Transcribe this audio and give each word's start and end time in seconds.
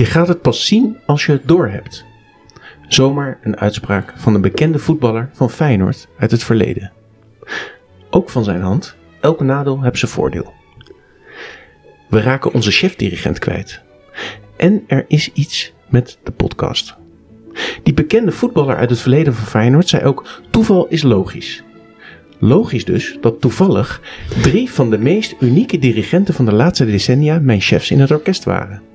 Je 0.00 0.06
gaat 0.06 0.28
het 0.28 0.40
pas 0.40 0.66
zien 0.66 0.96
als 1.06 1.26
je 1.26 1.32
het 1.32 1.48
doorhebt. 1.48 2.04
Zomaar 2.88 3.38
een 3.42 3.56
uitspraak 3.56 4.12
van 4.16 4.34
een 4.34 4.40
bekende 4.40 4.78
voetballer 4.78 5.30
van 5.32 5.50
Feyenoord 5.50 6.08
uit 6.18 6.30
het 6.30 6.44
verleden. 6.44 6.92
Ook 8.10 8.30
van 8.30 8.44
zijn 8.44 8.60
hand, 8.60 8.96
elke 9.20 9.44
nadeel 9.44 9.82
heeft 9.82 9.98
zijn 9.98 10.10
voordeel. 10.10 10.52
We 12.08 12.20
raken 12.20 12.52
onze 12.52 12.70
chefdirigent 12.70 13.38
kwijt. 13.38 13.82
En 14.56 14.84
er 14.86 15.04
is 15.08 15.32
iets 15.32 15.72
met 15.88 16.18
de 16.22 16.32
podcast. 16.32 16.96
Die 17.82 17.94
bekende 17.94 18.32
voetballer 18.32 18.76
uit 18.76 18.90
het 18.90 19.00
verleden 19.00 19.34
van 19.34 19.46
Feyenoord 19.46 19.88
zei 19.88 20.04
ook: 20.04 20.40
toeval 20.50 20.86
is 20.88 21.02
logisch. 21.02 21.62
Logisch 22.38 22.84
dus 22.84 23.18
dat 23.20 23.40
toevallig 23.40 24.00
drie 24.42 24.70
van 24.70 24.90
de 24.90 24.98
meest 24.98 25.34
unieke 25.40 25.78
dirigenten 25.78 26.34
van 26.34 26.44
de 26.44 26.52
laatste 26.52 26.86
decennia 26.86 27.38
mijn 27.38 27.60
chefs 27.60 27.90
in 27.90 28.00
het 28.00 28.10
orkest 28.10 28.44
waren. 28.44 28.89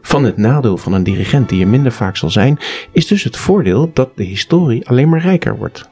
Van 0.00 0.24
het 0.24 0.36
nadeel 0.36 0.76
van 0.76 0.92
een 0.92 1.02
dirigent 1.02 1.48
die 1.48 1.62
er 1.62 1.68
minder 1.68 1.92
vaak 1.92 2.16
zal 2.16 2.30
zijn, 2.30 2.58
is 2.92 3.06
dus 3.06 3.24
het 3.24 3.36
voordeel 3.36 3.90
dat 3.92 4.16
de 4.16 4.24
historie 4.24 4.88
alleen 4.88 5.08
maar 5.08 5.20
rijker 5.20 5.56
wordt. 5.56 5.88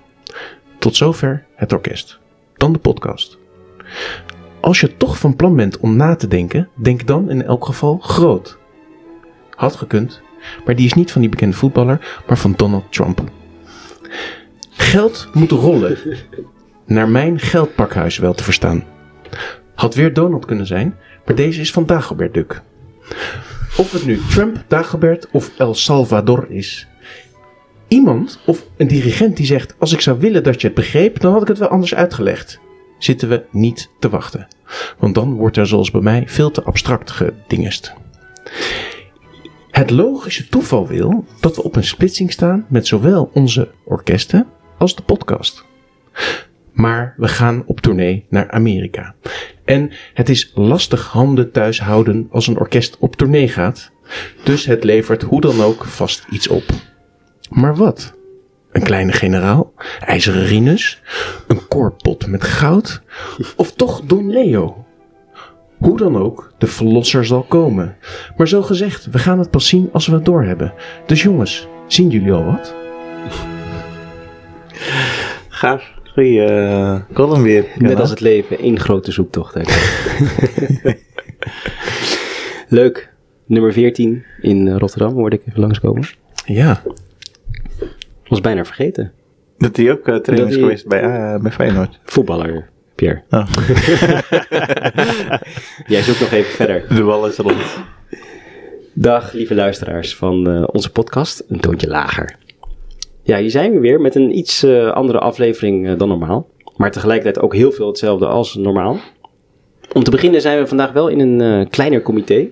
Tot 0.78 0.97
zover 0.97 1.45
het 1.55 1.73
orkest. 1.73 2.19
Dan 2.56 2.73
de 2.73 2.78
podcast. 2.78 3.38
Als 4.60 4.80
je 4.80 4.97
toch 4.97 5.19
van 5.19 5.37
plan 5.37 5.56
bent 5.56 5.78
om 5.78 5.97
na 5.97 6.16
te 6.16 6.28
denken, 6.28 6.69
denk 6.74 7.06
dan 7.06 7.30
in 7.30 7.42
elk 7.42 7.64
geval 7.64 7.98
groot. 7.98 8.59
Had 9.50 9.77
gekund, 9.77 10.22
maar 10.64 10.77
die 10.77 10.86
is 10.86 10.92
niet 10.92 11.12
van 11.12 11.20
die 11.20 11.30
bekende 11.30 11.56
voetballer, 11.56 12.22
maar 12.27 12.38
van 12.38 12.55
Donald 12.56 12.92
Trump. 12.92 13.22
Geld 14.70 15.28
moet 15.33 15.50
rollen. 15.50 15.98
Naar 16.86 17.09
mijn 17.09 17.38
geldpakhuis 17.38 18.19
wel 18.19 18.34
te 18.34 18.45
verstaan. 18.45 18.84
Had 19.75 19.95
weer 19.95 20.12
Donald 20.12 20.45
kunnen 20.45 20.67
zijn, 20.67 20.97
maar 21.27 21.34
deze 21.34 21.61
is 21.61 21.72
van 21.72 21.86
Dagobert 21.86 22.34
Duck. 22.34 22.62
Of 23.77 23.92
het 23.92 24.06
nu 24.06 24.20
Trump, 24.30 24.64
Dagobert 24.69 25.28
of 25.30 25.50
El 25.58 25.75
Salvador 25.75 26.50
is. 26.50 26.86
Iemand 27.89 28.41
of 28.47 28.67
een 28.77 28.86
dirigent 28.86 29.36
die 29.36 29.47
zegt: 29.47 29.75
Als 29.78 29.92
ik 29.92 30.00
zou 30.00 30.19
willen 30.19 30.42
dat 30.42 30.61
je 30.61 30.67
het 30.67 30.77
begreep, 30.77 31.20
dan 31.20 31.33
had 31.33 31.42
ik 31.42 31.48
het 31.48 31.58
wel 31.58 31.69
anders 31.69 31.95
uitgelegd. 31.95 32.61
Zitten 32.98 33.28
we 33.28 33.45
niet 33.50 33.91
te 33.98 34.08
wachten. 34.08 34.48
Want 34.98 35.14
dan 35.14 35.34
wordt 35.34 35.56
er 35.56 35.67
zoals 35.67 35.91
bij 35.91 36.00
mij 36.00 36.22
veel 36.27 36.50
te 36.50 36.62
abstract 36.62 37.11
gedingest. 37.11 37.92
Het 39.70 39.91
logische 39.91 40.48
toeval 40.48 40.86
wil 40.86 41.25
dat 41.41 41.56
we 41.56 41.62
op 41.62 41.77
een 41.77 41.84
splitsing 41.84 42.33
staan 42.33 42.67
met 42.69 42.86
zowel 42.86 43.30
onze 43.33 43.70
orkesten 43.84 44.47
als 44.78 44.97
de 44.97 45.02
podcast. 45.02 45.64
Maar 46.75 47.14
we 47.17 47.28
gaan 47.28 47.62
op 47.67 47.80
tournee 47.80 48.27
naar 48.28 48.50
Amerika. 48.50 49.14
En 49.64 49.91
het 50.14 50.28
is 50.28 50.53
lastig 50.55 51.06
handen 51.06 51.50
thuis 51.50 51.80
houden 51.80 52.28
als 52.30 52.47
een 52.47 52.58
orkest 52.58 52.97
op 52.98 53.17
tournee 53.17 53.48
gaat. 53.48 53.91
Dus 54.44 54.67
het 54.67 54.84
levert 54.84 55.22
hoe 55.22 55.41
dan 55.41 55.61
ook 55.62 55.84
vast 55.84 56.27
iets 56.30 56.48
op. 56.48 56.64
Maar 57.50 57.77
wat? 57.77 58.14
Een 58.72 58.83
kleine 58.83 59.12
generaal? 59.12 59.72
IJzeren 60.00 60.45
Rinus? 60.47 61.02
Een 61.47 61.69
koorpot 61.69 62.27
met 62.27 62.45
goud? 62.45 63.02
Of 63.56 63.72
toch 63.72 64.00
Don 64.00 64.30
Leo? 64.30 64.84
Hoe 65.78 65.97
dan 65.97 66.17
ook, 66.17 66.52
de 66.58 66.67
verlosser 66.67 67.27
zal 67.27 67.42
komen. 67.42 67.97
Maar 68.36 68.48
zo 68.48 68.62
gezegd, 68.62 69.11
we 69.11 69.19
gaan 69.19 69.39
het 69.39 69.50
pas 69.50 69.69
zien 69.69 69.89
als 69.92 70.06
we 70.06 70.14
het 70.14 70.25
doorhebben. 70.25 70.75
Dus 71.06 71.22
jongens, 71.22 71.69
zien 71.86 72.08
jullie 72.11 72.33
al 72.33 72.45
wat? 72.45 72.75
Gaaf. 75.48 75.92
Goeie 76.15 76.51
uh, 76.51 77.01
column 77.12 77.43
weer. 77.43 77.67
Net 77.79 78.01
als 78.01 78.11
het 78.11 78.20
leven, 78.20 78.59
één 78.59 78.81
grote 78.81 79.12
zoektocht. 79.12 79.55
Leuk. 82.69 83.12
Nummer 83.47 83.73
14 83.73 84.24
in 84.41 84.77
Rotterdam, 84.77 85.13
hoorde 85.13 85.36
ik 85.36 85.42
even 85.47 85.61
langskomen. 85.61 86.05
Ja. 86.45 86.83
Was 88.29 88.41
bijna 88.41 88.64
vergeten. 88.64 89.13
Dat 89.58 89.77
hij 89.77 89.91
ook 89.91 90.08
uh, 90.08 90.17
trainer 90.17 90.48
is 90.48 90.55
geweest 90.55 90.86
bij, 90.86 91.03
uh, 91.03 91.41
bij 91.41 91.53
Feyenoord. 91.53 92.01
Voetballer, 92.05 92.69
Pierre. 92.95 93.23
Oh. 93.30 93.47
Jij 95.86 96.03
zoekt 96.03 96.20
nog 96.20 96.30
even 96.30 96.53
verder. 96.53 96.95
De 96.95 97.03
bal 97.03 97.27
is 97.27 97.36
rond. 97.36 97.79
Dag 98.92 99.33
lieve 99.33 99.55
luisteraars 99.55 100.17
van 100.17 100.51
eh, 100.51 100.64
onze 100.67 100.91
podcast, 100.91 101.45
een 101.48 101.61
toontje 101.61 101.89
lager. 101.89 102.36
Ja, 103.27 103.39
hier 103.39 103.51
zijn 103.51 103.73
we 103.73 103.79
weer 103.79 104.01
met 104.01 104.14
een 104.14 104.39
iets 104.39 104.62
eh, 104.62 104.90
andere 104.90 105.18
aflevering 105.18 105.89
eh, 105.89 105.98
dan 105.98 106.08
normaal. 106.08 106.46
Maar 106.77 106.90
tegelijkertijd 106.90 107.45
ook 107.45 107.55
heel 107.55 107.73
veel 107.73 107.86
hetzelfde 107.86 108.27
als 108.27 108.55
normaal. 108.55 108.98
Om 109.92 110.02
te 110.02 110.11
beginnen 110.11 110.40
zijn 110.40 110.58
we 110.58 110.67
vandaag 110.67 110.92
wel 110.92 111.08
in 111.08 111.20
een 111.20 111.40
eh, 111.40 111.70
kleiner 111.70 112.02
comité. 112.02 112.48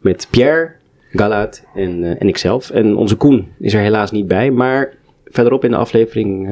Met 0.00 0.28
Pierre, 0.30 0.72
Galat 1.10 1.64
en, 1.74 2.18
en 2.18 2.28
ikzelf. 2.28 2.70
En 2.70 2.96
onze 2.96 3.16
Koen 3.16 3.48
is 3.58 3.74
er 3.74 3.80
helaas 3.80 4.10
niet 4.10 4.26
bij. 4.26 4.50
Maar 4.50 4.94
verderop 5.24 5.64
in 5.64 5.70
de 5.70 5.76
aflevering 5.76 6.48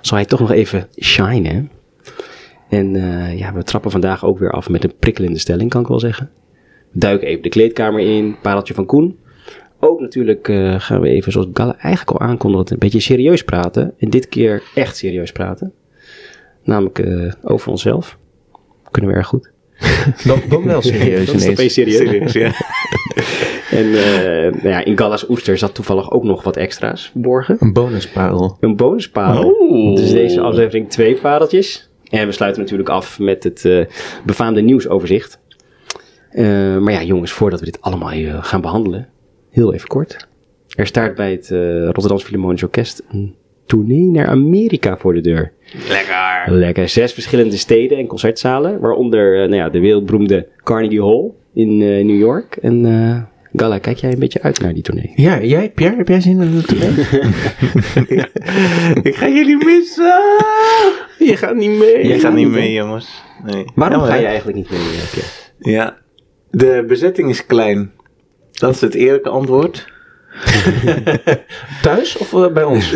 zal 0.00 0.16
hij 0.16 0.26
toch 0.26 0.40
nog 0.40 0.50
even 0.50 0.88
shinen. 1.02 1.70
En 2.68 2.92
ja, 3.36 3.52
we 3.52 3.62
trappen 3.62 3.90
vandaag 3.90 4.24
ook 4.24 4.38
weer 4.38 4.50
af 4.50 4.68
met 4.68 4.84
een 4.84 4.92
prikkelende 4.98 5.38
stelling, 5.38 5.70
kan 5.70 5.80
ik 5.80 5.86
wel 5.86 6.00
zeggen. 6.00 6.30
We 6.92 6.98
duiken 6.98 7.28
even 7.28 7.42
de 7.42 7.48
kleedkamer 7.48 8.00
in, 8.00 8.36
pareltje 8.42 8.74
van 8.74 8.86
Koen. 8.86 9.18
Ook 9.80 10.00
natuurlijk 10.00 10.48
eh, 10.48 10.80
gaan 10.80 11.00
we 11.00 11.08
even, 11.08 11.32
zoals 11.32 11.46
Galle 11.52 11.74
eigenlijk 11.78 12.20
al 12.20 12.26
aankondigde, 12.28 12.72
een 12.72 12.78
beetje 12.78 13.00
serieus 13.00 13.44
praten. 13.44 13.94
En 13.98 14.10
dit 14.10 14.28
keer 14.28 14.62
echt 14.74 14.96
serieus 14.96 15.32
praten. 15.32 15.72
Namelijk 16.64 16.98
eh, 16.98 17.32
over 17.42 17.70
onszelf. 17.70 18.18
Kunnen 18.90 19.10
we 19.10 19.16
erg 19.16 19.26
goed. 19.26 19.50
Dan, 20.24 20.40
dan 20.48 20.64
wel 20.64 20.82
serieus 20.82 21.22
is 21.32 21.42
ineens. 21.42 21.48
opeens 21.48 21.74
serieus. 21.74 21.96
Serieus, 21.96 22.32
ja. 22.32 22.52
En 23.70 23.94
eh, 23.94 24.52
nou 24.52 24.68
ja, 24.68 24.84
in 24.84 24.98
Galla's 24.98 25.28
oester 25.28 25.58
zat 25.58 25.74
toevallig 25.74 26.10
ook 26.10 26.24
nog 26.24 26.42
wat 26.42 26.56
extra's 26.56 27.08
verborgen. 27.10 27.56
Een 27.58 27.72
bonusparel. 27.72 28.56
Een 28.60 28.76
bonusparel. 28.76 29.94
Dus 29.94 30.10
deze 30.10 30.40
aflevering 30.40 30.88
twee 30.88 31.14
pareltjes. 31.14 31.90
En 32.08 32.26
we 32.26 32.32
sluiten 32.32 32.62
natuurlijk 32.62 32.88
af 32.88 33.18
met 33.18 33.44
het 33.44 33.64
eh, 33.64 33.84
befaamde 34.24 34.60
nieuwsoverzicht. 34.60 35.38
Maar 36.80 36.92
ja, 36.92 37.02
jongens, 37.02 37.32
voordat 37.32 37.58
we 37.58 37.64
dit 37.64 37.80
allemaal 37.80 38.40
gaan 38.40 38.60
behandelen, 38.60 39.08
heel 39.50 39.74
even 39.74 39.88
kort. 39.88 40.28
Er 40.76 40.86
staat 40.86 41.14
bij 41.14 41.30
het 41.30 41.50
eh 41.50 41.84
Rotterdams 41.84 42.22
Philharmonisch 42.22 42.62
Orkest 42.62 43.02
een 43.10 43.34
tournee 43.66 44.10
naar 44.10 44.26
Amerika 44.26 44.96
voor 44.96 45.14
de 45.14 45.20
deur. 45.20 45.52
Lekker. 45.88 46.54
Lekker. 46.54 46.88
Zes 46.88 47.12
verschillende 47.12 47.56
steden 47.56 47.98
en 47.98 48.06
concertzalen, 48.06 48.80
waaronder 48.80 49.32
eh, 49.34 49.40
nou 49.48 49.54
ja, 49.54 49.68
de 49.68 49.80
wereldberoemde 49.80 50.48
Carnegie 50.62 51.02
Hall 51.02 51.30
in 51.54 51.82
eh, 51.82 52.04
New 52.04 52.18
York. 52.18 52.56
En 52.56 52.86
eh 52.86 53.22
Gala, 53.52 53.78
kijk 53.78 53.96
jij 53.96 54.12
een 54.12 54.18
beetje 54.18 54.42
uit 54.42 54.60
naar 54.60 54.74
die 54.74 54.82
tournee? 54.82 55.12
Ja, 55.16 55.42
jij, 55.42 55.70
Pierre, 55.70 55.96
heb 55.96 56.08
jij 56.08 56.20
zin 56.20 56.40
in 56.40 56.56
de 56.56 56.62
tournee? 56.62 56.90
Ik 59.10 59.16
ga 59.16 59.28
jullie 59.28 59.64
missen. 59.64 60.20
Je 61.18 61.36
gaat 61.36 61.54
niet 61.54 61.70
mee. 61.70 62.06
Je 62.06 62.18
gaat 62.18 62.34
niet 62.34 62.48
mee, 62.48 62.72
jongens. 62.72 63.22
Nee. 63.44 63.64
Waarom 63.74 64.02
ga 64.02 64.14
je 64.14 64.26
eigenlijk 64.26 64.56
niet 64.56 64.70
mee, 64.70 64.78
eh, 64.78 65.10
Pierre? 65.10 65.30
Ja. 65.58 65.96
De 66.50 66.84
bezetting 66.88 67.28
is 67.28 67.46
klein. 67.46 67.90
Dat 68.60 68.74
is 68.74 68.80
het 68.80 68.94
eerlijke 68.94 69.28
antwoord. 69.28 69.86
Thuis 71.82 72.16
of 72.18 72.32
eh, 72.32 72.52
bij 72.52 72.64
ons? 72.64 72.94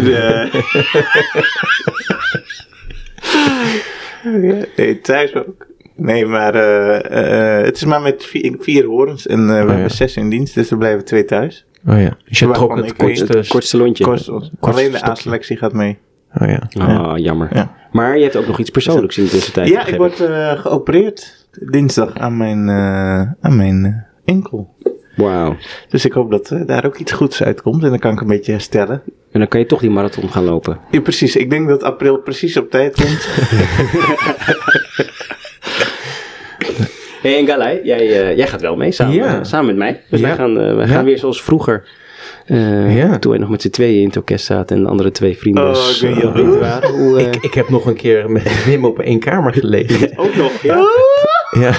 Nee, 4.77 5.01
thuis 5.01 5.35
ook. 5.35 5.67
Nee, 5.97 6.27
maar 6.27 6.55
eh, 6.55 7.59
eh, 7.59 7.65
het 7.65 7.77
is 7.77 7.85
maar 7.85 8.01
met 8.01 8.25
vier, 8.25 8.57
vier 8.59 8.85
horens 8.85 9.27
en 9.27 9.41
eh, 9.41 9.47
we 9.47 9.53
ja. 9.53 9.73
hebben 9.73 9.91
zes 9.91 10.17
in 10.17 10.31
dienst, 10.31 10.55
dus 10.55 10.71
er 10.71 10.79
blijven 10.79 11.05
twee 11.05 11.25
thuis. 11.25 11.67
Oh 11.87 12.01
ja. 12.01 12.17
Dus 12.29 12.39
je 12.39 12.51
trok 12.51 12.77
het 12.77 12.97
kortste... 12.97 13.37
Het 13.37 13.49
kortste 13.49 13.77
lontje. 13.77 14.05
Kortste 14.05 14.51
alleen 14.61 14.91
de. 14.91 15.05
A-selectie 15.05 15.57
gaat 15.57 15.73
mee. 15.73 15.99
Oh 16.41 16.49
ja. 16.49 16.63
Ah, 16.79 17.19
jammer. 17.19 17.49
Ja. 17.53 17.75
Maar 17.93 18.17
je 18.17 18.23
hebt 18.23 18.37
ook 18.37 18.47
nog 18.47 18.59
iets 18.59 18.71
persoonlijks 18.71 19.19
in 19.19 19.25
de 19.25 19.31
tussentijd. 19.31 19.69
Ja, 19.69 19.87
ik 19.87 19.97
word 19.97 20.21
eh, 20.21 20.53
geopereerd 20.53 21.47
dinsdag 21.51 22.15
aan 22.15 22.37
mijn, 22.37 22.69
eh, 22.69 23.33
aan 23.41 23.57
mijn 23.57 24.07
enkel. 24.25 24.75
Wauw. 25.17 25.57
Dus 25.89 26.05
ik 26.05 26.13
hoop 26.13 26.31
dat 26.31 26.51
eh, 26.51 26.61
daar 26.67 26.85
ook 26.87 26.97
iets 26.97 27.13
goeds 27.13 27.43
uitkomt 27.43 27.83
en 27.83 27.89
dan 27.91 27.99
kan 27.99 28.13
ik 28.13 28.21
een 28.21 28.27
beetje 28.27 28.53
herstellen. 28.53 29.03
En 29.33 29.39
dan 29.41 29.49
kan 29.49 29.61
je 29.61 29.67
toch 29.67 29.81
die 29.81 29.91
marathon 29.91 30.29
gaan 30.31 30.45
lopen. 30.45 30.79
Ja, 30.91 31.01
precies. 31.01 31.37
Ik 31.37 31.51
denk 31.51 31.69
dat 31.69 31.83
april 31.83 32.17
precies 32.19 32.57
op 32.57 32.71
tijd 32.71 32.95
komt. 32.95 33.29
hey, 37.23 37.39
en 37.39 37.47
Galai, 37.47 37.81
jij, 37.85 37.99
eh, 38.29 38.37
jij 38.37 38.47
gaat 38.47 38.61
wel 38.61 38.77
mee 38.77 38.93
samen, 38.93 39.15
Ja. 39.15 39.39
eh, 39.39 39.45
samen 39.45 39.67
met 39.67 39.77
mij. 39.77 40.01
Dus 40.11 40.21
Ja. 40.21 40.27
wij 40.27 40.37
gaan, 40.37 40.55
wij 40.55 40.87
Ja. 40.87 40.87
gaan 40.87 41.05
weer 41.05 41.19
zoals 41.19 41.43
vroeger. 41.43 41.85
eh, 42.47 42.97
Ja. 42.97 43.19
Toen 43.19 43.31
wij 43.31 43.41
nog 43.41 43.49
met 43.51 43.63
z'n 43.63 43.71
tweeën 43.71 44.01
in 44.01 44.07
het 44.07 44.17
orkest 44.17 44.45
zaten 44.45 44.77
en 44.77 44.83
de 44.83 44.89
andere 44.89 45.11
twee 45.11 45.37
vrienden 45.39 45.65
Oh, 45.71 45.89
ik 46.01 46.01
weet. 46.01 46.85
Hoe, 46.91 47.19
eh, 47.19 47.27
Ik, 47.27 47.37
ik 47.43 47.55
heb 47.55 47.69
nog 47.69 47.87
een 47.87 47.97
keer 47.97 48.31
met 48.31 48.65
Wim 48.65 48.85
op 48.85 48.99
één 48.99 49.19
kamer 49.21 49.53
gelegen. 49.53 50.11
ook 50.25 50.35
nog, 50.35 50.63
ja. 50.63 50.87
Ja. 51.61 51.73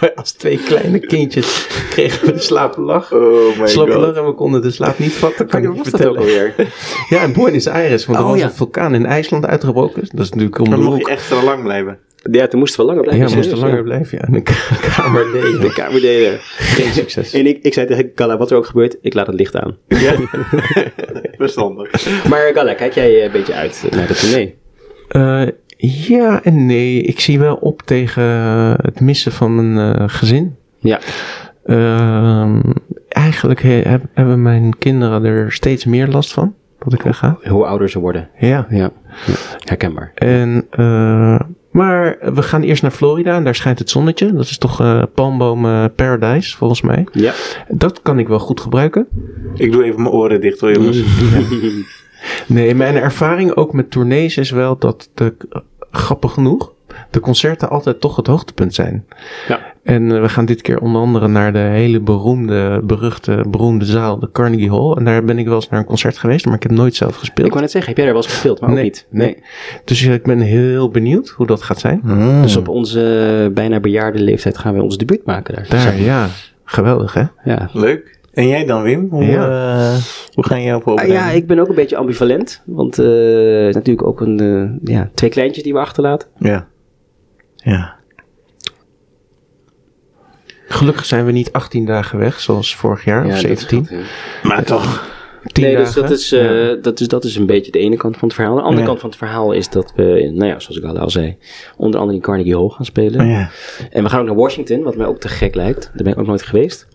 Als 0.14 0.32
twee 0.32 0.58
kleine 0.62 0.98
kindjes 0.98 1.66
kregen 1.90 2.26
we 2.26 2.32
de 2.32 2.38
slapenlach. 2.40 3.12
Oh 3.12 3.58
my 3.58 3.66
Slapenlach 3.66 4.14
en 4.16 4.24
we 4.26 4.32
konden 4.34 4.62
de 4.62 4.70
slaap 4.70 4.98
niet 4.98 5.12
vatten, 5.12 5.46
kan 5.46 5.62
ik 5.62 5.68
je 5.70 5.74
was 5.74 5.90
dat 5.90 6.06
ook 6.06 6.16
vertellen. 6.16 6.20
alweer? 6.20 6.54
Ja, 7.08 7.22
in 7.22 7.32
Buenos 7.32 7.66
Aires, 7.66 8.06
want 8.06 8.18
er 8.18 8.24
Oh, 8.24 8.30
was 8.30 8.40
ja. 8.40 8.44
een 8.46 8.52
vulkaan 8.52 8.94
in 8.94 9.06
IJsland 9.06 9.46
uitgebroken. 9.46 10.00
Dat 10.12 10.24
is 10.24 10.30
natuurlijk 10.30 10.58
om 10.58 10.64
de 10.64 10.70
Dan 10.70 10.84
hoek. 10.84 10.98
je 10.98 11.12
extra 11.12 11.42
lang 11.42 11.62
blijven. 11.62 11.98
Ja, 12.30 12.46
toen 12.46 12.58
moesten 12.58 12.80
we 12.80 12.86
langer 12.86 13.02
blijven. 13.02 13.24
Ja, 13.24 13.30
we 13.30 13.36
moesten 13.36 13.56
serieus, 13.56 13.70
langer 13.78 13.88
blijven. 13.90 14.18
Ja. 14.18 14.24
En 14.24 14.32
de 14.32 14.42
ka- 14.42 14.76
kamer 14.96 15.26
nee. 15.32 15.58
De 15.58 15.72
kamerdelen. 15.72 16.38
Geen 16.40 16.92
succes. 16.92 17.32
En 17.32 17.46
ik, 17.46 17.58
ik 17.62 17.72
zei 17.74 17.86
tegen 17.86 18.10
Gala, 18.14 18.36
wat 18.36 18.50
er 18.50 18.56
ook 18.56 18.66
gebeurt, 18.66 18.96
ik 19.00 19.14
laat 19.14 19.26
het 19.26 19.36
licht 19.36 19.56
aan. 19.56 19.76
Ja. 19.88 20.14
Verstandig. 21.36 22.24
Maar 22.28 22.50
Gala, 22.54 22.74
kijk 22.74 22.92
jij 22.94 23.24
een 23.24 23.32
beetje 23.32 23.54
uit 23.54 23.84
naar 23.90 24.06
de 24.06 24.14
tournee? 24.14 24.54
Eh, 25.08 25.42
ja 25.86 26.42
en 26.42 26.66
nee. 26.66 27.02
Ik 27.02 27.20
zie 27.20 27.38
wel 27.38 27.54
op 27.54 27.82
tegen 27.82 28.22
eh, 28.22 28.72
het 28.76 29.00
missen 29.00 29.32
van 29.32 29.54
mijn 29.74 29.94
eh, 29.96 30.04
gezin. 30.08 30.56
Ja. 30.78 31.00
Ehm, 31.64 32.60
eigenlijk 33.08 33.62
he- 33.62 33.82
heb- 33.88 34.04
hebben 34.14 34.42
mijn 34.42 34.78
kinderen 34.78 35.24
er 35.24 35.52
steeds 35.52 35.84
meer 35.84 36.06
last 36.08 36.32
van. 36.32 36.54
Dat 36.78 36.92
ik 36.92 37.02
wegga. 37.02 37.38
Hoe 37.48 37.66
ouder 37.66 37.90
ze 37.90 37.98
worden. 37.98 38.28
Ja. 38.38 38.66
Ja, 38.70 38.90
ja. 39.26 39.36
herkenbaar. 39.64 40.12
En, 40.14 40.66
eh, 40.70 41.40
maar 41.70 42.18
we 42.34 42.42
gaan 42.42 42.62
eerst 42.62 42.82
naar 42.82 42.90
Florida 42.90 43.36
en 43.36 43.44
daar 43.44 43.54
schijnt 43.54 43.78
het 43.78 43.90
zonnetje. 43.90 44.32
Dat 44.32 44.44
is 44.44 44.58
toch 44.58 44.80
eh 44.80 45.02
palmboom 45.14 45.62
paradise 45.94 46.56
volgens 46.56 46.82
mij. 46.82 47.06
Ja. 47.12 47.32
Dat 47.68 48.02
kan 48.02 48.18
ik 48.18 48.28
wel 48.28 48.38
goed 48.38 48.60
gebruiken. 48.60 49.06
Ik 49.54 49.72
doe 49.72 49.84
even 49.84 50.02
mijn 50.02 50.14
oren 50.14 50.40
dicht 50.40 50.60
hoor 50.60 50.72
jongens. 50.72 51.02
Nee, 52.46 52.74
mijn 52.74 52.96
ervaring 52.96 53.54
ook 53.54 53.72
met 53.72 53.90
tournees 53.90 54.36
is 54.36 54.50
wel 54.50 54.78
dat 54.78 55.08
de, 55.14 55.34
grappig 55.90 56.32
genoeg, 56.32 56.72
de 57.10 57.20
concerten 57.20 57.70
altijd 57.70 58.00
toch 58.00 58.16
het 58.16 58.26
hoogtepunt 58.26 58.74
zijn. 58.74 59.06
Ja. 59.48 59.60
En 59.82 60.12
eh, 60.12 60.20
we 60.20 60.28
gaan 60.28 60.44
dit 60.44 60.62
keer 60.62 60.80
onder 60.80 61.00
andere 61.00 61.28
naar 61.28 61.52
de 61.52 61.58
hele 61.58 62.00
beroemde, 62.00 62.80
beruchte, 62.84 63.44
beroemde 63.48 63.84
zaal, 63.84 64.18
de 64.18 64.28
Carnegie 64.32 64.70
Hall. 64.70 64.92
En 64.92 65.04
daar 65.04 65.24
ben 65.24 65.38
ik 65.38 65.46
wel 65.46 65.54
eens 65.54 65.68
naar 65.68 65.80
een 65.80 65.86
concert 65.86 66.18
geweest, 66.18 66.44
maar 66.46 66.54
ik 66.54 66.62
heb 66.62 66.72
nooit 66.72 66.94
zelf 66.94 67.16
gespeeld. 67.16 67.46
Ik 67.46 67.52
wou 67.52 67.60
net 67.62 67.70
zeggen, 67.70 67.90
heb 67.90 67.98
jij 67.98 68.06
daar 68.06 68.14
wel 68.14 68.24
eens 68.24 68.32
gespeeld? 68.32 68.60
Maar 68.60 68.70
ook 68.70 68.74
Nee, 68.76 68.84
niet. 68.84 69.06
nee. 69.10 69.36
Dus 69.84 70.02
ik 70.02 70.22
ben 70.22 70.40
heel 70.40 70.90
benieuwd 70.90 71.28
hoe 71.28 71.46
dat 71.46 71.62
gaat 71.62 71.80
zijn. 71.80 72.00
Mm. 72.02 72.42
Dus 72.42 72.56
op 72.56 72.68
onze 72.68 73.50
bijna 73.54 73.80
bejaarde 73.80 74.18
leeftijd 74.18 74.58
gaan 74.58 74.74
we 74.74 74.82
ons 74.82 74.96
debuut 74.96 75.24
maken 75.24 75.54
daar. 75.54 75.66
Daar, 75.68 76.00
ja. 76.00 76.26
Geweldig, 76.64 77.14
hè? 77.14 77.24
Ja. 77.44 77.68
Leuk. 77.72 78.17
En 78.38 78.48
jij 78.48 78.64
dan 78.64 78.82
Wim? 78.82 79.08
Hoe, 79.10 79.24
Ja. 79.24 79.48
eh, 79.92 79.96
hoe 80.34 80.44
ga 80.46 80.56
je 80.56 80.64
jou 80.64 80.82
Ah, 80.84 81.06
ja, 81.08 81.30
ik 81.30 81.46
ben 81.46 81.58
ook 81.58 81.68
een 81.68 81.74
beetje 81.74 81.96
ambivalent. 81.96 82.62
Want 82.66 82.98
eh, 82.98 83.04
het 83.06 83.68
is 83.68 83.74
natuurlijk 83.74 84.06
ook 84.06 84.20
een, 84.20 84.40
eh, 84.84 84.92
ja, 84.94 85.10
twee 85.14 85.30
kleintjes 85.30 85.64
die 85.64 85.72
we 85.72 85.78
achterlaten. 85.78 86.28
Ja. 86.38 86.66
Ja. 87.56 87.94
Gelukkig 90.68 91.04
zijn 91.04 91.24
we 91.24 91.32
niet 91.32 91.52
18 91.52 91.84
dagen 91.86 92.18
weg, 92.18 92.40
zoals 92.40 92.76
vorig 92.76 93.04
jaar, 93.04 93.26
of 93.26 93.38
17. 93.38 93.88
Maar 94.42 94.64
toch. 94.64 95.06
10 95.52 95.64
nee, 95.64 95.76
dus 95.76 95.92
dat 95.92 96.10
is, 96.10 96.32
eh, 96.32 96.68
Ja. 96.68 96.74
dat, 96.74 97.00
is, 97.00 97.08
dat 97.08 97.24
is 97.24 97.36
een 97.36 97.46
beetje 97.46 97.72
de 97.72 97.78
ene 97.78 97.96
kant 97.96 98.16
van 98.16 98.28
het 98.28 98.36
verhaal. 98.36 98.54
De 98.54 98.60
andere 98.62 98.80
Ja. 98.80 98.86
kant 98.86 99.00
van 99.00 99.08
het 99.08 99.18
verhaal 99.18 99.52
is 99.52 99.68
dat 99.68 99.92
we, 99.96 100.30
nou 100.34 100.50
ja, 100.50 100.58
zoals 100.60 100.76
ik 100.76 100.84
al 100.84 100.98
al 100.98 101.10
zei, 101.10 101.36
onder 101.76 102.00
andere 102.00 102.16
in 102.18 102.24
Carnegie 102.24 102.56
Hall 102.56 102.68
gaan 102.68 102.84
spelen. 102.84 103.26
Ja. 103.26 103.50
En 103.90 104.02
we 104.02 104.08
gaan 104.08 104.20
ook 104.20 104.26
naar 104.26 104.34
Washington, 104.34 104.82
wat 104.82 104.96
mij 104.96 105.06
ook 105.06 105.20
te 105.20 105.28
gek 105.28 105.54
lijkt. 105.54 105.90
Daar 105.94 106.02
ben 106.02 106.12
ik 106.12 106.18
ook 106.18 106.26
nooit 106.26 106.42
geweest. 106.42 106.86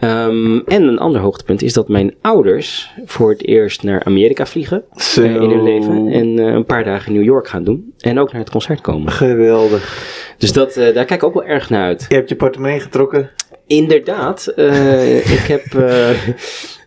Ehm, 0.00 0.58
en 0.58 0.82
een 0.82 0.98
ander 0.98 1.20
hoogtepunt 1.20 1.62
is 1.62 1.72
dat 1.72 1.88
mijn 1.88 2.14
ouders 2.20 2.90
voor 3.04 3.30
het 3.30 3.46
eerst 3.46 3.82
naar 3.82 4.04
Amerika 4.04 4.46
vliegen 4.46 4.82
eh, 5.16 5.24
in 5.24 5.50
hun 5.50 5.62
leven. 5.62 6.08
En 6.08 6.38
eh, 6.38 6.44
een 6.54 6.64
paar 6.64 6.84
dagen 6.84 7.06
in 7.12 7.18
New 7.18 7.24
York 7.28 7.48
gaan 7.48 7.64
doen. 7.64 7.92
En 7.98 8.18
ook 8.18 8.32
naar 8.32 8.40
het 8.40 8.50
concert 8.50 8.80
komen. 8.80 9.12
Geweldig. 9.12 10.04
Dus 10.38 10.52
dat, 10.52 10.76
eh, 10.76 10.94
daar 10.94 11.04
kijk 11.04 11.10
ik 11.20 11.24
ook 11.24 11.34
wel 11.34 11.44
erg 11.44 11.70
naar 11.70 11.84
uit. 11.84 12.04
Je 12.08 12.14
hebt 12.14 12.28
je 12.28 12.36
portemonnee 12.36 12.80
getrokken. 12.80 13.30
Inderdaad, 13.66 14.46
eh, 14.46 15.16
ik 15.32 15.38
heb... 15.46 15.64
eh, 15.74 16.08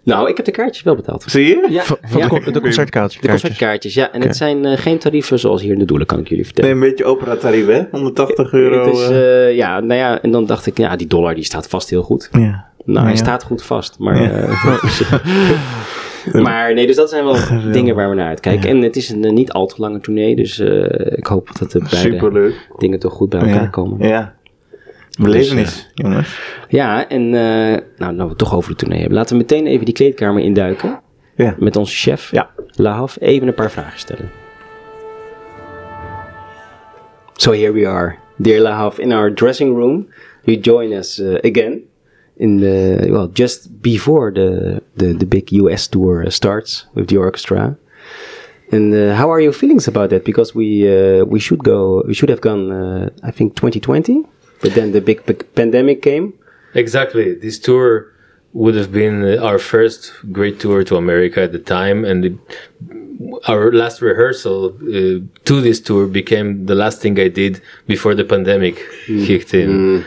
nou, 0.03 0.29
ik 0.29 0.37
heb 0.37 0.45
de 0.45 0.51
kaartjes 0.51 0.83
wel 0.83 0.95
betaald. 0.95 1.23
Zie 1.27 1.45
je? 1.47 1.67
Ja, 1.69 1.83
Van, 1.83 1.97
van 2.01 2.19
ja. 2.21 2.27
de, 2.27 2.41
con- 2.41 2.53
de 2.53 2.61
concertkaartjes. 2.61 3.21
De 3.21 3.27
concertkaartjes, 3.27 3.93
ja. 3.93 4.11
En 4.11 4.21
het 4.21 4.35
zijn 4.37 4.77
geen 4.77 4.97
tarieven 4.99 5.39
zoals 5.39 5.61
hier 5.61 5.73
in 5.73 5.79
de 5.79 5.85
Doelen, 5.85 6.07
kan 6.07 6.19
ik 6.19 6.27
jullie 6.29 6.45
vertellen. 6.45 6.69
Nee, 6.69 6.79
een 6.83 6.89
beetje 6.89 7.05
opera-tarief 7.05 7.65
hè? 7.65 7.83
180 7.91 8.53
euro. 8.53 8.85
Het 8.85 8.95
is, 8.95 9.55
ja, 9.55 9.79
nou 9.79 9.99
ja, 9.99 10.21
en 10.21 10.31
dan 10.31 10.45
dacht 10.45 10.65
ik, 10.65 10.77
ja, 10.77 10.95
die 10.95 11.07
dollar 11.07 11.35
die 11.35 11.43
staat 11.43 11.67
vast 11.67 11.89
heel 11.89 12.01
goed. 12.03 12.29
ja. 12.31 12.67
Nou, 12.91 13.05
hij 13.05 13.13
Ja. 13.15 13.19
staat 13.19 13.43
goed 13.43 13.63
vast, 13.63 13.99
maar... 13.99 14.21
Ja. 14.21 14.29
eh, 14.29 14.83
maar 16.45 16.73
nee, 16.73 16.87
dus 16.87 16.95
dat 16.95 17.09
zijn 17.09 17.23
wel 17.23 17.33
Geweldig. 17.35 17.71
dingen 17.73 17.95
waar 17.95 18.09
we 18.09 18.15
naar 18.15 18.27
uitkijken. 18.27 18.69
Ja. 18.69 18.75
En 18.75 18.81
het 18.81 18.95
is 18.95 19.09
een 19.09 19.23
eh, 19.23 19.31
niet 19.31 19.51
al 19.51 19.65
te 19.65 19.75
lange 19.77 19.99
tournee, 19.99 20.35
dus 20.35 20.59
eh, 20.59 21.17
ik 21.17 21.25
hoop 21.27 21.49
dat 21.59 21.71
de 21.71 21.79
beide 21.79 21.97
Superleuk. 21.97 22.67
dingen 22.77 22.99
toch 22.99 23.13
goed 23.13 23.29
bij 23.29 23.39
elkaar 23.39 23.61
Ja. 23.61 23.67
komen. 23.67 24.07
Ja. 24.07 24.33
Belevenis, 25.21 25.89
jongens. 25.93 26.39
Ja, 26.69 27.07
en 27.07 27.21
eh, 27.21 27.31
nou, 27.97 28.13
nou 28.13 28.15
we 28.17 28.27
het 28.27 28.37
toch 28.37 28.55
over 28.55 28.69
de 28.71 28.75
tournee 28.77 28.99
hebben. 28.99 29.17
Laten 29.17 29.35
we 29.35 29.41
meteen 29.41 29.65
even 29.67 29.85
die 29.85 29.93
kleedkamer 29.93 30.41
induiken. 30.43 30.99
Ja. 31.35 31.55
Met 31.59 31.75
onze 31.75 31.95
chef, 31.95 32.31
Ja. 32.31 32.49
Lahaf, 32.75 33.17
even 33.19 33.47
een 33.47 33.53
paar 33.53 33.71
vragen 33.71 33.99
stellen. 33.99 34.29
So 37.35 37.51
here 37.53 37.71
we 37.71 37.87
are, 37.87 38.15
dear 38.37 38.59
Lahaf, 38.61 38.99
in 38.99 39.11
our 39.11 39.33
dressing 39.33 39.75
room. 39.75 40.07
You 40.43 40.57
join 40.59 40.91
us 40.93 41.19
uh, 41.19 41.35
again 41.41 41.81
in 42.39 42.61
the 42.61 43.07
well 43.11 43.27
just 43.27 43.81
before 43.81 44.31
the, 44.31 44.81
the 44.95 45.13
the 45.13 45.25
big 45.25 45.51
US 45.51 45.87
tour 45.87 46.29
starts 46.31 46.85
with 46.95 47.09
the 47.09 47.17
orchestra. 47.17 47.77
And 48.71 48.93
uh, 48.93 49.15
how 49.15 49.31
are 49.31 49.39
your 49.39 49.53
feelings 49.53 49.87
about 49.87 50.11
that? 50.11 50.23
Because 50.25 50.53
we 50.53 50.87
uh, 50.87 51.25
we 51.25 51.39
should 51.39 51.63
go, 51.63 52.03
we 52.07 52.13
should 52.13 52.29
have 52.29 52.41
gone, 52.41 52.71
uh, 52.71 53.09
I 53.23 53.31
think 53.31 53.55
2020, 53.55 54.23
but 54.61 54.73
then 54.75 54.91
the 54.91 55.01
big, 55.01 55.25
big 55.25 55.43
pandemic 55.55 56.01
came. 56.03 56.33
Exactly. 56.75 57.33
This 57.33 57.57
tour 57.57 58.13
would 58.53 58.75
have 58.75 58.91
been 58.91 59.23
uh, 59.23 59.43
our 59.43 59.57
first 59.57 60.13
great 60.31 60.59
tour 60.59 60.83
to 60.83 60.97
America 60.97 61.41
at 61.41 61.51
the 61.51 61.59
time, 61.59 62.05
and 62.05 62.25
it, 62.25 62.33
our 63.47 63.71
last 63.71 64.01
rehearsal 64.03 64.75
uh, 64.83 65.19
to 65.45 65.61
this 65.61 65.79
tour 65.81 66.05
became 66.05 66.67
the 66.67 66.75
last 66.75 67.01
thing 67.01 67.19
I 67.19 67.27
did 67.27 67.61
before 67.87 68.13
the 68.13 68.23
pandemic 68.23 68.75
kicked 69.07 69.53
in. 69.55 70.05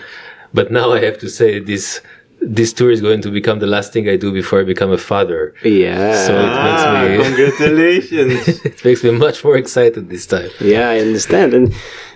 But 0.55 0.70
now 0.70 0.93
I 0.93 1.00
have 1.00 1.19
to 1.19 1.29
say 1.29 1.58
this. 1.58 2.00
This 2.44 2.72
tour 2.72 2.90
is 2.90 3.00
going 3.00 3.20
to 3.22 3.30
become 3.30 3.58
the 3.60 3.66
last 3.66 3.92
thing 3.92 4.08
I 4.08 4.16
do 4.16 4.32
before 4.32 4.60
I 4.60 4.64
become 4.64 4.90
a 4.92 4.98
father. 4.98 5.54
Yeah. 5.64 6.26
So 6.26 6.34
it 6.38 6.44
Ah, 6.44 7.06
makes 7.08 7.28
me 7.30 7.36
congratulations. 7.36 8.48
it 8.64 8.84
makes 8.84 9.04
me 9.04 9.10
much 9.12 9.44
more 9.44 9.56
excited 9.56 10.10
this 10.10 10.26
time. 10.26 10.50
Yeah, 10.60 10.88
I 10.90 10.98
understand. 11.00 11.54
And 11.54 11.74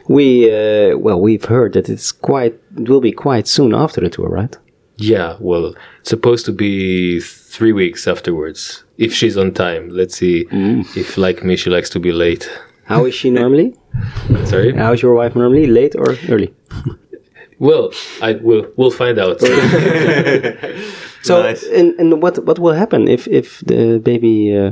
we, 0.08 0.50
uh, 0.50 0.96
well, 0.98 1.20
we've 1.20 1.44
heard 1.44 1.74
that 1.74 1.88
it's 1.88 2.10
quite, 2.12 2.54
it 2.76 2.88
will 2.88 3.00
be 3.00 3.12
quite 3.12 3.46
soon 3.48 3.74
after 3.74 4.00
the 4.00 4.08
tour, 4.10 4.28
right? 4.28 4.56
Yeah, 4.96 5.36
well, 5.40 5.74
it's 6.00 6.10
supposed 6.10 6.44
to 6.46 6.52
be 6.52 7.20
three 7.20 7.72
weeks 7.72 8.06
afterwards. 8.08 8.84
If 8.98 9.12
she's 9.12 9.36
on 9.36 9.52
time. 9.52 9.90
Let's 9.90 10.16
see 10.16 10.46
if, 10.50 11.18
like 11.18 11.44
me, 11.44 11.56
she 11.56 11.70
likes 11.70 11.90
to 11.90 12.00
be 12.00 12.12
late. 12.12 12.48
How 12.84 13.04
is 13.04 13.14
she 13.14 13.30
normally? 13.30 13.74
Sorry? 14.46 14.72
How's 14.74 15.02
your 15.02 15.14
wife 15.14 15.34
normally? 15.36 15.66
Late 15.66 15.94
or 15.96 16.16
early? 16.30 16.54
Well, 17.58 17.90
I 18.22 18.32
will. 18.34 18.66
We'll 18.76 18.90
find 18.90 19.18
out. 19.18 19.40
So, 21.22 21.42
Nice. 21.42 21.64
and, 21.66 21.92
and 21.98 22.22
what 22.22 22.38
what 22.46 22.58
will 22.60 22.74
happen 22.74 23.08
if 23.08 23.26
if 23.26 23.58
the 23.66 23.98
baby 23.98 24.56
uh, 24.56 24.70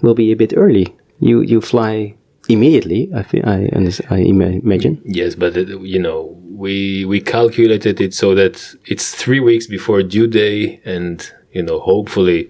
will 0.00 0.14
be 0.14 0.30
a 0.30 0.36
bit 0.36 0.52
early? 0.56 0.86
You 1.18 1.40
you 1.40 1.60
fly 1.60 2.14
immediately. 2.48 3.10
I 3.12 3.22
thi- 3.22 3.42
I, 3.42 3.68
unders- 3.74 4.00
I 4.08 4.18
ima- 4.18 4.60
imagine. 4.62 5.00
yes, 5.04 5.34
but 5.34 5.56
uh, 5.56 5.80
you 5.80 5.98
know, 5.98 6.38
we 6.54 7.04
we 7.04 7.20
calculated 7.20 8.00
it 8.00 8.14
so 8.14 8.34
that 8.36 8.76
it's 8.86 9.12
three 9.14 9.40
weeks 9.40 9.66
before 9.66 10.04
due 10.04 10.28
day, 10.28 10.80
and 10.84 11.28
you 11.52 11.62
know, 11.64 11.80
hopefully, 11.80 12.48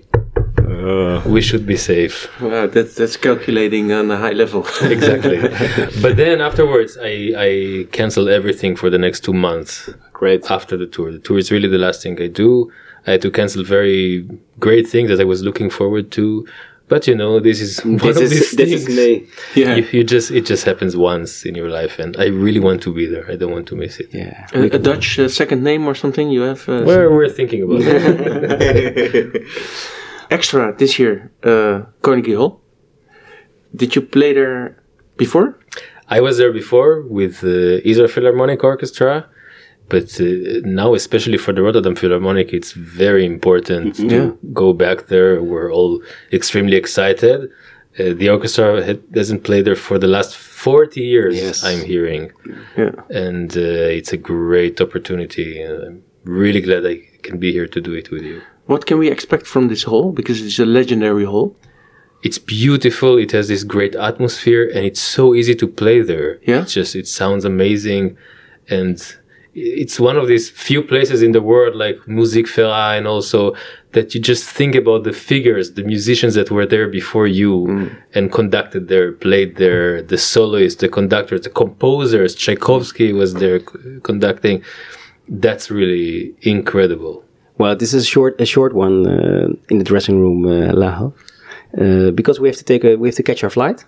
we 1.26 1.40
should 1.40 1.66
be 1.66 1.76
safe. 1.76 2.28
Wow, 2.40 2.66
that, 2.66 2.94
that's 2.96 3.16
calculating 3.16 3.92
on 3.92 4.10
a 4.10 4.16
high 4.16 4.32
level. 4.32 4.66
Exactly. 4.82 5.38
but 6.02 6.16
then 6.16 6.40
afterwards, 6.40 6.98
I 7.00 7.32
I 7.48 7.86
canceled 7.92 8.28
everything 8.28 8.76
for 8.76 8.90
the 8.90 8.98
next 8.98 9.20
two 9.24 9.32
months. 9.32 9.90
Great. 10.12 10.50
after 10.50 10.76
the 10.76 10.86
tour. 10.86 11.10
The 11.12 11.18
tour 11.18 11.38
is 11.38 11.50
really 11.50 11.68
the 11.68 11.78
last 11.86 12.02
thing 12.02 12.20
I 12.22 12.28
do. 12.28 12.70
I 13.06 13.12
had 13.12 13.22
to 13.22 13.30
cancel 13.30 13.64
very 13.64 14.28
great 14.60 14.86
things 14.88 15.08
that 15.10 15.20
I 15.20 15.24
was 15.24 15.42
looking 15.42 15.70
forward 15.70 16.06
to. 16.12 16.46
But 16.88 17.06
you 17.08 17.14
know, 17.16 17.40
this 17.40 17.60
is 17.60 17.80
one 17.84 17.96
This 17.96 18.16
of 18.18 18.22
is 18.24 18.30
these 18.30 18.50
this 18.60 18.70
things. 18.70 18.86
is 18.88 18.96
me. 18.96 19.26
yeah. 19.60 19.76
You, 19.76 19.84
you 19.92 20.04
just 20.04 20.30
it 20.30 20.44
just 20.52 20.64
happens 20.64 20.92
once 20.96 21.44
in 21.48 21.54
your 21.54 21.70
life, 21.70 21.98
and 21.98 22.16
I 22.24 22.26
really 22.26 22.60
want 22.60 22.82
to 22.82 22.92
be 22.94 23.06
there. 23.06 23.24
I 23.32 23.36
don't 23.36 23.50
want 23.56 23.66
to 23.68 23.76
miss 23.76 23.98
it. 23.98 24.08
Yeah. 24.12 24.46
A, 24.54 24.60
a 24.78 24.78
Dutch 24.78 25.18
uh, 25.18 25.28
second 25.28 25.62
name 25.64 25.86
or 25.90 25.94
something 25.94 26.26
you 26.30 26.42
have? 26.42 26.68
Uh, 26.68 26.82
We're, 26.84 27.10
we're 27.16 27.28
thinking 27.38 27.62
about 27.62 27.80
it. 27.82 29.42
extra 30.32 30.74
this 30.82 30.98
year, 30.98 31.30
uh, 31.44 31.82
Carnegie 32.02 32.34
Hall. 32.34 32.60
Did 33.80 33.94
you 33.96 34.02
play 34.02 34.32
there 34.34 34.82
before? 35.16 35.58
I 36.08 36.20
was 36.20 36.34
there 36.38 36.52
before 36.52 37.02
with 37.18 37.40
the 37.40 37.80
Israel 37.90 38.08
Philharmonic 38.08 38.62
Orchestra, 38.64 39.26
but 39.88 40.08
uh, 40.20 40.24
now, 40.80 40.94
especially 40.94 41.38
for 41.38 41.52
the 41.52 41.62
Rotterdam 41.62 41.94
Philharmonic, 41.96 42.52
it's 42.52 42.72
very 42.72 43.24
important 43.34 43.94
to 43.96 44.06
Yeah. 44.16 44.30
go 44.62 44.68
back 44.84 44.98
there. 45.12 45.42
We're 45.42 45.72
all 45.72 46.02
extremely 46.38 46.76
excited. 46.76 47.38
Uh, 47.98 48.14
the 48.20 48.28
orchestra 48.30 48.82
had, 48.88 48.98
doesn't 49.12 49.40
play 49.48 49.60
there 49.62 49.76
for 49.88 49.98
the 49.98 50.06
last 50.16 50.32
40 50.36 51.00
years, 51.14 51.34
Yes. 51.36 51.64
I'm 51.64 51.82
hearing. 51.92 52.32
Yeah. 52.76 52.92
And 53.10 53.50
uh, 53.56 53.98
it's 53.98 54.12
a 54.12 54.16
great 54.34 54.80
opportunity. 54.80 55.62
Uh, 55.64 55.86
I'm 55.86 56.02
really 56.24 56.60
glad 56.60 56.86
I 56.86 56.96
can 57.22 57.38
be 57.38 57.52
here 57.52 57.68
to 57.68 57.80
do 57.80 57.92
it 57.92 58.10
with 58.10 58.22
you. 58.22 58.40
What 58.66 58.86
can 58.86 58.98
we 58.98 59.08
expect 59.10 59.46
from 59.46 59.68
this 59.68 59.82
hall? 59.84 60.12
Because 60.12 60.40
it's 60.40 60.58
a 60.58 60.66
legendary 60.66 61.24
hall. 61.24 61.56
it's 62.22 62.38
beautiful. 62.38 63.18
It 63.18 63.32
has 63.32 63.48
this 63.48 63.64
great 63.64 63.94
atmosphere, 63.96 64.70
and 64.74 64.84
it's 64.86 65.00
so 65.00 65.34
easy 65.34 65.54
to 65.56 65.66
play 65.66 66.02
there. 66.02 66.38
Yeah? 66.46 66.62
It's 66.62 66.74
just 66.74 66.94
it 66.94 67.08
sounds 67.08 67.44
amazing, 67.44 68.16
and 68.68 68.96
it's 69.54 70.00
one 70.00 70.16
of 70.16 70.28
these 70.28 70.48
few 70.48 70.82
places 70.82 71.20
in 71.20 71.32
the 71.32 71.42
world 71.42 71.74
like 71.76 71.96
Musikverein 72.06 73.06
also 73.06 73.54
that 73.92 74.14
you 74.14 74.20
just 74.20 74.44
think 74.44 74.74
about 74.74 75.04
the 75.04 75.12
figures, 75.12 75.72
the 75.72 75.82
musicians 75.82 76.34
that 76.34 76.50
were 76.50 76.64
there 76.64 76.88
before 76.88 77.26
you 77.26 77.66
mm. 77.68 77.96
and 78.14 78.32
conducted 78.32 78.88
there, 78.88 79.12
played 79.12 79.56
there, 79.56 80.00
the 80.02 80.16
soloists, 80.16 80.80
the 80.80 80.88
conductors, 80.88 81.42
the 81.42 81.50
composers. 81.50 82.34
Tchaikovsky 82.34 83.12
was 83.12 83.34
there 83.34 83.60
conducting. 84.02 84.64
That's 85.28 85.70
really 85.70 86.34
incredible. 86.40 87.22
Well, 87.58 87.76
this 87.76 87.92
is 87.94 88.02
a 88.04 88.06
short, 88.06 88.40
a 88.40 88.46
short 88.46 88.72
one 88.74 89.06
uh, 89.06 89.48
in 89.68 89.78
the 89.78 89.84
dressing 89.84 90.20
room, 90.20 90.44
uh, 90.46 90.72
Laho, 90.72 91.12
uh, 91.78 92.10
because 92.12 92.40
we 92.40 92.48
have 92.48 92.56
to 92.56 92.64
take 92.64 92.84
a, 92.84 92.96
we 92.96 93.08
have 93.08 93.16
to 93.16 93.22
catch 93.22 93.44
our 93.44 93.50
flight. 93.50 93.84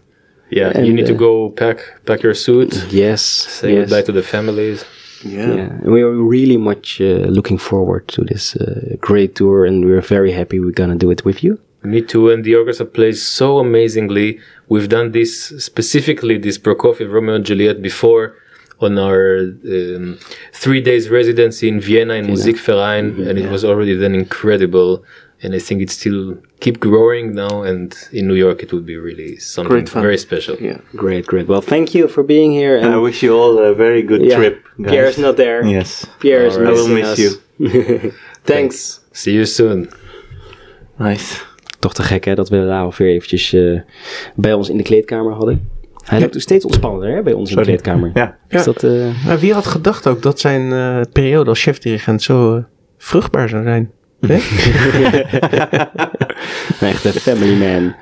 Yeah, 0.50 0.68
you 0.78 0.84
And, 0.86 0.94
need 0.96 1.06
to 1.06 1.14
uh, 1.14 1.18
go 1.18 1.50
pack 1.50 1.78
pack 2.06 2.22
your 2.22 2.34
suit, 2.34 2.70
Yes, 2.92 3.22
say 3.22 3.72
yes. 3.74 3.88
goodbye 3.88 4.02
to 4.02 4.12
the 4.12 4.22
families. 4.22 4.84
Yeah. 5.24 5.54
Yeah, 5.54 5.82
and 5.82 5.90
we 5.92 6.02
are 6.02 6.10
really 6.12 6.58
much 6.58 7.00
uh, 7.00 7.26
looking 7.38 7.56
forward 7.58 8.06
to 8.08 8.22
this 8.24 8.54
uh, 8.56 8.96
great 9.00 9.34
tour, 9.34 9.64
and 9.64 9.84
we're 9.86 10.02
very 10.02 10.32
happy 10.32 10.60
we're 10.60 10.70
gonna 10.82 10.96
do 10.96 11.10
it 11.10 11.24
with 11.24 11.42
you. 11.42 11.58
Me 11.82 12.00
too, 12.02 12.30
and 12.30 12.44
the 12.44 12.54
orchestra 12.54 12.86
plays 12.86 13.22
so 13.26 13.58
amazingly. 13.58 14.38
We've 14.68 14.88
done 14.88 15.12
this 15.12 15.30
specifically, 15.58 16.36
this 16.38 16.58
Prokofiev 16.58 17.10
Romeo 17.10 17.34
and 17.36 17.44
Juliet 17.44 17.80
before 17.82 18.36
on 18.80 18.98
our 18.98 19.38
um, 19.38 20.18
three 20.52 20.80
days 20.80 21.08
residency 21.08 21.68
in 21.68 21.80
Vienna 21.80 22.14
in 22.14 22.26
Musikverein, 22.26 23.28
and 23.28 23.38
it 23.38 23.50
was 23.50 23.64
already 23.64 23.94
then 23.94 24.14
incredible. 24.14 25.04
And 25.42 25.54
I 25.54 25.58
think 25.58 25.82
it 25.82 25.90
still 25.90 26.38
keep 26.60 26.80
growing 26.80 27.34
now, 27.34 27.62
and 27.62 27.94
in 28.12 28.26
New 28.26 28.34
York 28.34 28.62
it 28.62 28.72
would 28.72 28.86
be 28.86 28.96
really 28.96 29.36
something 29.36 29.84
very 29.86 30.16
special. 30.16 30.56
Yeah. 30.56 30.78
Great, 30.96 31.26
great. 31.26 31.46
Well, 31.48 31.60
thank 31.60 31.94
you 31.94 32.08
for 32.08 32.22
being 32.22 32.50
here. 32.52 32.78
And 32.78 32.94
I 32.94 32.96
wish 32.96 33.22
you 33.22 33.36
all 33.36 33.58
a 33.58 33.74
very 33.74 34.02
good 34.02 34.22
yeah, 34.22 34.36
trip. 34.36 34.64
Guys. 34.80 34.90
Pierre's 34.90 35.18
not 35.18 35.36
there. 35.36 35.64
Yes. 35.66 36.06
Pierre 36.20 36.46
is 36.46 36.56
All 36.56 36.62
right. 36.62 36.70
I 36.70 36.72
will 36.72 36.88
missing 36.88 36.94
miss 36.94 37.74
us. 37.74 38.02
you. 38.04 38.12
Thanks. 38.44 39.00
See 39.12 39.34
you 39.34 39.44
soon. 39.44 39.90
Nice. 40.98 41.42
Toch 41.78 41.94
te 41.94 42.02
gek 42.02 42.24
hè, 42.24 42.34
dat 42.34 42.48
we 42.48 42.56
Laho 42.56 42.92
weer 42.96 43.08
eventjes 43.08 43.52
eh, 43.52 43.80
bij 44.34 44.52
ons 44.52 44.68
in 44.68 44.76
de 44.76 44.82
kleedkamer 44.82 45.32
hadden. 45.32 45.73
Hij 46.04 46.20
loopt 46.20 46.40
steeds 46.40 46.64
ontspannender 46.64 47.14
hè, 47.14 47.22
bij 47.22 47.32
ons 47.32 47.50
in 47.50 47.56
de 47.56 47.62
Sorry. 47.62 47.78
kleedkamer. 47.80 48.10
Ja. 48.14 48.36
Is 48.48 48.64
dat, 48.64 48.82
eh, 48.82 49.24
Maar 49.26 49.38
wie 49.38 49.52
had 49.52 49.66
gedacht 49.66 50.06
ook 50.06 50.22
dat 50.22 50.40
zijn 50.40 50.72
eh, 50.72 51.00
periode 51.12 51.50
als 51.50 51.62
chefdirigent 51.62 52.22
zo 52.22 52.56
eh, 52.56 52.62
vruchtbaar 52.98 53.48
zou 53.48 53.62
zijn? 53.62 53.90
Hè? 54.20 54.34
Een 56.80 56.88
echte 56.88 57.12
family 57.12 57.56
man. 57.58 57.94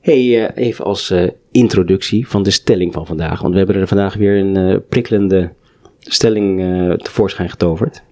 Hey, 0.00 0.54
even 0.54 0.84
als 0.84 1.14
introductie 1.52 2.28
van 2.28 2.42
de 2.42 2.50
stelling 2.50 2.92
van 2.92 3.06
vandaag. 3.06 3.40
Want 3.40 3.52
we 3.52 3.58
hebben 3.58 3.76
er 3.76 3.88
vandaag 3.88 4.14
weer 4.14 4.36
een 4.36 4.82
prikkelende 4.88 5.52
stelling 5.98 6.58
tevoorschijn 7.02 7.50
getoverd. 7.50 8.02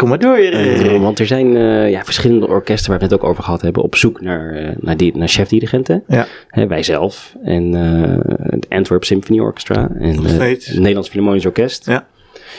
Kom 0.00 0.08
maar 0.08 0.18
door. 0.18 0.36
Eh, 0.36 1.00
want 1.00 1.18
er 1.18 1.26
zijn 1.26 1.56
eh, 1.56 1.90
ja, 1.90 2.04
verschillende 2.04 2.48
orkesten 2.48 2.90
waar 2.90 2.98
we 2.98 3.04
het 3.04 3.14
ook 3.14 3.24
over 3.24 3.42
gehad 3.42 3.62
hebben. 3.62 3.82
op 3.82 3.96
zoek 3.96 4.20
naar, 4.20 4.52
eh, 4.54 4.76
naar, 4.80 4.96
die, 4.96 5.16
naar 5.16 5.28
chefdirigenten. 5.28 6.02
Ja. 6.08 6.26
Hè, 6.48 6.66
wij 6.66 6.82
zelf. 6.82 7.34
En 7.42 7.74
eh, 7.74 8.34
het 8.50 8.66
Antwerp 8.68 9.04
Symphony 9.04 9.40
Orchestra. 9.40 9.90
En 9.98 10.14
Nog 10.14 10.28
steeds. 10.28 10.66
het 10.66 10.76
Nederlands 10.78 11.08
Philharmonisch 11.08 11.46
Orkest. 11.46 11.86
Ja. 11.86 12.06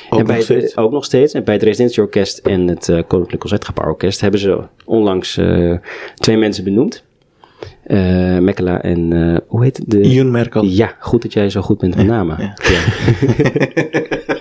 en 0.10 0.18
Ook 0.20 0.26
bij 0.26 0.38
nog 0.38 0.48
het- 0.48 0.78
ook 0.78 0.92
nog 0.92 1.06
steeds. 1.06 1.34
En 1.34 1.44
bij 1.44 1.54
het 1.54 1.64
Residentieorkest 1.64 2.38
en 2.38 2.68
het 2.68 2.90
eh, 2.90 3.00
Koninklijk 3.08 3.40
Concertgebouworkest 3.42 4.22
hebben 4.22 4.40
ze 4.40 4.60
onlangs 4.86 5.38
eh, 5.38 5.74
twee 6.16 6.38
mensen 6.38 6.64
benoemd. 6.64 7.04
Eh 7.84 8.38
Mekela 8.38 8.82
en 8.82 9.14
eh, 9.14 9.38
hoe 9.48 9.64
heet 9.64 9.78
het? 9.78 9.90
De, 9.90 10.02
Ian 10.02 10.32
Merkel. 10.32 10.64
ja, 10.64 10.96
goed 11.00 11.22
dat 11.22 11.34
jij 11.34 11.50
zo 11.50 11.62
goed 11.62 11.78
bent 11.78 11.96
met 11.96 12.06
namen. 12.08 12.38
ja. 12.40 12.54
Ja. 12.70 12.80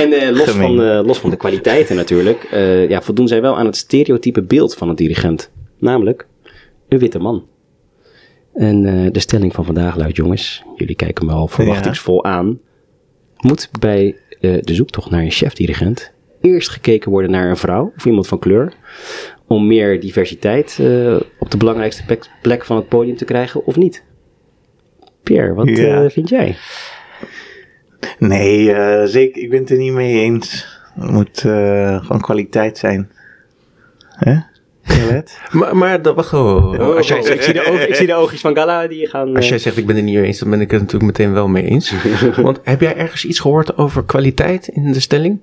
en 0.00 0.12
eh, 0.12 0.30
los, 0.36 0.48
Gemeen. 0.48 0.76
van, 0.76 0.84
eh, 0.86 1.06
los 1.06 1.18
van 1.18 1.30
de 1.30 1.36
kwaliteiten 1.36 1.96
natuurlijk, 1.96 2.44
eh, 2.44 2.88
ja, 2.88 3.02
voldoen 3.02 3.28
zij 3.28 3.40
wel 3.40 3.56
aan 3.56 3.66
het 3.66 3.76
stereotype 3.76 4.42
beeld 4.42 4.74
van 4.74 4.88
een 4.88 4.96
dirigent. 4.96 5.50
Namelijk 5.78 6.26
een 6.88 6.98
witte 6.98 7.18
man. 7.18 7.46
En 8.54 8.82
de 9.12 9.20
stelling 9.20 9.54
van 9.54 9.64
vandaag 9.64 9.96
luidt, 9.96 10.16
jongens, 10.16 10.62
jullie 10.76 10.94
kijken 10.94 11.26
me 11.26 11.32
al 11.32 11.48
verwachtingsvol 11.48 12.24
aan. 12.24 12.60
Moet 13.36 13.68
bij 13.80 14.16
de 14.40 14.74
zoektocht 14.74 15.10
naar 15.10 15.22
een 15.22 15.30
chefdirigent 15.30 16.12
eerst 16.40 16.68
gekeken 16.68 17.10
worden 17.10 17.30
naar 17.30 17.48
een 17.50 17.56
vrouw 17.56 17.92
of 17.96 18.04
iemand 18.06 18.28
van 18.28 18.38
kleur? 18.38 18.72
Om 19.46 19.66
meer 19.66 20.00
diversiteit 20.00 20.78
op 21.38 21.50
de 21.50 21.56
belangrijkste 21.56 22.04
plek, 22.42 22.64
van 22.64 22.76
het 22.76 22.88
podium 22.88 23.16
te 23.16 23.24
krijgen 23.24 23.66
of 23.66 23.76
niet? 23.76 24.04
Pierre, 25.22 25.54
wat 25.54 25.68
Ja. 25.68 26.10
vind 26.10 26.28
jij? 26.28 26.56
Nee, 28.18 28.72
eh, 28.72 29.06
zeker. 29.06 29.42
Ik 29.42 29.50
ben 29.50 29.60
het 29.60 29.70
er 29.70 29.76
niet 29.76 29.92
mee 29.92 30.20
eens. 30.20 30.78
Het 30.94 31.10
moet 31.10 31.44
eh, 31.44 32.04
gewoon 32.04 32.20
kwaliteit 32.20 32.78
zijn. 32.78 33.10
Hè? 34.02 34.36
Maar, 35.50 35.76
maar 35.76 36.02
dat, 36.02 36.14
wacht 36.14 36.32
oh, 36.32 36.96
als, 36.96 37.08
jij, 37.08 37.18
ik, 37.18 37.42
zie 37.42 37.52
de 37.52 37.66
ogen, 37.66 37.88
ik 37.88 37.94
zie 37.94 38.06
de 38.06 38.14
oogjes 38.14 38.40
van 38.40 38.56
Gala 38.56 38.86
die 38.86 39.06
gaan... 39.06 39.36
als 39.36 39.44
eh, 39.44 39.50
jij 39.50 39.58
zegt 39.58 39.76
ik 39.76 39.86
ben 39.86 39.96
het 39.96 40.04
niet 40.04 40.14
mee 40.14 40.24
eens, 40.24 40.38
dan 40.38 40.50
ben 40.50 40.60
ik 40.60 40.70
het 40.70 40.80
natuurlijk 40.80 41.18
meteen 41.18 41.32
wel 41.32 41.48
mee 41.48 41.64
eens. 41.64 41.94
Want 42.36 42.60
heb 42.62 42.80
jij 42.80 42.96
ergens 42.96 43.24
iets 43.24 43.38
gehoord 43.38 43.76
over 43.76 44.04
kwaliteit 44.04 44.68
in 44.68 44.92
de 44.92 45.00
stelling? 45.00 45.40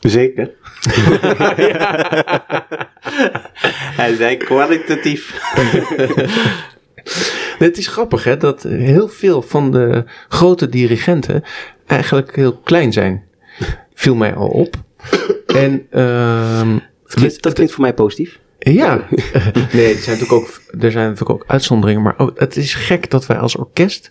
Zeker. 0.00 0.50
Hij 4.00 4.14
zei 4.14 4.36
kwalitatief. 4.36 5.40
Het 7.58 7.78
is 7.78 7.86
grappig 7.86 8.24
hè, 8.24 8.36
dat 8.36 8.62
heel 8.62 9.08
veel 9.08 9.42
van 9.42 9.70
de 9.70 10.04
grote 10.28 10.68
dirigenten 10.68 11.42
eigenlijk 11.86 12.36
heel 12.36 12.56
klein 12.56 12.92
zijn. 12.92 13.24
Viel 13.94 14.14
mij 14.14 14.34
al 14.34 14.48
op. 14.48 14.76
En 15.46 15.86
ehm, 15.90 16.78
dat, 17.02 17.14
klinkt, 17.14 17.42
dat 17.42 17.52
klinkt 17.52 17.72
voor 17.72 17.82
mij 17.82 17.94
positief. 17.94 18.40
Ja, 18.58 18.94
nee, 19.72 19.94
er 19.94 20.00
zijn, 20.00 20.18
natuurlijk 20.18 20.32
ook, 20.32 20.60
er 20.80 20.90
zijn 20.90 21.08
natuurlijk 21.08 21.30
ook 21.30 21.44
uitzonderingen. 21.46 22.02
Maar 22.02 22.14
het 22.34 22.56
is 22.56 22.74
gek 22.74 23.10
dat 23.10 23.26
wij 23.26 23.38
als 23.38 23.56
orkest 23.56 24.10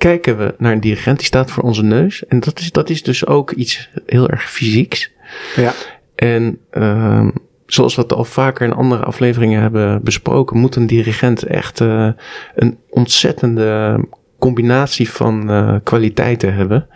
kijken 0.00 0.38
we 0.38 0.54
naar 0.58 0.72
een 0.72 0.80
dirigent 0.80 1.18
die 1.18 1.26
staat 1.26 1.50
voor 1.50 1.62
onze 1.62 1.82
neus. 1.82 2.26
En 2.26 2.40
dat 2.40 2.58
is, 2.58 2.72
dat 2.72 2.90
is 2.90 3.02
dus 3.02 3.26
ook 3.26 3.50
iets 3.50 3.90
heel 4.06 4.28
erg 4.28 4.50
fysieks. 4.50 5.10
Ja. 5.56 5.72
En 6.14 6.58
ehm, 6.70 7.30
zoals 7.72 7.94
we 7.94 8.02
het 8.02 8.12
al 8.12 8.24
vaker 8.24 8.66
in 8.66 8.72
andere 8.72 9.04
afleveringen 9.04 9.60
hebben 9.60 10.02
besproken, 10.02 10.58
moet 10.58 10.76
een 10.76 10.86
dirigent 10.86 11.42
echt 11.42 11.80
eh, 11.80 12.08
een 12.54 12.78
ontzettende 12.90 14.00
combinatie 14.38 15.10
van 15.10 15.50
eh, 15.50 15.74
kwaliteiten 15.82 16.54
hebben. 16.54 16.86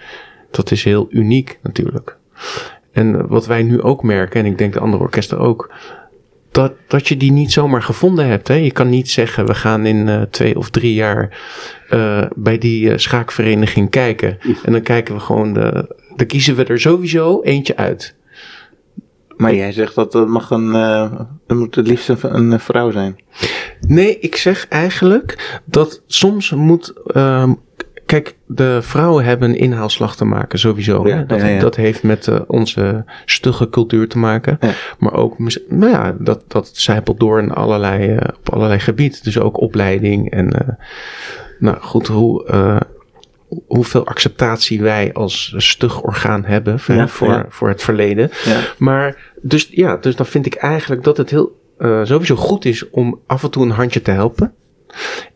Dat 0.51 0.71
is 0.71 0.85
heel 0.85 1.07
uniek 1.11 1.59
natuurlijk. 1.63 2.17
En 2.93 3.27
wat 3.27 3.47
wij 3.47 3.63
nu 3.63 3.83
ook 3.83 4.03
merken, 4.03 4.41
en 4.41 4.47
ik 4.47 4.59
denk 4.59 4.73
de 4.73 4.81
andere 4.81 5.03
orkesten 5.03 5.39
ook, 5.39 5.75
dat, 6.55 6.73
dat 6.87 7.09
je 7.09 7.17
die 7.17 7.33
niet 7.33 7.53
zomaar 7.53 7.83
gevonden 7.83 8.27
hebt. 8.27 8.49
Hè? 8.49 8.55
Je 8.55 8.73
kan 8.73 8.89
niet 8.89 9.11
zeggen, 9.11 9.47
we 9.47 9.55
gaan 9.55 9.87
in 9.87 10.09
eh, 10.09 10.23
twee 10.23 10.59
of 10.59 10.71
drie 10.71 10.95
jaar 10.95 11.39
eh, 11.89 12.25
bij 12.35 12.59
die 12.59 12.91
eh, 12.91 12.99
schaakvereniging 12.99 13.91
kijken. 13.91 14.39
En 14.65 14.73
dan 14.73 14.83
kijken 14.83 15.15
we 15.15 15.21
gewoon, 15.21 15.53
de, 15.53 15.97
dan 16.17 16.27
kiezen 16.27 16.57
we 16.57 16.65
er 16.65 16.81
sowieso 16.81 17.43
eentje 17.43 17.77
uit. 17.77 18.15
Maar 19.37 19.55
jij 19.55 19.73
zegt 19.73 19.95
dat 19.95 20.13
dat 20.13 20.29
mag 20.29 20.51
een, 20.51 20.75
eh 20.75 21.13
dat 21.47 21.59
moet 21.59 21.75
het 21.75 21.87
liefst 21.87 22.09
een, 22.09 22.53
een 22.53 22.61
vrouw 22.61 22.91
zijn. 22.91 23.17
Nee, 23.81 24.19
ik 24.19 24.37
zeg 24.37 24.69
eigenlijk 24.69 25.61
dat 25.65 26.03
soms 26.07 26.51
moet. 26.51 26.93
ehm, 27.07 27.53
kijk, 28.07 28.37
de 28.47 28.79
vrouwen 28.83 29.25
hebben 29.25 29.49
een 29.49 29.59
inhaalslag 29.59 30.17
te 30.17 30.25
maken, 30.25 30.59
sowieso. 30.59 31.09
Ja? 31.09 31.23
Dat, 31.23 31.41
ja, 31.41 31.47
ja. 31.47 31.61
dat 31.61 31.77
heeft 31.77 32.03
met 32.03 32.29
eh, 32.29 32.41
onze 32.47 33.05
stugge 33.25 33.69
cultuur 33.69 34.09
te 34.09 34.19
maken. 34.19 34.59
Maar 34.99 35.13
ook, 35.15 35.39
nou 35.69 35.91
ja, 35.93 36.17
dat, 36.19 36.45
dat 36.49 36.71
zijpelt 36.73 37.21
door 37.21 37.41
in 37.41 37.51
allerlei, 37.53 38.09
eh, 38.17 38.29
op 38.39 38.53
allerlei 38.55 38.81
gebieden. 38.81 39.19
Dus 39.23 39.39
ook 39.39 39.61
opleiding 39.61 40.31
en. 40.31 40.53
eh, 40.53 40.69
nou 41.59 41.77
goed, 41.81 42.07
hoe. 42.07 42.45
Hoeveel 43.67 44.07
acceptatie 44.07 44.83
wij 44.83 45.13
als 45.13 45.55
stug 45.57 46.03
orgaan 46.03 46.45
hebben 46.45 46.81
voor, 46.81 46.95
Ja, 46.95 47.09
voor, 47.09 47.29
ja. 47.29 47.47
voor 47.49 47.69
het 47.69 47.83
verleden. 47.83 48.31
Ja. 48.45 48.61
Maar 48.79 49.33
dus 49.43 49.69
ja, 49.71 49.97
dus 49.97 50.17
dan 50.17 50.27
vind 50.27 50.47
ik 50.47 50.55
eigenlijk 50.55 51.05
dat 51.05 51.17
het 51.17 51.31
heel 51.31 51.61
eh, 51.79 52.05
sowieso 52.05 52.37
goed 52.37 52.65
is 52.65 52.91
om 52.91 53.21
af 53.27 53.43
en 53.43 53.51
toe 53.51 53.65
een 53.65 53.71
handje 53.71 54.03
te 54.03 54.11
helpen. 54.11 54.55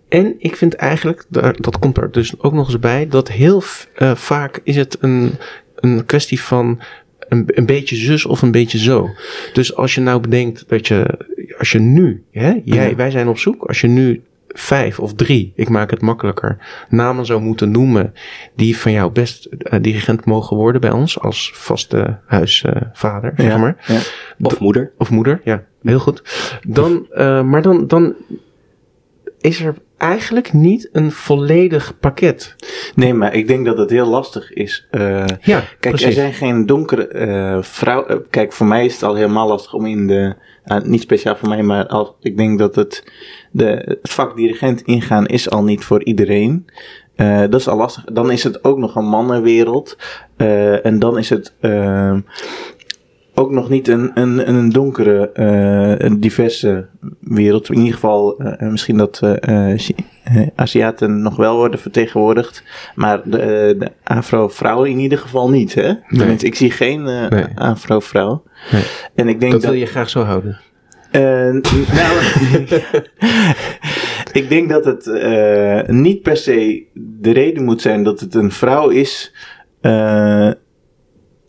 En 0.09 0.35
ik 0.39 0.57
vind 0.57 0.75
eigenlijk, 0.75 1.25
dat 1.57 1.79
komt 1.79 1.97
er 1.97 2.11
dus 2.11 2.41
ook 2.41 2.53
nog 2.53 2.67
eens 2.67 2.79
bij, 2.79 3.09
dat 3.09 3.29
heel 3.29 3.63
eh, 3.95 4.15
vaak 4.15 4.61
is 4.65 4.77
het 4.77 4.97
een, 5.01 5.33
een 5.75 6.07
kwestie 6.07 6.41
van 6.41 6.81
een, 7.29 7.45
een 7.47 7.67
beetje 7.67 7.97
zus 7.97 8.25
of 8.25 8.43
een 8.43 8.51
beetje 8.51 8.79
zo. 8.79 9.11
Dus 9.53 9.75
als 9.77 9.95
je 9.95 10.01
nou 10.01 10.21
bedenkt 10.21 10.65
dat 10.69 10.89
je, 10.89 11.19
als 11.59 11.73
je 11.73 11.79
nu, 11.79 12.25
hè, 12.31 12.61
jij, 12.65 12.97
wij 12.97 13.11
zijn 13.11 13.29
op 13.29 13.39
zoek, 13.39 13.65
als 13.65 13.81
je 13.81 13.89
nu 13.89 14.23
vijf 14.49 14.99
of 15.01 15.15
drie, 15.15 15.53
ik 15.57 15.69
maak 15.69 15.91
het 15.91 16.01
makkelijker, 16.01 16.57
namen 16.89 17.27
zou 17.27 17.41
moeten 17.41 17.71
noemen 17.71 18.15
die 18.57 18.77
van 18.79 18.93
jou 18.93 19.11
best 19.13 19.45
eh, 19.45 19.79
dirigent 19.83 20.25
mogen 20.25 20.57
worden 20.57 20.81
bij 20.81 20.91
ons 20.91 21.21
als 21.21 21.51
vaste 21.55 22.19
huisvader, 22.27 23.33
zeg 23.37 23.47
Ja, 23.47 23.57
maar. 23.59 23.85
ja. 23.87 23.99
Of 24.43 24.61
moeder. 24.61 24.93
Of 24.99 25.11
moeder, 25.11 25.41
ja, 25.45 25.65
heel 25.83 25.99
goed. 25.99 26.23
Dan, 26.67 27.07
eh, 27.13 27.43
maar 27.43 27.63
dan, 27.63 27.87
dan 27.87 28.15
is 29.41 29.61
er 29.61 29.75
eigenlijk 29.99 30.53
niet 30.53 30.89
een 30.93 31.13
volledig 31.13 31.99
pakket. 32.01 32.55
Nee, 32.95 33.15
maar 33.15 33.35
ik 33.35 33.47
denk 33.49 33.67
dat 33.67 33.79
het 33.79 33.91
heel 33.91 34.07
lastig 34.07 34.53
is. 34.53 34.87
eh, 34.91 35.25
Ja, 35.27 35.59
Kijk, 35.61 35.79
precies. 35.81 36.07
er 36.07 36.13
zijn 36.13 36.33
geen 36.33 36.67
donkere 36.67 37.07
eh 37.09 37.63
vrouwen. 37.63 38.27
kijk, 38.31 38.53
voor 38.53 38.67
mij 38.67 38.85
is 38.85 38.93
het 38.93 39.03
al 39.03 39.15
helemaal 39.15 39.49
lastig 39.49 39.73
om 39.73 39.87
in 39.87 40.07
de. 40.07 40.35
Niet 40.85 41.01
speciaal 41.01 41.37
voor 41.37 41.49
mij, 41.49 41.63
maar 41.63 41.87
als, 41.87 42.13
ik 42.21 42.37
denk 42.37 42.59
dat 42.59 42.75
het, 42.75 43.13
de, 43.51 43.83
het 43.85 44.11
vak 44.11 44.37
dirigent 44.37 44.83
ingaan 44.83 45.27
is 45.27 45.51
al 45.51 45.65
niet 45.65 45.85
voor 45.85 46.05
iedereen. 46.05 46.67
Eh, 47.15 47.41
dat 47.41 47.55
is 47.55 47.69
al 47.69 47.77
lastig. 47.77 48.05
Dan 48.05 48.31
is 48.31 48.45
het 48.45 48.65
ook 48.65 48.79
nog 48.79 48.95
een 48.95 49.09
mannenwereld. 49.09 49.97
Eh, 50.37 50.87
en 50.87 50.99
dan 50.99 51.19
is 51.19 51.31
het 51.31 51.55
eh, 51.61 52.17
ook 53.35 53.51
nog 53.51 53.69
niet 53.69 53.89
een, 53.89 54.11
een, 54.15 54.49
een 54.49 54.69
donkere, 54.69 55.31
eh, 55.33 56.07
een 56.07 56.21
diverse 56.21 56.87
wereld. 57.21 57.69
In 57.69 57.79
ieder 57.79 57.95
geval, 57.95 58.43
misschien 58.59 58.97
dat 58.97 59.21
Aziaten 60.55 61.23
nog 61.23 61.37
wel 61.37 61.57
worden 61.57 61.81
vertegenwoordigd. 61.81 62.63
Maar 62.95 63.21
de, 63.25 63.39
eh, 63.39 63.47
de 63.81 63.91
Afro-vrouwen 64.05 64.91
in 64.91 64.99
ieder 64.99 65.19
geval 65.19 65.51
niet. 65.51 65.75
Hè? 65.75 65.93
Ik 66.39 66.55
zie 66.55 66.71
geen 66.71 67.07
eh, 67.07 67.29
Nee. 67.29 67.45
Afro-vrouw. 67.55 68.43
Nee. 68.73 68.83
En 69.15 69.29
ik 69.29 69.41
denk 69.41 69.53
dat 69.53 69.61
dat. 69.63 69.71
wil 69.71 69.81
je 69.81 69.87
graag 69.87 70.09
zo 70.11 70.23
houden. 70.23 70.59
Eh, 71.11 71.23
nou, 71.93 72.19
ik 74.33 74.49
denk 74.49 74.69
dat 74.69 74.85
het 74.85 75.07
eh, 75.07 75.81
niet 75.87 76.23
per 76.23 76.37
se 76.37 76.85
de 76.95 77.31
reden 77.31 77.65
moet 77.65 77.81
zijn 77.83 78.03
dat 78.03 78.21
het 78.21 78.35
een 78.35 78.51
vrouw 78.53 78.89
is. 78.89 79.35
eh, 79.81 80.51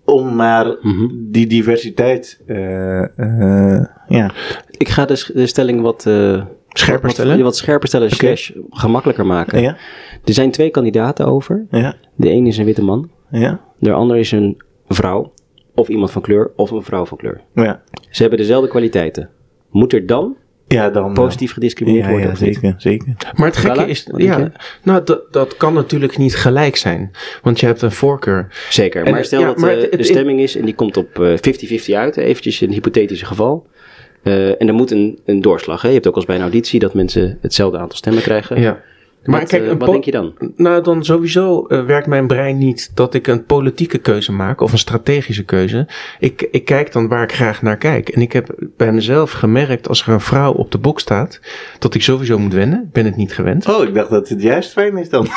om 0.06 0.36
maar 0.36 0.76
Mhm. 0.82 1.08
die 1.12 1.48
diversiteit. 1.48 2.42
eh, 2.48 3.02
eh, 3.20 3.86
ja. 4.08 4.32
Ik 4.78 4.90
ga 4.90 5.06
de, 5.06 5.46
stelling 5.48 5.82
wat, 5.82 6.06
eh, 6.06 6.44
Scherper 6.80 7.02
wat, 7.06 7.12
stellen? 7.12 7.42
Wat 7.44 7.58
scherper 7.58 7.88
stellen, 7.88 8.10
slash 8.12 8.52
gemakkelijker 8.70 9.26
maken. 9.26 9.62
Ja, 9.62 9.78
Er 10.26 10.34
zijn 10.34 10.52
twee 10.52 10.70
kandidaten 10.70 11.26
over. 11.26 11.66
ja, 11.72 11.96
De 12.16 12.30
een 12.30 12.48
is 12.48 12.58
een 12.58 12.66
witte 12.66 12.84
man. 12.84 13.10
ja, 13.32 13.60
De 13.80 13.92
ander 13.92 14.18
is 14.18 14.32
een 14.32 14.58
vrouw. 14.88 15.34
Of 15.76 15.88
iemand 15.88 16.12
van 16.12 16.22
kleur. 16.22 16.52
Of 16.56 16.72
een 16.72 16.84
vrouw 16.84 17.06
van 17.06 17.18
kleur. 17.18 17.42
ja. 17.56 17.82
Ze 18.10 18.22
hebben 18.22 18.40
dezelfde 18.40 18.70
kwaliteiten. 18.70 19.30
Moet 19.72 19.94
er 19.94 20.06
dan 20.06 20.36
Ja, 20.68 20.90
dan. 20.90 21.14
positief 21.14 21.54
gediscrimineerd 21.54 22.04
ja, 22.06 22.10
worden? 22.12 22.28
ja, 22.28 22.34
of 22.34 22.42
niet? 22.42 22.54
zeker, 22.54 22.74
zeker. 22.78 23.08
Maar 23.36 23.48
het 23.48 23.58
gekke 23.58 23.86
is, 23.88 24.08
wat 24.12 24.22
ja, 24.22 24.52
nou, 24.84 25.04
dat, 25.04 25.22
dat 25.34 25.58
kan 25.58 25.74
natuurlijk 25.74 26.18
niet 26.18 26.36
gelijk 26.36 26.76
zijn. 26.76 27.12
Want 27.42 27.60
je 27.60 27.66
hebt 27.66 27.82
een 27.82 27.92
voorkeur. 27.92 28.48
Zeker, 28.70 29.06
En, 29.06 29.12
maar 29.12 29.26
stel 29.26 29.40
ja, 29.40 29.46
dat 29.46 29.58
maar 29.58 29.70
eh, 29.70 29.76
het- 29.82 29.90
het- 29.90 30.00
de 30.00 30.06
stemming 30.06 30.40
is 30.40 30.56
en 30.56 30.66
die 30.66 30.76
komt 30.76 30.98
op 30.98 31.20
eh, 31.20 31.34
50-50 31.38 31.94
uit, 31.96 32.18
eventjes 32.18 32.62
een 32.62 32.72
hypothetisch 32.72 33.22
geval. 33.22 33.68
Eh, 34.24 34.62
en 34.62 34.68
er 34.68 34.74
moet 34.74 34.92
een, 34.92 35.20
een 35.26 35.42
doorslag. 35.42 35.82
Hè? 35.82 35.88
Je 35.88 35.94
hebt 35.94 36.08
ook 36.08 36.16
als 36.16 36.26
bij 36.26 36.36
een 36.36 36.42
auditie 36.42 36.80
dat 36.80 36.94
mensen 36.94 37.38
hetzelfde 37.42 37.78
aantal 37.78 37.98
stemmen 37.98 38.22
krijgen. 38.22 38.62
Ja. 38.62 38.82
Maar 39.24 39.40
wat, 39.40 39.50
kijk, 39.50 39.64
eh, 39.64 39.70
een 39.70 39.78
wat 39.78 39.86
po- 39.88 39.92
denk 39.92 40.04
je 40.04 40.12
dan? 40.12 40.34
Nou, 40.56 40.84
dan 40.84 41.06
sowieso 41.06 41.66
eh, 41.66 41.86
werkt 41.86 42.08
mijn 42.08 42.28
brein 42.28 42.58
niet 42.58 42.92
dat 42.94 43.14
ik 43.14 43.28
een 43.28 43.46
politieke 43.46 43.98
keuze 43.98 44.32
maak 44.32 44.62
of 44.62 44.72
een 44.72 44.78
strategische 44.78 45.44
keuze. 45.44 45.88
Ik, 46.20 46.48
ik 46.52 46.66
kijk 46.66 46.92
dan 46.92 47.08
waar 47.08 47.24
ik 47.24 47.34
graag 47.34 47.62
naar 47.62 47.78
kijk. 47.78 48.10
En 48.10 48.22
ik 48.22 48.34
heb 48.34 48.56
bij 48.78 48.92
mezelf 48.92 49.32
gemerkt, 49.32 49.88
als 49.88 50.02
er 50.02 50.14
een 50.14 50.22
vrouw 50.22 50.54
op 50.54 50.72
de 50.72 50.78
bok 50.78 51.00
staat, 51.00 51.40
dat 51.80 51.94
ik 51.96 52.02
sowieso 52.02 52.40
moet 52.40 52.54
wennen. 52.54 52.84
Ik 52.84 52.92
ben 52.92 53.06
het 53.06 53.16
niet 53.16 53.34
gewend. 53.34 53.68
Oh, 53.68 53.84
ik 53.84 53.94
dacht 53.94 54.10
dat 54.10 54.30
het 54.30 54.42
juist 54.42 54.72
fijn 54.72 54.98
is 54.98 55.10
dan. 55.10 55.28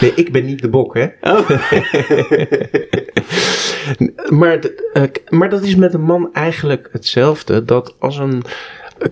Nee, 0.00 0.12
ik 0.14 0.32
ben 0.32 0.44
niet 0.44 0.62
de 0.62 0.68
bok, 0.68 0.94
hè. 0.94 1.06
Oh. 1.20 1.48
maar, 4.40 4.58
eh, 4.92 5.02
maar 5.28 5.50
dat 5.50 5.62
is 5.62 5.76
met 5.76 5.94
een 5.94 6.02
man 6.02 6.32
eigenlijk 6.32 6.88
hetzelfde. 6.92 7.64
Dat 7.64 7.94
als 7.98 8.18
een. 8.18 8.42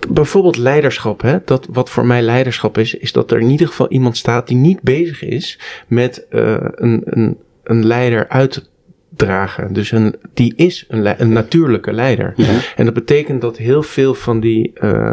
Bijvoorbeeld 0.08 0.56
leiderschap, 0.56 1.22
hè? 1.22 1.38
Dat, 1.44 1.66
wat 1.70 1.90
voor 1.90 2.06
mij 2.06 2.22
leiderschap 2.22 2.78
is, 2.78 2.94
is 2.94 3.12
dat 3.12 3.30
er 3.30 3.40
in 3.40 3.50
ieder 3.50 3.66
geval 3.66 3.88
iemand 3.90 4.16
staat 4.16 4.48
die 4.48 4.56
niet 4.56 4.80
bezig 4.82 5.22
is 5.22 5.58
met 5.86 6.26
eh, 6.30 6.56
een, 6.60 7.02
een, 7.04 7.36
een 7.64 7.86
leider 7.86 8.28
uitdragen. 8.28 9.72
Dus 9.72 9.90
een, 9.90 10.14
die 10.34 10.52
is 10.56 10.84
een, 10.88 11.32
natuurlijke 11.32 11.92
leider. 11.92 12.34
En 12.76 12.84
dat 12.84 12.94
betekent 12.94 13.40
dat 13.40 13.56
heel 13.56 13.82
veel 13.82 14.14
van 14.14 14.40
die. 14.40 14.72
eh, 14.74 15.10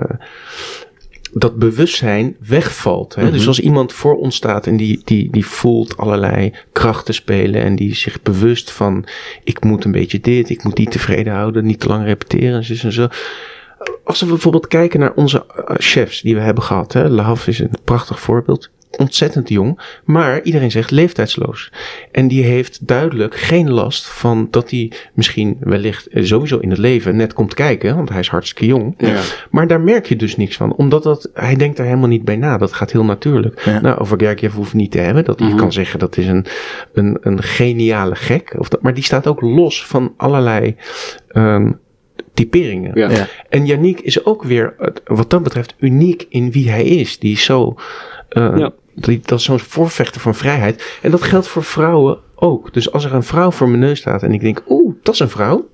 dat 1.34 1.56
bewustzijn 1.60 2.36
wegvalt. 2.48 3.16
Hè? 3.16 3.32
Dus 3.32 3.48
als 3.48 3.60
iemand 3.60 3.94
voor 3.94 4.18
ons 4.18 4.36
staat 4.36 4.68
en 4.68 4.78
die, 4.78 5.02
die, 5.04 5.32
die 5.32 5.46
voelt 5.46 5.98
allerlei 5.98 6.54
krachten 6.72 7.14
spelen 7.14 7.62
en 7.62 7.76
die 7.76 7.96
zich 7.96 8.22
bewust 8.22 8.72
van 8.72 9.06
ik 9.44 9.64
moet 9.64 9.86
een 9.86 9.92
beetje 9.92 10.20
dit, 10.20 10.50
ik 10.50 10.64
moet 10.64 10.76
die 10.76 10.90
tevreden 10.90 11.34
houden, 11.34 11.66
niet 11.66 11.80
te 11.80 11.88
lang 11.88 12.06
repeteren 12.06 12.56
en 12.56 12.64
zo 12.64 12.88
en 12.88 12.94
zo. 12.94 13.08
Als 14.04 14.20
we 14.20 14.26
bijvoorbeeld 14.26 14.68
kijken 14.68 15.00
naar 15.00 15.14
onze 15.14 15.46
eh, 15.46 15.76
chefs 15.78 16.22
die 16.22 16.36
we 16.36 16.42
hebben 16.42 16.64
gehad, 16.64 16.94
hè? 16.94 17.10
Lahaf 17.10 17.48
is 17.48 17.60
een 17.60 17.72
prachtig 17.84 18.20
voorbeeld. 18.20 18.70
Ontzettend 18.98 19.50
jong, 19.50 19.80
maar 20.04 20.42
iedereen 20.42 20.72
zegt 20.72 20.92
leeftijdsloos. 20.92 21.72
En 22.12 22.28
die 22.28 22.44
heeft 22.44 22.88
duidelijk 22.88 23.36
geen 23.36 23.72
last 23.72 24.08
van 24.08 24.48
dat 24.52 24.70
hij 24.70 24.92
misschien 25.14 25.58
wellicht 25.60 26.08
eh, 26.08 26.24
sowieso 26.24 26.58
in 26.58 26.70
het 26.70 26.80
leven 26.80 27.16
net 27.16 27.34
komt 27.34 27.54
kijken, 27.54 27.96
want 27.96 28.10
hij 28.10 28.20
is 28.20 28.28
hartstikke 28.28 28.66
jong. 28.66 28.94
Ja. 28.98 29.22
Maar 29.50 29.68
daar 29.68 29.82
merk 29.82 30.06
je 30.06 30.16
dus 30.16 30.38
niks 30.38 30.58
van. 30.58 30.74
Omdat 30.76 31.04
dat, 31.04 31.30
hij 31.34 31.56
denkt 31.56 31.78
daar 31.78 31.86
helemaal 31.86 32.08
niet 32.08 32.26
bij 32.26 32.36
na. 32.36 32.58
Dat 32.58 32.74
gaat 32.74 32.92
heel 32.92 33.06
natuurlijk. 33.06 33.62
Ja. 33.66 33.82
Nou, 33.82 34.00
over 34.00 34.20
Gergiev 34.20 34.56
we 34.56 34.66
niet 34.74 34.92
te 34.92 35.00
hebben. 35.00 35.26
Dat, 35.26 35.40
Je 35.40 35.56
kan 35.56 35.72
zeggen 35.72 36.00
dat 36.00 36.18
is 36.18 36.28
een, 36.28 36.46
een, 36.94 37.18
een 37.22 37.44
geniale 37.44 38.16
gek. 38.16 38.56
Of 38.58 38.70
dat, 38.70 38.82
maar 38.82 38.94
die 38.94 39.04
staat 39.04 39.28
ook 39.28 39.42
los 39.42 39.86
van 39.86 40.14
allerlei 40.18 40.76
ehm, 41.28 41.72
typeringen. 42.44 42.92
Ja. 42.94 43.10
Ja. 43.10 43.28
En 43.50 43.66
Yannick 43.66 44.00
is 44.00 44.26
ook 44.26 44.44
weer, 44.44 44.76
wat 45.06 45.30
dat 45.30 45.44
betreft, 45.44 45.76
uniek 45.80 46.26
in 46.30 46.52
wie 46.52 46.70
hij 46.70 46.84
is. 46.84 47.20
Die 47.20 47.32
is 47.32 47.44
zo... 47.44 47.76
eh, 48.30 48.54
Ja. 48.58 48.72
die, 48.96 49.20
dat 49.26 49.40
is 49.40 49.46
zo'n 49.46 49.60
voorvechter 49.60 50.22
van 50.22 50.36
vrijheid. 50.36 50.98
En 51.02 51.12
dat 51.12 51.22
geldt 51.22 51.48
voor 51.48 51.64
vrouwen 51.64 52.18
ook. 52.36 52.74
Dus 52.74 52.92
als 52.92 53.06
er 53.06 53.14
een 53.14 53.24
vrouw 53.24 53.52
voor 53.52 53.68
mijn 53.70 53.80
neus 53.80 54.00
staat 54.00 54.24
en 54.24 54.34
ik 54.34 54.42
denk, 54.42 54.64
oeh, 54.68 54.94
dat 55.04 55.14
is 55.14 55.20
een 55.20 55.30
vrouw. 55.30 55.68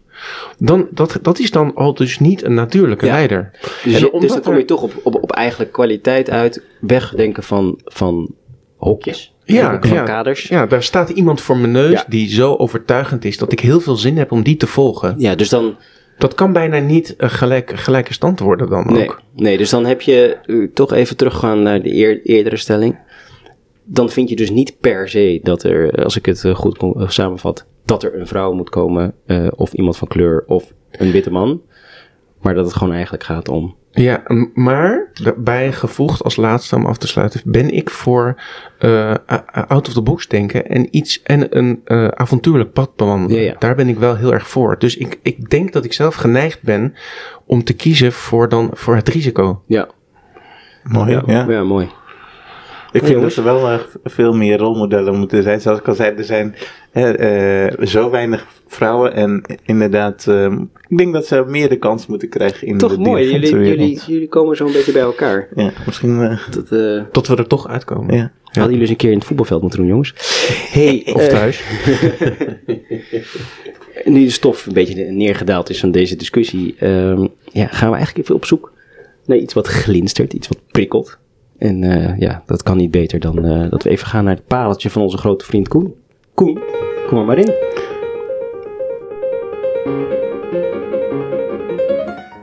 Dan, 0.57 0.87
dat, 0.91 1.19
dat 1.21 1.39
is 1.39 1.51
dan 1.51 1.75
al 1.75 1.93
dus 1.93 2.19
niet 2.19 2.43
een 2.43 2.53
natuurlijke 2.53 3.05
Ja. 3.05 3.11
leider. 3.11 3.51
Dus, 3.61 3.71
En 3.83 3.91
je- 3.91 4.19
dus 4.19 4.31
dan 4.31 4.41
kom 4.41 4.53
er- 4.53 4.59
je 4.59 4.65
toch 4.65 4.81
op, 4.81 4.93
op, 5.03 5.15
op 5.23 5.31
eigenlijk 5.31 5.71
kwaliteit 5.71 6.29
uit. 6.29 6.63
Wegdenken 6.81 7.43
van, 7.43 7.79
van 7.85 8.33
hokjes. 8.77 9.33
Ja, 9.43 9.77
van 9.81 9.89
ja. 9.93 10.03
kaders. 10.03 10.43
Ja, 10.47 10.65
daar 10.65 10.83
staat 10.83 11.09
iemand 11.09 11.41
voor 11.41 11.57
mijn 11.57 11.71
neus 11.71 11.91
Ja. 11.91 12.05
die 12.07 12.29
zo 12.29 12.55
overtuigend 12.55 13.25
is 13.25 13.37
dat 13.37 13.51
ik 13.51 13.59
heel 13.59 13.79
veel 13.79 13.95
zin 13.95 14.17
heb 14.17 14.31
om 14.31 14.43
die 14.43 14.57
te 14.57 14.67
volgen. 14.67 15.15
Ja, 15.17 15.35
dus 15.35 15.49
dan, 15.49 15.75
Dat 16.17 16.33
kan 16.33 16.53
bijna 16.53 16.79
niet 16.79 17.13
een 17.17 17.29
gelijk, 17.29 17.71
gelijke 17.75 18.13
stand 18.13 18.39
worden 18.39 18.69
dan 18.69 18.93
nee, 18.93 19.03
ook. 19.03 19.21
nee, 19.33 19.57
dus 19.57 19.69
dan 19.69 19.85
heb 19.85 20.01
je 20.01 20.37
uh, 20.45 20.67
toch 20.73 20.93
even 20.93 21.17
teruggaan 21.17 21.63
naar 21.63 21.81
de 21.81 21.93
eer- 21.95 22.21
eerdere 22.23 22.57
stelling. 22.57 22.97
Dan 23.83 24.09
vind 24.09 24.29
je 24.29 24.35
dus 24.35 24.49
niet 24.49 24.79
per 24.79 25.09
se 25.09 25.39
dat 25.43 25.63
er, 25.63 25.93
eh, 25.93 26.03
als 26.03 26.15
ik 26.15 26.25
het 26.25 26.43
eh, 26.45 26.55
goed 26.55 26.77
eh, 26.77 27.09
samenvat, 27.09 27.65
dat 27.85 28.03
er 28.03 28.19
een 28.19 28.27
vrouw 28.27 28.53
moet 28.53 28.69
komen, 28.69 29.13
eh, 29.25 29.47
of 29.55 29.73
iemand 29.73 29.97
van 29.97 30.07
kleur, 30.07 30.43
of 30.47 30.73
een 30.91 31.11
witte 31.11 31.31
man. 31.31 31.61
Maar 32.45 32.53
dat 32.53 32.65
het 32.65 32.75
gewoon 32.75 32.93
eigenlijk 32.93 33.23
gaat 33.23 33.49
om. 33.49 33.75
Ja, 33.91 34.23
maar 34.53 35.09
daarbij 35.13 35.71
gevoegd 35.71 36.23
als 36.23 36.35
laatste 36.35 36.75
om 36.75 36.85
af 36.85 36.97
te 36.97 37.07
sluiten, 37.07 37.41
ben 37.45 37.69
ik 37.69 37.89
voor 37.89 38.41
eh, 38.79 39.13
out 39.67 39.87
of 39.87 39.93
the 39.93 40.01
box 40.01 40.27
denken 40.27 40.67
en 40.67 40.95
iets 40.95 41.21
en 41.23 41.57
een 41.57 41.81
eh, 41.85 42.07
avontuurlijk 42.07 42.73
pad 42.73 42.95
bewandelen. 42.95 43.41
Ja, 43.41 43.51
ja. 43.51 43.55
Daar 43.59 43.75
ben 43.75 43.87
ik 43.87 43.97
wel 43.97 44.15
heel 44.15 44.33
erg 44.33 44.47
voor. 44.47 44.79
Dus 44.79 44.97
ik, 44.97 45.19
ik 45.23 45.49
denk 45.49 45.73
dat 45.73 45.85
ik 45.85 45.93
zelf 45.93 46.15
geneigd 46.15 46.63
ben 46.63 46.93
om 47.45 47.63
te 47.63 47.73
kiezen 47.73 48.11
voor, 48.11 48.49
dan, 48.49 48.69
voor 48.73 48.95
het 48.95 49.09
risico. 49.09 49.61
Ja, 49.67 49.87
Mooi, 50.83 51.11
ja. 51.25 51.45
ja. 51.49 51.63
mooi. 51.63 51.89
Ik 52.95 53.01
vind 53.01 53.13
jongens. 53.13 53.35
dat 53.35 53.45
er 53.45 53.53
wel 53.53 53.69
eh, 53.69 53.79
veel 54.03 54.33
meer 54.33 54.57
rolmodellen 54.57 55.15
moeten 55.15 55.43
zijn. 55.43 55.61
Zoals 55.61 55.79
ik 55.79 55.87
al 55.87 55.95
zei, 55.95 56.15
er 56.17 56.23
zijn 56.23 56.55
eh, 56.91 57.65
eh, 57.65 57.73
zo 57.87 58.09
weinig 58.09 58.45
vrouwen. 58.67 59.13
En 59.13 59.43
inderdaad, 59.65 60.27
eh, 60.27 60.51
ik 60.87 60.97
denk 60.97 61.13
dat 61.13 61.25
ze 61.25 61.43
meer 61.47 61.69
de 61.69 61.77
kans 61.77 62.07
moeten 62.07 62.29
krijgen 62.29 62.67
in 62.67 62.77
Toch 62.77 62.91
de 62.91 62.97
mooi, 62.97 63.31
jullie, 63.31 63.57
jullie, 63.57 64.01
jullie 64.07 64.27
komen 64.27 64.55
zo 64.55 64.65
een 64.65 64.71
beetje 64.71 64.91
bij 64.91 65.01
elkaar. 65.01 65.47
Ja, 65.55 65.71
misschien... 65.85 66.39
Dat, 66.51 66.71
eh, 66.71 67.03
Tot 67.11 67.27
we 67.27 67.35
er 67.35 67.47
toch 67.47 67.67
uitkomen. 67.67 68.15
ja. 68.15 68.21
Ja. 68.21 68.61
Hadden 68.61 68.63
jullie 68.63 68.79
eens 68.79 68.89
een 68.89 68.95
keer 68.95 69.11
in 69.11 69.17
het 69.17 69.27
voetbalveld 69.27 69.61
moeten 69.61 69.79
doen, 69.79 69.87
jongens. 69.87 70.13
Hey, 70.71 71.07
Of 71.13 71.27
thuis. 71.27 71.63
nu 74.05 74.23
de 74.23 74.29
stof 74.29 74.65
een 74.65 74.73
beetje 74.73 75.03
neergedaald 75.03 75.69
is 75.69 75.79
van 75.79 75.91
deze 75.91 76.15
discussie, 76.15 76.75
ehm, 76.79 77.27
ja, 77.51 77.67
gaan 77.67 77.89
we 77.89 77.95
eigenlijk 77.95 78.17
even 78.17 78.35
op 78.35 78.45
zoek 78.45 78.71
naar 79.25 79.37
iets 79.37 79.53
wat 79.53 79.67
glinstert, 79.67 80.33
iets 80.33 80.47
wat 80.47 80.59
prikkelt. 80.71 81.17
En 81.57 81.83
eh, 81.83 82.19
ja, 82.19 82.43
dat 82.45 82.63
kan 82.63 82.77
niet 82.77 82.91
beter 82.91 83.19
dan 83.19 83.45
eh, 83.45 83.69
dat 83.69 83.83
we 83.83 83.89
even 83.89 84.07
gaan 84.07 84.23
naar 84.23 84.35
het 84.35 84.47
pareltje 84.47 84.89
van 84.89 85.01
onze 85.01 85.17
grote 85.17 85.45
vriend 85.45 85.67
Koen. 85.67 85.95
Koen, 86.33 86.59
kom 87.07 87.17
er 87.17 87.25
maar 87.25 87.37
in. 87.37 87.53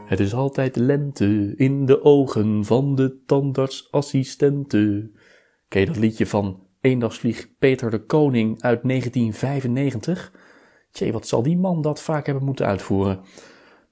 Het 0.06 0.20
is 0.20 0.34
altijd 0.34 0.76
lente 0.76 1.54
in 1.56 1.86
de 1.86 2.02
ogen 2.02 2.64
van 2.64 2.94
de 2.94 3.22
tandartsassistenten. 3.26 5.14
Ken 5.68 5.80
je 5.80 5.86
dat 5.86 5.96
liedje 5.96 6.26
van 6.26 6.66
Eendagsvlieg 6.80 7.48
Peter 7.58 7.90
de 7.90 8.04
Koning 8.04 8.62
uit 8.62 8.82
1995? 8.82 10.32
Tjee, 10.90 11.12
wat 11.12 11.26
zal 11.26 11.42
die 11.42 11.58
man 11.58 11.82
dat 11.82 12.02
vaak 12.02 12.26
hebben 12.26 12.44
moeten 12.44 12.66
uitvoeren? 12.66 13.20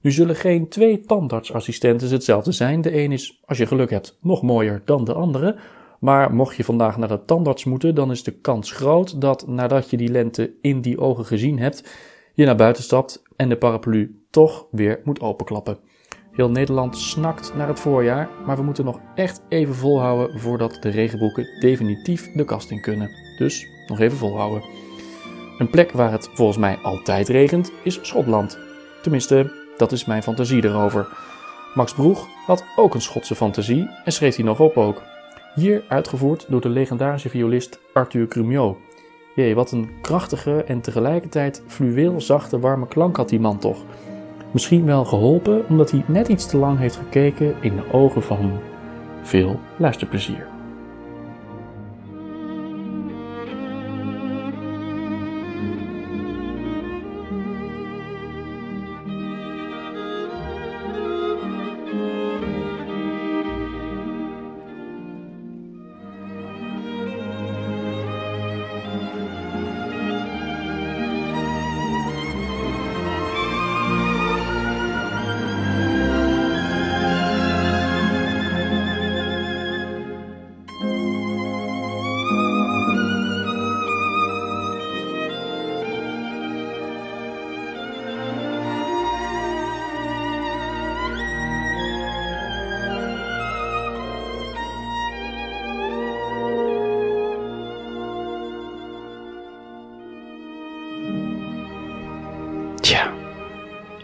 Nu 0.01 0.11
zullen 0.11 0.35
geen 0.35 0.67
twee 0.67 1.01
tandartsassistenten 1.01 2.09
hetzelfde 2.09 2.51
zijn. 2.51 2.81
De 2.81 2.97
een 2.97 3.11
is, 3.11 3.41
als 3.45 3.57
je 3.57 3.65
geluk 3.65 3.89
hebt, 3.89 4.17
nog 4.21 4.41
mooier 4.41 4.81
dan 4.85 5.03
de 5.03 5.13
andere. 5.13 5.55
Maar 5.99 6.33
mocht 6.33 6.55
je 6.55 6.63
vandaag 6.63 6.97
naar 6.97 7.07
de 7.07 7.21
tandarts 7.21 7.63
moeten, 7.63 7.95
dan 7.95 8.11
is 8.11 8.23
de 8.23 8.31
kans 8.31 8.71
groot 8.71 9.21
dat 9.21 9.47
nadat 9.47 9.89
je 9.89 9.97
die 9.97 10.11
lente 10.11 10.53
in 10.61 10.81
die 10.81 10.99
ogen 10.99 11.25
gezien 11.25 11.59
hebt, 11.59 11.93
je 12.33 12.45
naar 12.45 12.55
buiten 12.55 12.83
stapt 12.83 13.23
en 13.35 13.49
de 13.49 13.57
paraplu 13.57 14.23
toch 14.29 14.65
weer 14.71 15.01
moet 15.03 15.21
openklappen. 15.21 15.77
Heel 16.31 16.49
Nederland 16.49 16.97
snakt 16.97 17.55
naar 17.55 17.67
het 17.67 17.79
voorjaar, 17.79 18.29
maar 18.45 18.57
we 18.57 18.63
moeten 18.63 18.85
nog 18.85 18.99
echt 19.15 19.41
even 19.49 19.75
volhouden 19.75 20.39
voordat 20.39 20.77
de 20.81 20.89
regenboeken 20.89 21.47
definitief 21.59 22.31
de 22.31 22.45
kast 22.45 22.71
in 22.71 22.81
kunnen. 22.81 23.09
Dus 23.37 23.67
nog 23.87 23.99
even 23.99 24.17
volhouden. 24.17 24.63
Een 25.57 25.69
plek 25.69 25.91
waar 25.91 26.11
het 26.11 26.29
volgens 26.33 26.57
mij 26.57 26.77
altijd 26.77 27.29
regent 27.29 27.71
is 27.83 27.99
Schotland. 28.01 28.59
Tenminste, 29.01 29.60
dat 29.81 29.91
is 29.91 30.05
mijn 30.05 30.23
fantasie 30.23 30.63
erover. 30.65 31.07
Max 31.73 31.93
Broeg 31.93 32.27
had 32.45 32.63
ook 32.75 32.93
een 32.93 33.01
Schotse 33.01 33.35
fantasie 33.35 33.89
en 34.03 34.11
schreef 34.11 34.35
die 34.35 34.45
nog 34.45 34.59
op 34.59 34.77
ook. 34.77 35.01
Hier 35.55 35.83
uitgevoerd 35.87 36.45
door 36.49 36.61
de 36.61 36.69
legendarische 36.69 37.29
violist 37.29 37.79
Arthur 37.93 38.27
Crumiot. 38.27 38.77
Jee, 39.35 39.55
wat 39.55 39.71
een 39.71 39.89
krachtige 40.01 40.63
en 40.63 40.81
tegelijkertijd 40.81 41.63
fluweel 41.67 42.21
zachte 42.21 42.59
warme 42.59 42.87
klank 42.87 43.17
had 43.17 43.29
die 43.29 43.39
man 43.39 43.59
toch. 43.59 43.83
Misschien 44.51 44.85
wel 44.85 45.05
geholpen 45.05 45.67
omdat 45.69 45.91
hij 45.91 46.03
net 46.07 46.27
iets 46.27 46.47
te 46.47 46.57
lang 46.57 46.79
heeft 46.79 46.95
gekeken 46.95 47.55
in 47.61 47.75
de 47.75 47.91
ogen 47.91 48.23
van 48.23 48.59
veel 49.21 49.59
luisterplezier. 49.77 50.50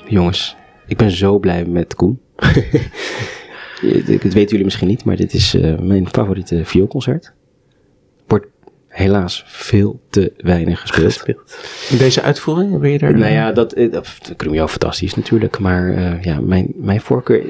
Jongens, 0.08 0.56
ik 0.88 0.98
ben 0.98 1.12
zo 1.12 1.40
blij 1.40 1.66
met 1.66 1.96
Koen. 1.96 2.20
Dat 4.08 4.34
weten 4.34 4.50
jullie 4.50 4.64
misschien 4.64 4.88
niet, 4.88 5.04
maar 5.04 5.16
dit 5.16 5.34
is 5.34 5.54
eh, 5.54 5.80
mijn 5.80 6.08
favoriete 6.10 6.66
vioolconcert. 6.66 7.34
Wordt 8.28 8.46
helaas 8.88 9.44
veel 9.48 10.00
te 10.10 10.34
weinig 10.38 10.82
gespeeld. 10.86 11.58
In 11.90 11.98
deze 11.98 12.22
uitvoering 12.22 12.80
ben 12.80 12.92
je 12.92 12.98
daar... 12.98 13.18
Nou 13.18 13.32
ja, 13.32 13.52
dat, 13.52 13.74
eh, 13.74 13.92
dat 13.92 14.34
Crumio 14.38 14.68
fantastisch 14.68 15.16
natuurlijk, 15.16 15.60
maar 15.60 15.90
eh, 15.90 16.24
ja, 16.24 16.40
mijn, 16.40 16.74
mijn 16.76 17.02
voorkeur, 17.02 17.44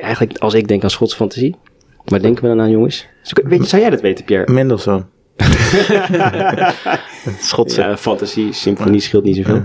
eigenlijk 0.00 0.38
als 0.38 0.54
ik 0.54 0.68
denk 0.68 0.82
aan 0.82 0.90
Schots 0.90 1.14
fantasie, 1.14 1.56
waar 2.04 2.20
denken 2.20 2.42
we 2.42 2.48
dan 2.48 2.60
aan 2.60 2.70
jongens? 2.70 3.06
Weet 3.44 3.68
zou 3.68 3.82
jij 3.82 3.90
dat 3.90 4.00
weten 4.00 4.24
Pierre? 4.24 4.52
Mendelssohn. 4.52 5.06
Schotse. 7.40 7.80
Ja, 7.80 7.96
fantasie, 7.96 8.52
symfonie 8.52 9.00
scheelt 9.00 9.24
niet 9.24 9.36
zoveel. 9.36 9.60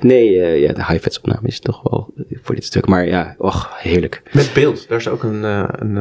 Nee, 0.00 0.40
eh, 0.40 0.60
ja, 0.60 0.72
de 0.72 0.84
high-fats 0.86 1.18
opname 1.18 1.48
is 1.48 1.60
toch 1.60 1.80
wel 1.90 2.12
eh, 2.16 2.38
voor 2.42 2.54
dit 2.54 2.64
stuk, 2.64 2.86
maar 2.86 3.06
ja, 3.06 3.34
och, 3.38 3.70
heerlijk. 3.78 4.22
Met 4.32 4.50
beeld, 4.54 4.88
daar 4.88 4.98
is 4.98 5.08
ook 5.08 5.22
een... 5.22 5.44
eh 5.44 5.64
een 5.68 5.94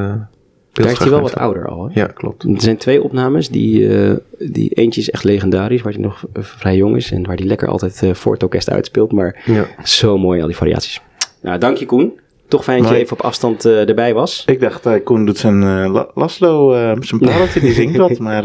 Daar 0.71 0.91
is 0.91 0.99
hij 0.99 1.09
wel 1.09 1.21
wat 1.21 1.35
ouder 1.35 1.67
al, 1.67 1.89
hè? 1.89 1.99
Ja, 2.01 2.05
klopt. 2.07 2.43
Er 2.43 2.61
zijn 2.61 2.77
twee 2.77 3.03
opnames. 3.03 3.49
Die, 3.49 3.97
eh, 3.97 4.13
die 4.39 4.69
eentje 4.69 5.01
is 5.01 5.09
echt 5.09 5.23
legendarisch, 5.23 5.81
waar 5.81 5.93
hij 5.93 6.01
nog 6.01 6.23
vrij 6.33 6.75
jong 6.75 6.95
is. 6.95 7.11
En 7.11 7.25
waar 7.25 7.35
hij 7.35 7.45
lekker 7.45 7.67
altijd 7.67 8.03
eh, 8.03 8.13
voor 8.13 8.33
het 8.33 8.43
orkest 8.43 8.69
uitspeelt. 8.69 9.11
Maar 9.11 9.41
Ja. 9.45 9.65
zo 9.83 10.17
mooi, 10.17 10.41
al 10.41 10.47
die 10.47 10.55
variaties. 10.55 11.01
Nou, 11.41 11.59
dank 11.59 11.77
je 11.77 11.85
Koen. 11.85 12.19
Toch 12.47 12.63
fijn 12.63 12.81
dat 12.81 12.91
je 12.91 12.97
even 12.97 13.17
op 13.19 13.25
afstand 13.25 13.65
eh, 13.65 13.89
erbij 13.89 14.13
was. 14.13 14.43
Ik 14.45 14.59
dacht, 14.59 14.85
eh, 14.85 14.93
Koen 15.03 15.25
doet 15.25 15.37
zijn 15.37 15.63
eh, 15.63 15.91
La- 15.93 16.09
Laszlo, 16.13 16.73
eh, 16.73 16.91
zijn 16.99 17.21
pareltje, 17.21 17.59
die 17.59 17.73
zingt 17.73 17.97
wat, 17.97 18.19
maar 18.29 18.43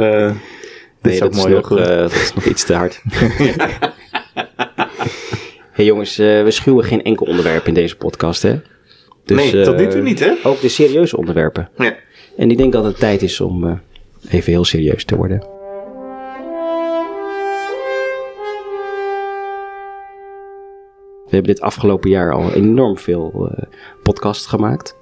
dit 1.01 1.13
is 1.13 1.23
ook 1.23 1.35
mooi 1.35 1.55
nog, 1.55 1.79
eh, 1.79 1.87
dat 1.87 2.13
is 2.13 2.35
nog 2.35 2.45
iets 2.45 2.65
te 2.65 2.75
hard. 2.75 3.03
hey 5.77 5.85
jongens, 5.85 6.19
eh, 6.19 6.43
we 6.43 6.51
schuwen 6.51 6.85
geen 6.85 7.03
enkel 7.03 7.27
onderwerp 7.27 7.67
in 7.67 7.75
deze 7.75 7.97
podcast, 7.97 8.43
hè? 8.43 8.61
Dus, 9.25 9.53
nee, 9.53 9.65
tot 9.65 9.77
nu 9.77 9.89
toe 9.89 10.03
niet, 10.03 10.21
hè? 10.21 10.33
Ook 10.43 10.61
de 10.61 10.69
serieuze 10.69 11.17
onderwerpen. 11.17 11.71
Ja. 11.77 11.97
En 12.37 12.51
ik 12.51 12.57
denk 12.57 12.73
dat 12.73 12.85
het 12.85 12.99
tijd 12.99 13.23
is 13.23 13.41
om 13.41 13.67
eh, 13.67 13.75
even 14.31 14.53
heel 14.53 14.65
serieus 14.65 15.05
te 15.05 15.17
worden. 15.17 15.39
We 21.25 21.37
hebben 21.37 21.55
dit 21.55 21.63
afgelopen 21.65 22.11
jaar 22.11 22.33
al 22.33 22.53
enorm 22.53 22.99
veel 22.99 23.51
eh 23.57 23.65
podcasts 24.03 24.47
gemaakt. 24.47 24.97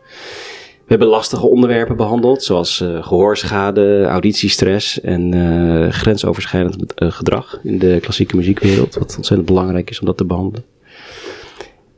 We 0.89 0.95
hebben 0.95 1.13
lastige 1.13 1.47
onderwerpen 1.47 1.97
behandeld, 1.97 2.43
zoals 2.43 2.81
eh, 2.81 3.05
gehoorschade, 3.05 4.05
auditiestress 4.05 5.01
en 5.01 5.35
eh, 5.35 5.93
grensoverschrijdend 5.93 6.95
eh, 6.95 7.11
gedrag 7.11 7.59
in 7.63 7.79
de 7.79 7.99
klassieke 8.01 8.37
muziekwereld. 8.37 8.95
Wat 8.95 9.17
ontzettend 9.17 9.49
belangrijk 9.49 9.91
is 9.91 10.01
om 10.01 10.07
dat 10.07 10.17
te 10.17 10.25
behandelen. 10.25 10.65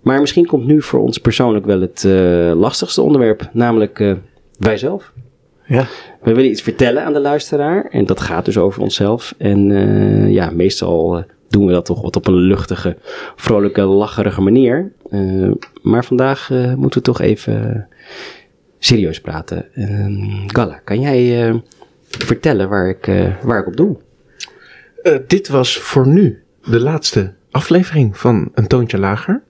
Maar 0.01 0.21
misschien 0.21 0.47
komt 0.47 0.67
nu 0.67 0.83
voor 0.83 1.01
ons 1.01 1.19
persoonlijk 1.19 1.67
wel 1.67 1.81
het 1.81 2.03
lastigste 2.57 3.03
onderwerp, 3.03 3.49
namelijk 3.53 4.17
wij 4.59 4.77
zelf. 4.77 5.13
Ja. 5.67 5.87
We 6.23 6.35
willen 6.35 6.51
iets 6.51 6.63
vertellen 6.63 7.05
aan 7.05 7.13
de 7.13 7.21
luisteraar 7.21 7.85
en 7.85 8.07
dat 8.07 8.21
gaat 8.21 8.45
dus 8.45 8.59
over 8.59 8.83
onszelf. 8.83 9.35
En 9.39 9.69
ja, 10.33 10.51
meestal 10.51 11.25
doen 11.49 11.67
we 11.67 11.73
dat 11.73 11.85
toch 11.85 12.03
wat 12.03 12.17
op 12.17 12.27
een 12.27 12.35
luchtige, 12.35 12.97
vrolijke, 13.37 13.83
lacherige 13.83 14.41
manier. 14.41 14.93
Maar 15.83 16.05
vandaag 16.05 16.51
moeten 16.77 16.99
we 16.99 17.05
toch 17.05 17.21
even 17.21 17.89
serieus 18.81 19.21
praten. 19.21 19.75
Ehm, 19.75 20.49
Galla, 20.49 20.81
kan 20.85 21.01
jij 21.01 21.49
eh, 21.49 21.55
vertellen 22.09 22.69
waar 22.69 22.89
ik, 22.89 23.07
eh, 23.07 23.43
waar 23.43 23.61
ik 23.61 23.67
op 23.67 23.77
doe? 23.77 23.99
Eh, 25.03 25.17
dit 25.27 25.49
was 25.49 25.79
voor 25.79 26.07
nu 26.07 26.43
de 26.65 26.81
laatste 26.81 27.35
aflevering 27.51 28.19
van 28.19 28.51
Een 28.55 28.67
Toontje 28.67 28.99
Lager. 28.99 29.43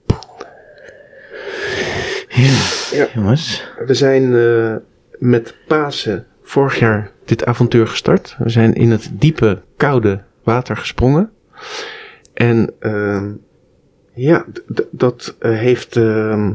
Ja, 2.91 3.07
jongens. 3.13 3.63
We 3.85 3.93
zijn 3.93 4.35
eh, 4.35 4.75
met 5.17 5.55
Pasen 5.67 6.25
vorig 6.41 6.79
jaar 6.79 7.11
dit 7.25 7.45
avontuur 7.45 7.87
gestart. 7.87 8.35
We 8.39 8.49
zijn 8.49 8.73
in 8.73 8.91
het 8.91 9.09
diepe, 9.11 9.61
koude 9.77 10.21
water 10.43 10.77
gesprongen. 10.77 11.31
En 12.33 12.73
ehm, 12.79 13.31
ja, 14.13 14.45
dat 14.91 15.35
heeft 15.39 15.95
ehm, 15.95 16.53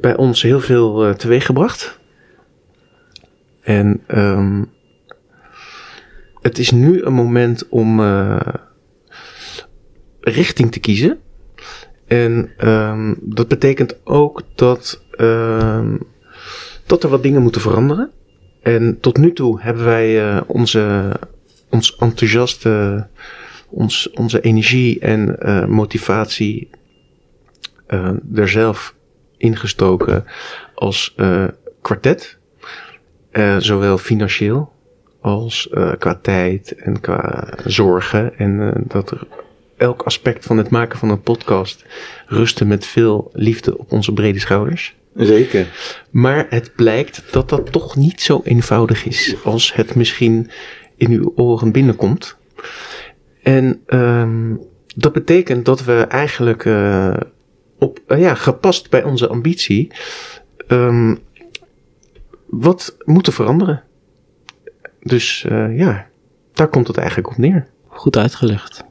bij 0.00 0.16
ons 0.16 0.42
heel 0.42 0.60
veel 0.60 1.04
eh, 1.04 1.14
teweeg 1.14 1.46
gebracht. 1.46 1.98
En 3.60 4.02
ehm, 4.06 4.64
het 6.40 6.58
is 6.58 6.70
nu 6.70 7.02
een 7.02 7.12
moment 7.12 7.68
om 7.68 8.00
eh, 8.00 8.40
richting 10.20 10.72
te 10.72 10.80
kiezen. 10.80 11.18
En 12.06 12.52
ehm, 12.56 13.14
dat 13.20 13.48
betekent 13.48 14.06
ook 14.06 14.42
dat, 14.54 15.02
ehm, 15.10 15.96
dat 16.86 17.02
er 17.02 17.10
wat 17.10 17.22
dingen 17.22 17.42
moeten 17.42 17.60
veranderen. 17.60 18.10
En 18.62 19.00
tot 19.00 19.16
nu 19.16 19.32
toe 19.32 19.60
hebben 19.60 19.84
wij 19.84 20.30
eh, 20.30 20.40
onze, 20.46 21.12
ons 21.68 21.96
enthousiaste, 21.96 23.06
ons, 23.68 24.10
onze 24.10 24.40
energie 24.40 24.98
en 24.98 25.40
eh, 25.40 25.66
motivatie 25.66 26.70
eh, 27.86 28.12
er 28.34 28.48
zelf 28.48 28.94
ingestoken 29.40 30.24
als 30.74 31.14
eh, 31.16 31.44
kwartet. 31.82 32.38
Eh, 33.30 33.56
zowel 33.58 33.98
financieel 33.98 34.72
als 35.20 35.68
eh, 35.68 35.92
qua 35.98 36.18
tijd 36.22 36.74
en 36.74 37.00
qua 37.00 37.48
zorgen. 37.64 38.38
En 38.38 38.74
dat 38.86 39.10
er 39.10 39.26
elk 39.76 40.02
aspect 40.02 40.44
van 40.44 40.56
het 40.56 40.70
maken 40.70 40.98
van 40.98 41.10
een 41.10 41.20
podcast 41.20 41.84
rusten 42.26 42.66
met 42.66 42.86
veel 42.86 43.30
liefde 43.32 43.78
op 43.78 43.92
onze 43.92 44.12
brede 44.12 44.38
schouders. 44.38 44.94
Zeker. 45.14 45.66
Maar 46.10 46.46
het 46.48 46.74
blijkt 46.74 47.22
dat 47.32 47.48
dat 47.48 47.72
toch 47.72 47.96
niet 47.96 48.20
zo 48.20 48.40
eenvoudig 48.44 49.04
is 49.04 49.36
als 49.44 49.74
het 49.74 49.94
misschien 49.94 50.50
in 50.96 51.10
uw 51.10 51.32
oren 51.36 51.72
binnenkomt. 51.72 52.36
En 53.42 53.80
ehm, 53.86 54.54
dat 54.96 55.12
betekent 55.12 55.64
dat 55.64 55.84
we 55.84 56.00
eigenlijk 56.08 56.64
op, 57.80 58.00
eh, 58.06 58.20
ja, 58.20 58.34
gepast 58.34 58.90
bij 58.90 59.02
onze 59.02 59.28
ambitie 59.28 59.92
ehm, 60.66 61.14
wat 62.46 62.96
moeten 63.04 63.32
veranderen. 63.32 63.82
Dus 65.02 65.44
eh, 65.48 65.78
ja, 65.78 66.06
daar 66.52 66.68
komt 66.68 66.86
het 66.86 66.96
eigenlijk 66.96 67.28
op 67.28 67.36
neer. 67.36 67.66
Goed 67.88 68.16
uitgelegd. 68.16 68.84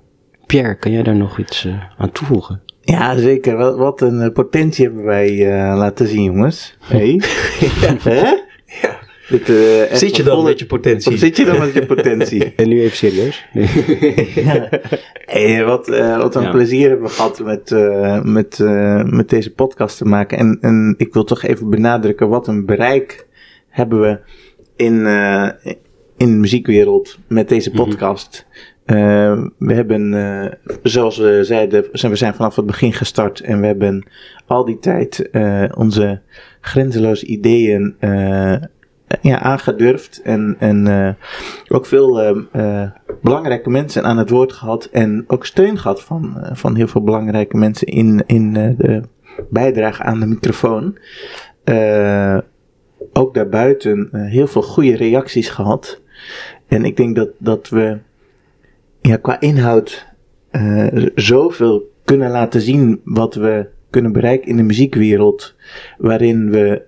Pierre, 0.45 0.75
kan 0.75 0.91
jij 0.91 1.04
daar 1.04 1.15
nog 1.15 1.39
iets 1.39 1.65
eh, 1.65 1.73
aan 1.97 2.12
toevoegen? 2.12 2.62
Ja, 2.82 3.17
zeker. 3.17 3.58
Wat, 3.58 3.78
wat 3.78 4.02
een 4.02 4.34
potentie 4.34 4.86
hebben 4.86 5.04
wij 5.04 5.30
eh, 5.30 5.78
laten 5.78 6.08
zien, 6.08 6.23
jongens. 6.23 6.78
Hey. 6.80 7.21
Ja. 8.04 8.47
Eh, 9.30 9.82
echt 9.92 10.00
Zit 10.00 10.15
je 10.15 10.24
dan 10.24 10.36
volle- 10.36 10.50
met 10.50 10.60
je 10.60 10.65
potentie? 10.65 11.18
Zit 11.18 11.38
je 11.38 11.46
dan 11.46 11.60
met 11.60 11.74
je 11.74 11.86
potentie? 11.86 12.44
En 12.56 12.68
nu 12.70 12.82
even 12.82 12.98
serieus. 12.98 13.46
ja. 14.36 14.70
Hey, 15.26 15.63
wat, 15.65 15.89
eh, 15.89 16.18
wat 16.18 16.36
een 16.36 16.42
Ja. 16.44 16.52
plezier 16.52 16.89
hebben 16.89 17.08
we 17.08 17.13
gehad 17.13 17.39
met, 17.44 17.72
eh, 17.72 18.22
met, 18.24 18.60
eh, 18.60 19.04
met 19.04 19.30
deze 19.30 19.54
podcast 19.54 19.98
te 19.98 20.06
maken. 20.06 20.38
En, 20.38 20.58
en 20.62 20.94
ik 20.98 21.13
wil 21.13 21.24
toch 21.24 21.44
even 21.44 21.70
benadrukken 21.70 22.30
wat 22.30 22.48
een 22.48 22.65
bereik 22.65 23.28
hebben 23.70 24.02
we 24.02 24.20
in, 24.76 25.06
eh, 25.06 25.50
in 26.18 26.32
de 26.32 26.38
muziekwereld 26.38 27.18
met 27.28 27.50
deze 27.50 27.72
podcast. 27.72 28.46
Eh, 28.86 29.44
we 29.58 29.74
hebben, 29.74 30.13
eh, 30.13 30.52
zoals 30.84 31.18
we 31.18 31.39
zeiden, 31.44 31.86
zijn- 31.92 32.12
we 32.12 32.18
zijn 32.18 32.34
vanaf 32.34 32.56
het 32.56 32.65
begin 32.65 32.94
gestart 32.94 33.39
en 33.39 33.60
we 33.62 33.65
hebben 33.68 34.08
al 34.48 34.65
die 34.65 34.80
tijd 34.80 35.30
eh, 35.30 35.63
onze 35.78 36.22
grenzeloze 36.62 37.26
ideeën 37.26 37.96
eh, 38.00 38.54
ja, 39.22 39.39
aangedurfd 39.39 40.22
en, 40.22 40.56
en 40.60 40.88
eh, 40.88 41.13
ook 41.67 41.86
veel 41.86 42.22
eh, 42.22 42.38
eh, 42.52 42.91
belangrijke 43.22 43.69
mensen 43.69 44.04
aan 44.04 44.17
het 44.17 44.30
woord 44.30 44.54
gehad 44.54 44.86
en 44.86 45.24
ook 45.28 45.45
steun 45.45 45.78
gehad 45.78 46.04
van, 46.04 46.39
eh, 46.41 46.56
van 46.56 46.76
heel 46.76 46.88
veel 46.88 47.04
belangrijke 47.04 47.58
mensen 47.58 47.88
in, 47.88 48.24
in 48.26 48.56
eh, 48.56 48.78
de 48.78 49.02
bijdrage 49.50 50.04
aan 50.04 50.19
de 50.19 50.26
microfoon. 50.26 50.98
Eh, 51.63 52.38
ook 53.13 53.34
daarbuiten 53.34 54.10
eh, 54.12 54.26
heel 54.26 54.48
veel 54.48 54.62
goede 54.62 54.95
reacties 54.95 55.50
gehad. 55.50 56.02
En 56.67 56.86
ik 56.86 56.98
denk 56.98 57.15
dat, 57.15 57.30
dat 57.38 57.69
we 57.69 57.98
ja, 59.02 59.15
qua 59.15 59.39
inhoud 59.39 60.08
eh, 60.50 61.06
zoveel 61.15 61.91
kunnen 62.04 62.32
laten 62.32 62.62
zien 62.62 63.02
wat 63.04 63.36
we 63.36 63.67
kunnen 63.89 64.12
bereiken 64.12 64.50
in 64.50 64.58
de 64.58 64.63
muziekwereld, 64.63 65.56
waarin 65.98 66.50
we 66.50 66.82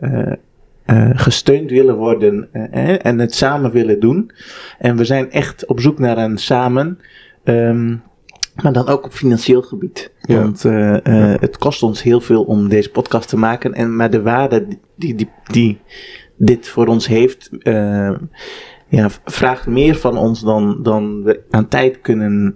eh, 0.92 1.10
gesteund 1.14 1.70
willen 1.70 1.96
worden 1.96 2.50
eh, 2.52 3.06
en 3.06 3.20
het 3.20 3.36
samen 3.36 3.72
willen 3.72 4.00
doen. 4.00 4.32
En 4.80 4.96
we 4.98 5.06
zijn 5.06 5.32
echt 5.32 5.66
op 5.66 5.80
zoek 5.80 6.00
naar 6.00 6.18
een 6.18 6.38
samen, 6.38 7.00
ehm, 7.44 7.96
maar 8.62 8.74
dan 8.74 8.88
ook 8.88 9.06
op 9.06 9.12
financieel 9.12 9.62
gebied. 9.62 10.12
Ja. 10.22 10.36
Want 10.42 10.66
eh, 10.66 10.96
het 11.40 11.58
kost 11.58 11.84
ons 11.84 12.04
heel 12.04 12.22
veel 12.22 12.44
om 12.44 12.70
deze 12.70 12.90
podcast 12.92 13.30
te 13.30 13.38
maken, 13.38 13.74
en, 13.74 13.96
maar 13.96 14.10
de 14.10 14.22
waarde 14.22 14.68
die, 14.96 15.16
die, 15.16 15.30
die 15.52 15.80
dit 16.38 16.68
voor 16.68 16.88
ons 16.88 17.08
heeft, 17.08 17.50
eh, 17.60 18.12
ja, 18.88 19.10
vraagt 19.26 19.68
meer 19.68 19.96
van 19.96 20.18
ons 20.18 20.42
dan, 20.42 20.80
dan 20.84 21.24
we 21.24 21.40
aan 21.50 21.68
tijd 21.68 22.02
kunnen 22.02 22.56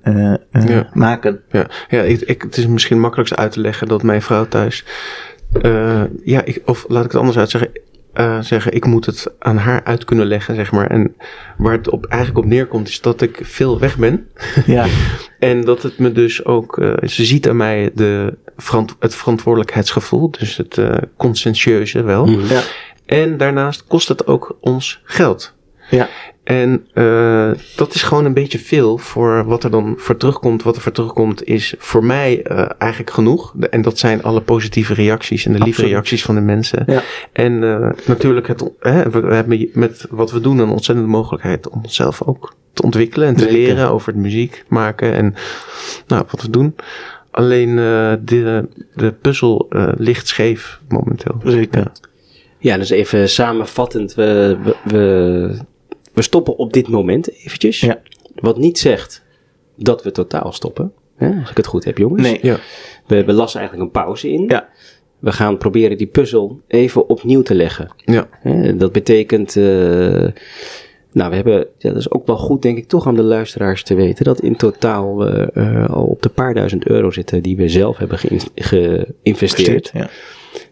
Ja. 0.52 0.90
maken. 0.94 1.42
Ja, 1.50 1.68
ja 1.90 2.02
ik, 2.02 2.22
ik, 2.22 2.42
het 2.42 2.58
is 2.58 2.68
misschien 2.68 3.00
makkelijkst 3.00 3.36
uit 3.36 3.52
te 3.52 3.60
leggen 3.60 3.88
dat 3.88 4.04
mijn 4.04 4.22
vrouw 4.22 4.48
thuis. 4.48 4.86
ja, 6.24 6.44
ik, 6.44 6.62
of 6.66 6.86
laat 6.88 7.06
ik 7.06 7.12
het 7.12 7.20
anders 7.20 7.38
uitzeggen. 7.38 7.72
Eh, 8.16 8.40
zeggen, 8.42 8.74
ik 8.74 8.86
moet 8.86 9.06
het 9.06 9.34
aan 9.40 9.58
haar 9.58 9.84
uit 9.84 10.06
kunnen 10.06 10.26
leggen, 10.26 10.56
zeg 10.56 10.72
maar. 10.72 10.88
En 10.88 11.16
waar 11.58 11.72
het 11.74 11.90
op, 11.90 12.06
eigenlijk 12.06 12.46
op 12.46 12.52
neerkomt, 12.52 12.88
is 12.88 13.02
dat 13.02 13.22
ik 13.22 13.40
veel 13.44 13.80
weg 13.80 13.98
ben. 13.98 14.28
Ja, 14.66 14.86
En 15.40 15.62
dat 15.62 15.84
het 15.84 15.98
me 15.98 16.12
dus 16.12 16.46
ook. 16.46 16.78
eh, 16.80 17.08
ze 17.10 17.26
ziet 17.26 17.50
aan 17.50 17.58
mij 17.58 17.92
de, 17.94 18.38
verant- 18.58 18.96
het 19.00 19.16
verantwoordelijkheidsgevoel, 19.16 20.32
dus 20.32 20.58
het 20.58 20.80
conscientieuze 21.18 22.02
wel. 22.04 22.26
Mhm. 22.26 22.54
ja, 22.54 22.62
En 23.06 23.38
daarnaast 23.38 23.86
kost 23.88 24.08
het 24.08 24.28
ook 24.28 24.58
ons 24.62 25.02
geld. 25.04 25.54
ja. 25.90 26.08
En 26.46 26.86
eh, 26.94 27.52
dat 27.76 27.94
is 27.94 28.04
gewoon 28.04 28.26
een 28.26 28.34
beetje 28.34 28.60
veel 28.60 28.98
voor 28.98 29.46
wat 29.46 29.64
er 29.64 29.72
dan 29.72 29.94
voor 29.98 30.18
terugkomt. 30.18 30.64
Wat 30.64 30.76
er 30.76 30.82
voor 30.82 30.92
terugkomt 30.92 31.44
is 31.48 31.74
voor 31.78 32.04
mij 32.06 32.44
eh, 32.44 32.70
eigenlijk 32.78 33.12
genoeg. 33.12 33.54
De- 33.56 33.70
En 33.70 33.82
dat 33.82 34.00
zijn 34.00 34.24
alle 34.24 34.42
positieve 34.42 34.94
reacties 34.94 35.46
en 35.46 35.54
de 35.54 35.60
lieve 35.60 35.82
reacties 35.86 36.24
van 36.24 36.36
de 36.36 36.42
mensen. 36.42 36.84
Ja. 36.88 37.02
En 37.32 37.64
eh, 37.64 37.90
natuurlijk, 38.06 38.48
het, 38.48 38.70
hè, 38.80 39.10
we, 39.10 39.20
we 39.20 39.34
hebben 39.36 39.70
met 39.74 40.06
wat 40.10 40.32
we 40.32 40.40
doen 40.40 40.58
een 40.58 40.70
ontzettende 40.70 41.10
mogelijkheid 41.12 41.70
om 41.70 41.80
onszelf 41.84 42.22
ook 42.22 42.54
te 42.74 42.82
ontwikkelen 42.82 43.28
en 43.28 43.36
te 43.36 43.40
Zeker. 43.44 43.58
leren 43.58 43.90
over 43.90 44.08
het 44.14 44.22
muziek 44.22 44.64
maken 44.68 45.14
en 45.14 45.36
nou, 46.08 46.24
wat 46.32 46.42
we 46.42 46.50
doen. 46.50 46.76
Alleen 47.32 47.76
de, 48.26 48.68
de 48.96 49.12
puzzel 49.22 49.68
ligt 49.98 50.28
scheef 50.28 50.80
momenteel. 50.88 51.42
Zeker. 51.44 51.80
Ja. 51.80 51.92
Ja, 52.58 52.78
dus 52.78 52.90
even 52.90 53.30
samenvattend. 53.30 54.14
We, 54.14 54.58
we, 54.64 54.76
we, 54.84 55.58
we 56.16 56.22
stoppen 56.22 56.58
op 56.58 56.74
dit 56.74 56.88
moment 56.88 57.32
eventjes. 57.32 57.80
Ja. 57.80 58.02
Wat 58.36 58.58
niet 58.58 58.78
zegt 58.80 59.24
dat 59.78 60.04
we 60.04 60.12
totaal 60.12 60.52
stoppen. 60.52 60.92
Hè, 61.16 61.40
als 61.40 61.50
ik 61.50 61.58
het 61.58 61.66
goed 61.68 61.84
heb, 61.84 61.98
jongens. 61.98 62.22
Nee. 62.22 62.40
Ja. 62.42 62.58
We, 63.08 63.24
we 63.24 63.34
lassen 63.34 63.60
eigenlijk 63.60 63.88
een 63.90 64.02
pauze 64.02 64.32
in. 64.32 64.44
Ja. 64.48 64.70
We 65.20 65.32
gaan 65.32 65.58
proberen 65.58 65.98
die 65.98 66.08
puzzel 66.08 66.62
even 66.68 67.10
opnieuw 67.10 67.42
te 67.42 67.56
leggen. 67.56 67.88
Ja. 67.98 68.28
Hè, 68.32 68.76
dat 68.76 68.92
betekent. 68.92 69.56
eh, 69.58 69.64
nou, 71.12 71.30
we 71.30 71.36
hebben. 71.36 71.68
Ja, 71.78 71.90
dat 71.90 71.98
is 71.98 72.12
ook 72.12 72.28
wel 72.28 72.38
goed, 72.38 72.62
denk 72.62 72.78
ik, 72.78 72.88
toch 72.88 73.08
aan 73.08 73.16
de 73.16 73.24
luisteraars 73.24 73.84
te 73.84 73.94
weten. 73.96 74.26
Dat 74.26 74.42
in 74.42 74.56
totaal 74.56 75.18
we 75.18 75.52
eh, 75.54 75.90
al 75.90 76.06
op 76.06 76.22
de 76.22 76.30
paar 76.30 76.54
duizend 76.54 76.88
euro 76.88 77.12
zitten. 77.12 77.44
die 77.44 77.58
we 77.58 77.70
zelf 77.70 77.98
hebben 77.98 78.18
geïn- 78.20 78.52
geïnvesteerd. 78.56 79.92
Ja. 79.94 80.10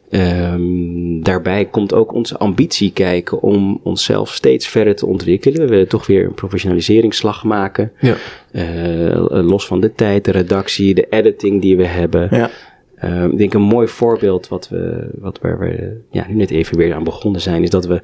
Ehm, 0.10 1.22
daarbij 1.22 1.66
komt 1.66 1.94
ook 1.94 2.14
onze 2.14 2.38
ambitie 2.38 2.92
kijken 2.92 3.42
om 3.42 3.80
onszelf 3.84 4.34
steeds 4.34 4.68
verder 4.68 4.96
te 4.96 5.06
ontwikkelen. 5.06 5.62
We 5.62 5.68
willen 5.68 5.88
toch 5.88 6.08
weer 6.08 6.26
een 6.26 6.34
professionaliseringsslag 6.34 7.44
maken. 7.44 7.92
Ja. 8.00 8.16
Eh, 8.52 9.30
los 9.30 9.68
van 9.68 9.82
de 9.82 9.94
tijd, 9.94 10.26
de 10.26 10.32
redactie, 10.32 10.94
de 10.94 11.08
editing 11.10 11.62
die 11.62 11.78
we 11.78 11.86
hebben. 11.86 12.28
Ja. 12.32 12.50
Ehm, 12.96 13.30
ik 13.30 13.38
denk 13.38 13.54
een 13.54 13.62
mooi 13.62 13.88
voorbeeld 13.88 14.48
wat 14.48 14.70
we, 14.70 15.10
wat 15.20 15.40
waar 15.42 15.60
we 15.60 15.98
ja, 16.12 16.26
nu 16.28 16.36
net 16.36 16.52
even 16.52 16.78
weer 16.78 16.94
aan 16.94 17.04
begonnen 17.04 17.42
zijn, 17.42 17.64
is 17.64 17.70
dat 17.70 17.86
we 17.86 18.00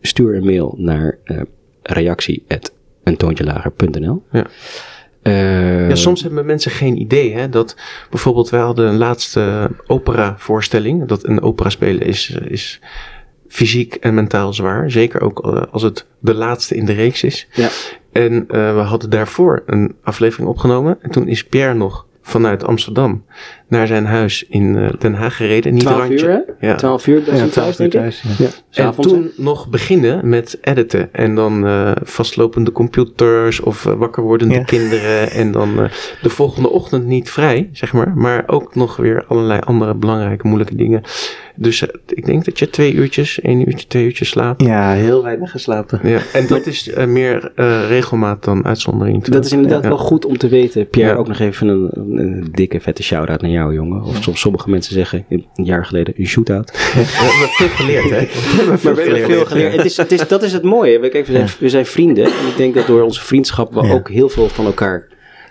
stuur 0.00 0.34
een 0.34 0.44
mail 0.44 0.74
naar 0.78 1.18
reactie.eentoontjelager.nl 1.82 4.22
Ja. 4.32 4.46
Eh, 5.22 5.88
Ja, 5.88 5.94
soms 5.94 6.22
hebben 6.22 6.46
mensen 6.46 6.70
geen 6.70 7.00
idee. 7.00 7.34
Hè? 7.34 7.48
Dat 7.48 7.76
bijvoorbeeld, 8.10 8.50
wij 8.50 8.60
hadden 8.60 8.88
een 8.88 8.96
laatste 8.96 9.70
opera-voorstelling. 9.86 11.08
Dat 11.08 11.24
een 11.26 11.42
opera 11.42 11.68
spelen 11.70 12.06
is, 12.06 12.36
eh, 12.40 12.50
is 12.50 12.80
fysiek 13.48 13.94
en 13.94 14.14
mentaal 14.14 14.52
zwaar. 14.52 14.90
Zeker 14.90 15.20
ook 15.20 15.44
eh, 15.44 15.62
als 15.70 15.82
het 15.82 16.06
de 16.18 16.34
laatste 16.34 16.74
in 16.74 16.84
de 16.84 16.92
reeks 16.92 17.22
is. 17.22 17.48
Ja. 17.52 17.68
En 18.12 18.46
we 18.48 18.82
hadden 18.84 19.10
daarvoor 19.10 19.62
een 19.66 19.94
aflevering 20.02 20.48
opgenomen. 20.48 20.98
En 21.00 21.10
toen 21.10 21.28
is 21.28 21.44
Pierre 21.44 21.74
nog 21.74 22.06
vanuit 22.22 22.64
Amsterdam 22.64 23.24
naar 23.72 23.86
zijn 23.86 24.06
huis 24.06 24.44
in 24.48 24.76
eh, 24.76 24.88
Den 24.98 25.14
Haag 25.14 25.36
gereden. 25.36 25.72
Niet 25.72 25.82
12 25.82 25.98
randje. 25.98 26.26
uur, 26.26 26.44
hè? 26.58 26.66
Ja. 26.68 26.74
12 26.74 27.06
uur, 27.06 27.34
Ja, 27.36 27.46
thuis, 27.46 27.76
denk 27.76 27.92
ik. 27.92 28.00
thuis, 28.00 28.22
ja. 28.38 28.46
Ja, 28.70 28.84
En 28.84 28.92
hè? 28.96 29.02
toen 29.02 29.30
nog 29.36 29.68
beginnen 29.68 30.28
met 30.28 30.58
editen. 30.60 31.08
En 31.12 31.34
dan 31.34 31.66
eh, 31.66 31.90
vastlopende 32.02 32.72
computers 32.72 33.60
of 33.60 33.86
eh, 33.86 33.92
wakker 33.92 34.22
wordende 34.22 34.54
Ja. 34.54 34.62
kinderen. 34.62 35.30
En 35.30 35.52
dan 35.52 35.78
eh, 35.82 35.90
de 36.22 36.30
volgende 36.30 36.68
ochtend 36.70 37.06
niet 37.06 37.30
vrij, 37.30 37.68
zeg 37.72 37.92
maar. 37.92 38.12
Maar 38.16 38.44
ook 38.46 38.74
nog 38.74 38.96
weer 38.96 39.24
allerlei 39.28 39.60
andere 39.64 39.94
belangrijke, 39.94 40.46
moeilijke 40.46 40.74
dingen. 40.76 41.02
Dus 41.56 41.82
ik 42.06 42.26
denk 42.26 42.44
dat 42.44 42.58
je 42.58 42.70
twee 42.70 42.92
uurtjes, 42.94 43.40
één 43.40 43.68
uurtje, 43.68 43.86
twee 43.86 44.04
uurtjes 44.04 44.28
slaapt. 44.28 44.62
Ja, 44.62 44.92
heel 44.92 45.22
weinig 45.22 45.50
geslapen. 45.50 46.00
Ja, 46.02 46.18
en 46.32 46.46
dat 46.46 46.66
is 46.66 46.90
meer 47.06 47.52
eh, 47.54 47.88
regelmaat 47.88 48.44
dan 48.44 48.64
uitzondering. 48.64 49.24
Dat 49.24 49.44
is 49.44 49.52
inderdaad 49.52 49.82
Ja. 49.82 49.88
wel 49.88 49.98
goed 49.98 50.24
om 50.24 50.38
te 50.38 50.48
weten. 50.48 50.88
Pierre, 50.88 51.12
Ja. 51.12 51.18
ook 51.18 51.28
nog 51.28 51.38
even 51.38 51.68
een, 51.68 51.88
een, 51.92 52.18
een 52.18 52.48
dikke 52.52 52.80
vette 52.80 53.02
shout-out 53.02 53.40
naar 53.40 53.50
jou, 53.50 53.61
jongen. 53.70 54.02
Of 54.02 54.22
soms 54.22 54.40
sommige 54.40 54.70
mensen 54.70 54.92
zeggen, 54.94 55.24
een 55.28 55.46
jaar 55.54 55.86
geleden, 55.86 56.14
een 56.16 56.26
shootout. 56.26 56.70
We 56.72 56.78
hebben 56.78 57.48
veel 57.48 57.68
geleerd, 57.68 58.10
hè? 58.10 58.20
We 58.70 58.94
we 58.94 59.02
hebben 59.02 59.30
veel 59.30 59.44
geleerd. 59.44 59.76
Het 59.76 59.84
is, 59.84 59.96
het 59.96 60.12
is, 60.12 60.28
dat 60.28 60.42
is 60.42 60.52
het 60.52 60.62
mooie. 60.62 60.98
We, 60.98 61.08
kijk, 61.08 61.26
we, 61.26 61.32
zijn, 61.32 61.48
we 61.58 61.68
zijn 61.68 61.86
vrienden. 61.86 62.24
En 62.24 62.46
ik 62.48 62.56
denk 62.56 62.74
dat 62.74 62.86
door 62.86 63.02
onze 63.02 63.24
vriendschap 63.24 63.74
we 63.74 63.92
ook 63.92 64.10
heel 64.10 64.28
veel 64.28 64.48
van 64.48 64.64
elkaar 64.64 65.08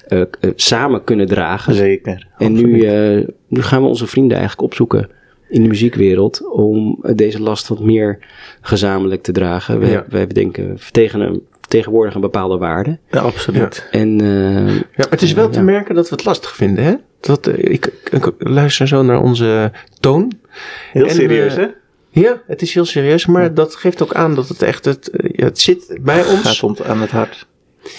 eh, 0.07 0.21
eh, 0.21 0.51
samen 0.55 1.03
kunnen 1.03 1.27
dragen. 1.27 1.73
Zeker. 1.73 2.27
En 2.37 2.53
nu, 2.53 2.81
eh, 2.81 3.27
nu 3.47 3.61
gaan 3.61 3.81
we 3.81 3.87
onze 3.87 4.07
vrienden 4.07 4.37
eigenlijk 4.37 4.67
opzoeken 4.67 5.09
in 5.49 5.61
de 5.61 5.67
muziekwereld 5.67 6.49
om 6.51 7.03
deze 7.15 7.41
last 7.41 7.67
wat 7.67 7.79
meer 7.79 8.19
gezamenlijk 8.61 9.21
te 9.21 9.31
dragen. 9.31 9.79
We, 9.79 9.87
Ja. 9.87 10.05
we 10.09 10.27
denken 10.27 10.77
tegen 10.91 11.19
een, 11.19 11.41
tegenwoordig 11.71 12.15
een 12.15 12.21
bepaalde 12.21 12.57
waarde. 12.57 12.99
Ja, 13.11 13.19
absoluut. 13.19 13.87
En 13.91 14.21
eh, 14.21 14.27
Ja, 14.75 14.81
maar 14.95 15.07
het 15.09 15.21
is 15.21 15.33
wel 15.33 15.49
te 15.49 15.57
Ja. 15.59 15.65
merken 15.65 15.95
dat 15.95 16.09
we 16.09 16.15
het 16.15 16.25
lastig 16.25 16.55
vinden, 16.55 16.83
hè? 16.83 16.93
Dat, 17.19 17.47
eh, 17.47 17.71
ik, 17.73 17.85
ik, 18.11 18.25
ik 18.25 18.31
luister 18.37 18.87
zo 18.87 19.03
naar 19.03 19.21
onze 19.21 19.71
toon. 19.99 20.31
Heel 20.91 21.05
En, 21.05 21.13
serieus, 21.15 21.55
eh, 21.55 21.59
hè? 21.59 21.67
Ja, 22.09 22.41
het 22.47 22.61
is 22.61 22.73
heel 22.73 22.85
serieus, 22.85 23.25
maar 23.25 23.53
dat 23.53 23.75
geeft 23.75 24.03
ook 24.03 24.13
aan 24.13 24.35
dat 24.35 24.47
het 24.47 24.61
echt, 24.61 24.85
het, 24.85 25.09
eh, 25.09 25.45
het 25.45 25.59
zit 25.59 25.97
bij 26.01 26.25
ons. 26.25 26.41
Gaat 26.41 26.63
ons 26.63 26.81
aan 26.81 27.01
het 27.01 27.11
hart. 27.11 27.47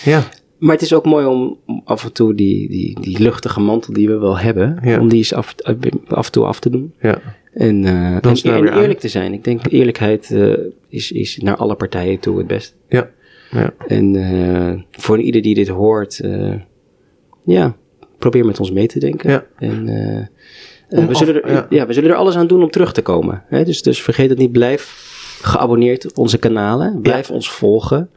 Ja, 0.05 0.23
Maar 0.59 0.73
het 0.75 0.83
is 0.83 0.93
ook 0.95 1.05
mooi 1.05 1.27
om, 1.27 1.59
om 1.67 1.83
af 1.85 2.05
en 2.05 2.13
toe 2.13 2.35
die, 2.35 2.69
die, 2.69 3.01
die 3.01 3.19
luchtige 3.19 3.61
mantel 3.61 3.93
die 3.93 4.09
we 4.09 4.19
wel 4.19 4.39
hebben, 4.39 4.79
Ja. 4.83 5.01
om 5.01 5.09
die 5.09 5.19
eens 5.19 5.35
af, 5.35 5.55
af 6.09 6.27
en 6.27 6.33
toe 6.33 6.45
af 6.45 6.61
te 6.61 6.71
doen. 6.71 6.95
ja. 7.01 7.19
En, 7.53 7.85
eh, 7.85 8.17
aan. 8.53 8.69
eerlijk 8.81 9.01
te 9.01 9.09
zijn. 9.09 9.33
Ik 9.33 9.45
denk 9.45 9.61
eerlijkheid 9.69 10.31
eh, 10.31 10.53
is, 10.89 11.13
is 11.13 11.37
naar 11.37 11.57
alle 11.57 11.75
partijen 11.75 12.19
toe 12.19 12.39
het 12.39 12.47
best. 12.47 12.75
Ja, 12.89 13.11
ja. 13.53 13.75
En 13.87 14.17
eh, 14.17 14.81
voor 14.91 15.21
ieder 15.21 15.43
die 15.43 15.55
dit 15.55 15.69
hoort, 15.69 16.19
eh, 16.19 16.55
ja, 17.45 17.77
probeer 18.19 18.45
met 18.45 18.61
ons 18.61 18.73
mee 18.73 18.87
te 18.87 18.99
denken. 18.99 19.31
Ja. 19.31 19.45
En 19.59 19.89
eh, 20.89 21.07
we, 21.07 21.15
zullen 21.15 21.43
er, 21.43 21.53
ja. 21.53 21.67
ja. 21.71 21.87
we 21.87 21.93
zullen 21.93 22.11
er 22.11 22.17
alles 22.17 22.37
aan 22.37 22.47
doen 22.47 22.63
om 22.63 22.71
terug 22.71 22.93
te 22.93 23.03
komen. 23.03 23.43
Hè? 23.49 23.65
Dus, 23.65 23.83
dus 23.83 24.03
vergeet 24.03 24.31
het 24.31 24.39
niet, 24.39 24.53
blijf 24.53 25.11
geabonneerd 25.43 26.07
op 26.07 26.19
onze 26.19 26.39
kanalen. 26.39 27.01
Blijf 27.01 27.31
ons 27.31 27.51
volgen. 27.51 28.11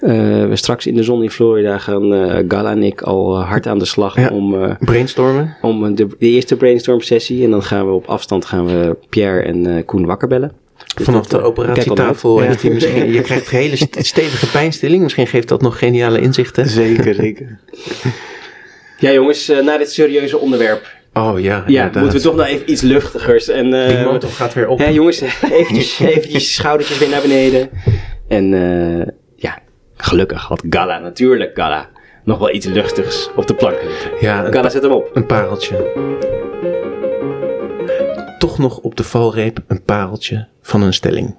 We 0.00 0.50
straks 0.52 0.86
in 0.86 0.94
de 0.94 1.02
zon 1.02 1.22
in 1.22 1.30
Florida 1.30 1.78
gaan 1.78 2.12
Gala 2.48 2.70
en 2.70 2.82
ik 2.82 3.02
al 3.02 3.42
hard 3.42 3.66
aan 3.66 3.78
de 3.78 3.84
slag 3.84 4.30
om, 4.30 4.76
Brainstormen. 4.78 5.56
om 5.62 5.94
de, 5.94 6.06
de 6.18 6.26
eerste 6.26 6.56
brainstorm 6.56 7.00
sessie. 7.00 7.44
En 7.44 7.50
dan 7.50 7.62
gaan 7.62 7.86
we 7.86 7.92
op 7.92 8.06
afstand 8.06 8.44
gaan 8.44 8.66
we 8.66 8.96
Pierre 9.08 9.42
en 9.42 9.84
Koen 9.84 10.06
wakker 10.06 10.28
bellen. 10.28 10.52
Dus 10.98 11.06
Vanaf 11.06 11.26
de 11.26 11.36
naar 11.36 11.44
operatietafel 11.46 12.40
heeft 12.40 12.62
hij 12.62 12.70
misschien, 12.70 13.12
je 13.12 13.20
krijgt 13.20 13.50
hele 13.50 13.76
st- 13.76 13.96
stevige 14.06 14.50
pijnstilling. 14.50 15.02
Misschien 15.02 15.26
geeft 15.26 15.48
dat 15.48 15.62
nog 15.62 15.78
geniale 15.78 16.20
inzichten. 16.20 16.68
Zeker, 16.68 17.14
zeker. 17.14 17.58
Ja 19.00 19.12
jongens, 19.12 19.48
eh, 19.48 19.62
na 19.62 19.78
dit 19.78 19.90
serieuze 19.92 20.38
onderwerp. 20.38 20.86
Oh 21.14 21.40
ja, 21.40 21.64
Ja, 21.66 21.84
moeten 21.94 22.12
we 22.12 22.20
toch 22.20 22.36
nog 22.36 22.46
even 22.46 22.70
iets 22.70 22.82
luchtigers. 22.82 23.48
En, 23.48 23.74
eh, 23.74 23.88
Die 23.96 24.04
motor 24.04 24.30
gaat 24.30 24.54
weer 24.54 24.68
op. 24.68 24.78
Hè, 24.78 24.86
jongens, 24.88 25.20
eventjes, 25.50 25.98
eventjes 26.00 26.54
schoudertjes 26.54 26.98
weer 26.98 27.08
naar 27.08 27.20
beneden. 27.20 27.70
En 28.28 28.54
eh, 28.54 29.06
ja, 29.36 29.58
gelukkig 29.96 30.42
had 30.42 30.62
Gala, 30.70 30.98
natuurlijk 30.98 31.50
Gala, 31.54 31.88
nog 32.24 32.38
wel 32.38 32.54
iets 32.54 32.66
luchtigs 32.66 33.30
op 33.36 33.46
de 33.46 33.54
plank 33.54 33.82
liggen. 33.82 34.10
Ja, 34.20 34.46
Gala, 34.50 34.68
zet 34.68 34.82
hem 34.82 34.92
op. 34.92 35.10
een 35.14 35.26
pareltje. 35.26 35.76
Toch 38.38 38.58
nog 38.58 38.78
op 38.78 38.96
de 38.96 39.04
valreep 39.04 39.64
een 39.66 39.82
pareltje 39.82 40.48
van 40.60 40.82
een 40.82 40.94
stelling. 40.94 41.36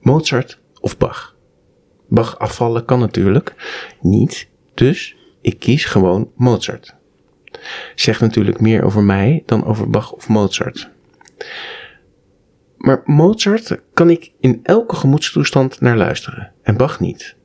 Mozart 0.00 0.60
of 0.80 0.98
Bach? 0.98 1.36
Bach 2.08 2.38
afvallen 2.38 2.84
kan 2.84 2.98
natuurlijk 2.98 3.54
niet, 4.00 4.48
dus 4.74 5.16
ik 5.40 5.58
kies 5.58 5.84
gewoon 5.84 6.30
Mozart. 6.36 6.94
Zegt 7.94 8.20
natuurlijk 8.20 8.60
meer 8.60 8.82
over 8.82 9.02
mij 9.02 9.42
dan 9.46 9.64
over 9.64 9.90
Bach 9.90 10.12
of 10.12 10.28
Mozart. 10.28 10.90
Maar 12.76 13.02
Mozart 13.04 13.78
kan 13.94 14.10
ik 14.10 14.32
in 14.40 14.60
elke 14.62 14.96
gemoedstoestand 14.96 15.80
naar 15.80 15.96
luisteren 15.96 16.52
en 16.62 16.76
Bach 16.76 17.00
niet. 17.00 17.36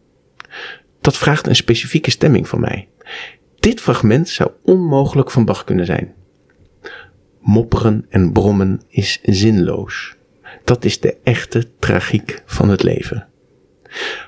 Dat 1.02 1.18
vraagt 1.18 1.48
een 1.48 1.56
specifieke 1.56 2.12
stemming 2.12 2.48
van 2.48 2.60
mij. 2.60 2.88
Dit 3.60 3.82
fragment 3.82 4.30
zou 4.30 4.52
onmogelijk 4.63 5.32
van 5.32 5.46
Bach 5.46 5.63
kunnen 5.63 5.86
zijn. 5.86 6.16
Mopperen 7.41 8.06
en 8.10 8.32
brommen 8.32 8.82
is 8.88 9.19
zinloos. 9.23 10.15
Dat 10.63 10.86
is 10.86 11.00
de 11.00 11.17
echte 11.23 11.69
tragiek 11.80 12.41
van 12.45 12.69
het 12.69 12.84
leven. 12.84 13.28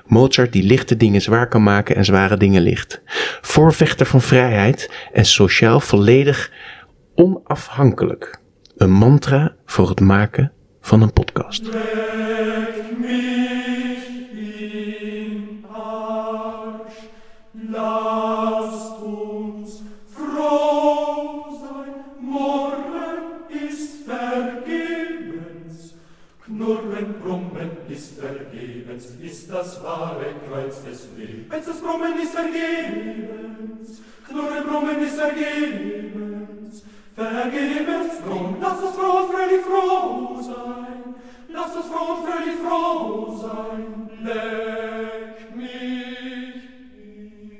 Mozart 0.06 0.52
die 0.52 0.62
lichte 0.62 0.96
dingen 0.96 1.20
zwaar 1.20 1.48
kan 1.48 1.62
maken 1.62 1.96
en 1.96 2.04
zware 2.04 2.36
dingen 2.36 2.62
licht. 2.62 3.02
Voorvechter 3.40 4.06
van 4.06 4.20
vrijheid 4.20 4.90
en 5.12 5.24
sociaal 5.24 5.80
volledig 5.80 6.52
onafhankelijk. 7.14 8.40
Een 8.76 8.92
mantra 8.92 9.54
voor 9.64 9.88
het 9.88 10.00
maken 10.00 10.52
van 10.80 11.02
een 11.02 11.12
podcast. 11.12 11.62
Vergebens, 29.00 29.32
ist 29.32 29.50
das 29.50 29.82
wahre 29.82 30.26
Kreuz 30.48 30.82
des 30.82 31.08
Lebens. 31.16 31.48
Das 31.50 31.80
Brummen 31.80 32.20
ist 32.22 32.34
vergebens, 32.34 34.00
Knurren, 34.28 34.64
brummen 34.66 35.02
ist 35.02 35.18
vergebens. 35.18 36.82
Vergebens 37.14 38.12
drum, 38.24 38.56
lass 38.60 38.80
uns 38.80 38.96
froh 38.96 39.18
und 39.18 39.32
fröhlich 39.32 39.62
froh 39.62 40.40
sein. 40.40 41.14
Lass 41.52 41.76
uns 41.76 41.86
froh 41.86 42.14
und 42.14 42.26
fröhlich 42.26 42.58
froh 42.66 43.36
sein. 43.40 44.10
Leck 44.24 45.56
mich 45.56 46.62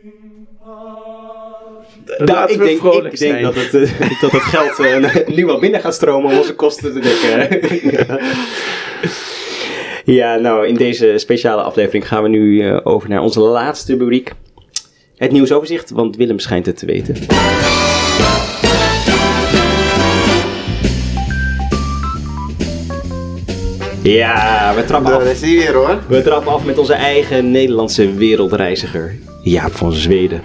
im 0.03 0.47
Arsch. 0.65 1.87
Nou, 2.19 2.51
ik 2.51 2.59
denk, 2.59 3.05
ik 3.13 3.19
denk 3.19 3.43
dat, 3.43 3.55
het, 3.55 3.75
eh, 3.75 4.21
dat 4.21 4.31
het 4.31 4.43
geld 4.43 4.79
eh, 4.79 5.27
nu 5.37 5.47
wat 5.47 5.61
minder 5.61 5.81
gaat 5.81 5.95
stromen 5.95 6.31
om 6.31 6.39
onze 6.39 6.55
kosten 6.55 6.93
te 6.93 7.01
dekken. 7.01 7.61
ja, 7.97 8.19
nou, 10.19 10.67
in 10.67 10.75
deze 10.75 11.19
speciale 11.19 11.63
aflevering 11.63 12.09
gaan 12.09 12.23
we 12.23 12.29
nu 12.29 12.61
eh, 12.61 12.81
over 12.85 13.09
naar 13.09 13.23
onze 13.23 13.41
laatste 13.41 13.97
rubriek. 13.97 14.33
Het 15.17 15.33
nieuwsoverzicht, 15.33 15.91
want 15.91 16.17
Willem 16.17 16.39
schijnt 16.39 16.67
het 16.67 16.79
te 16.79 16.87
weten. 16.87 17.15
Ja, 24.03 24.75
we 24.75 24.85
trappen 24.85 25.13
af. 25.13 25.23
Daar 25.23 25.31
is 25.31 25.41
hij 25.41 25.51
weer 25.51 25.75
hoor. 25.75 25.99
We 26.09 26.23
trappen 26.23 26.53
af 26.53 26.65
met 26.65 26.79
onze 26.79 26.95
eigen 26.95 27.51
Nederlandse 27.51 28.15
wereldreiziger, 28.15 29.19
Jaap 29.43 29.73
van 29.73 29.93
Zweden. 29.93 30.43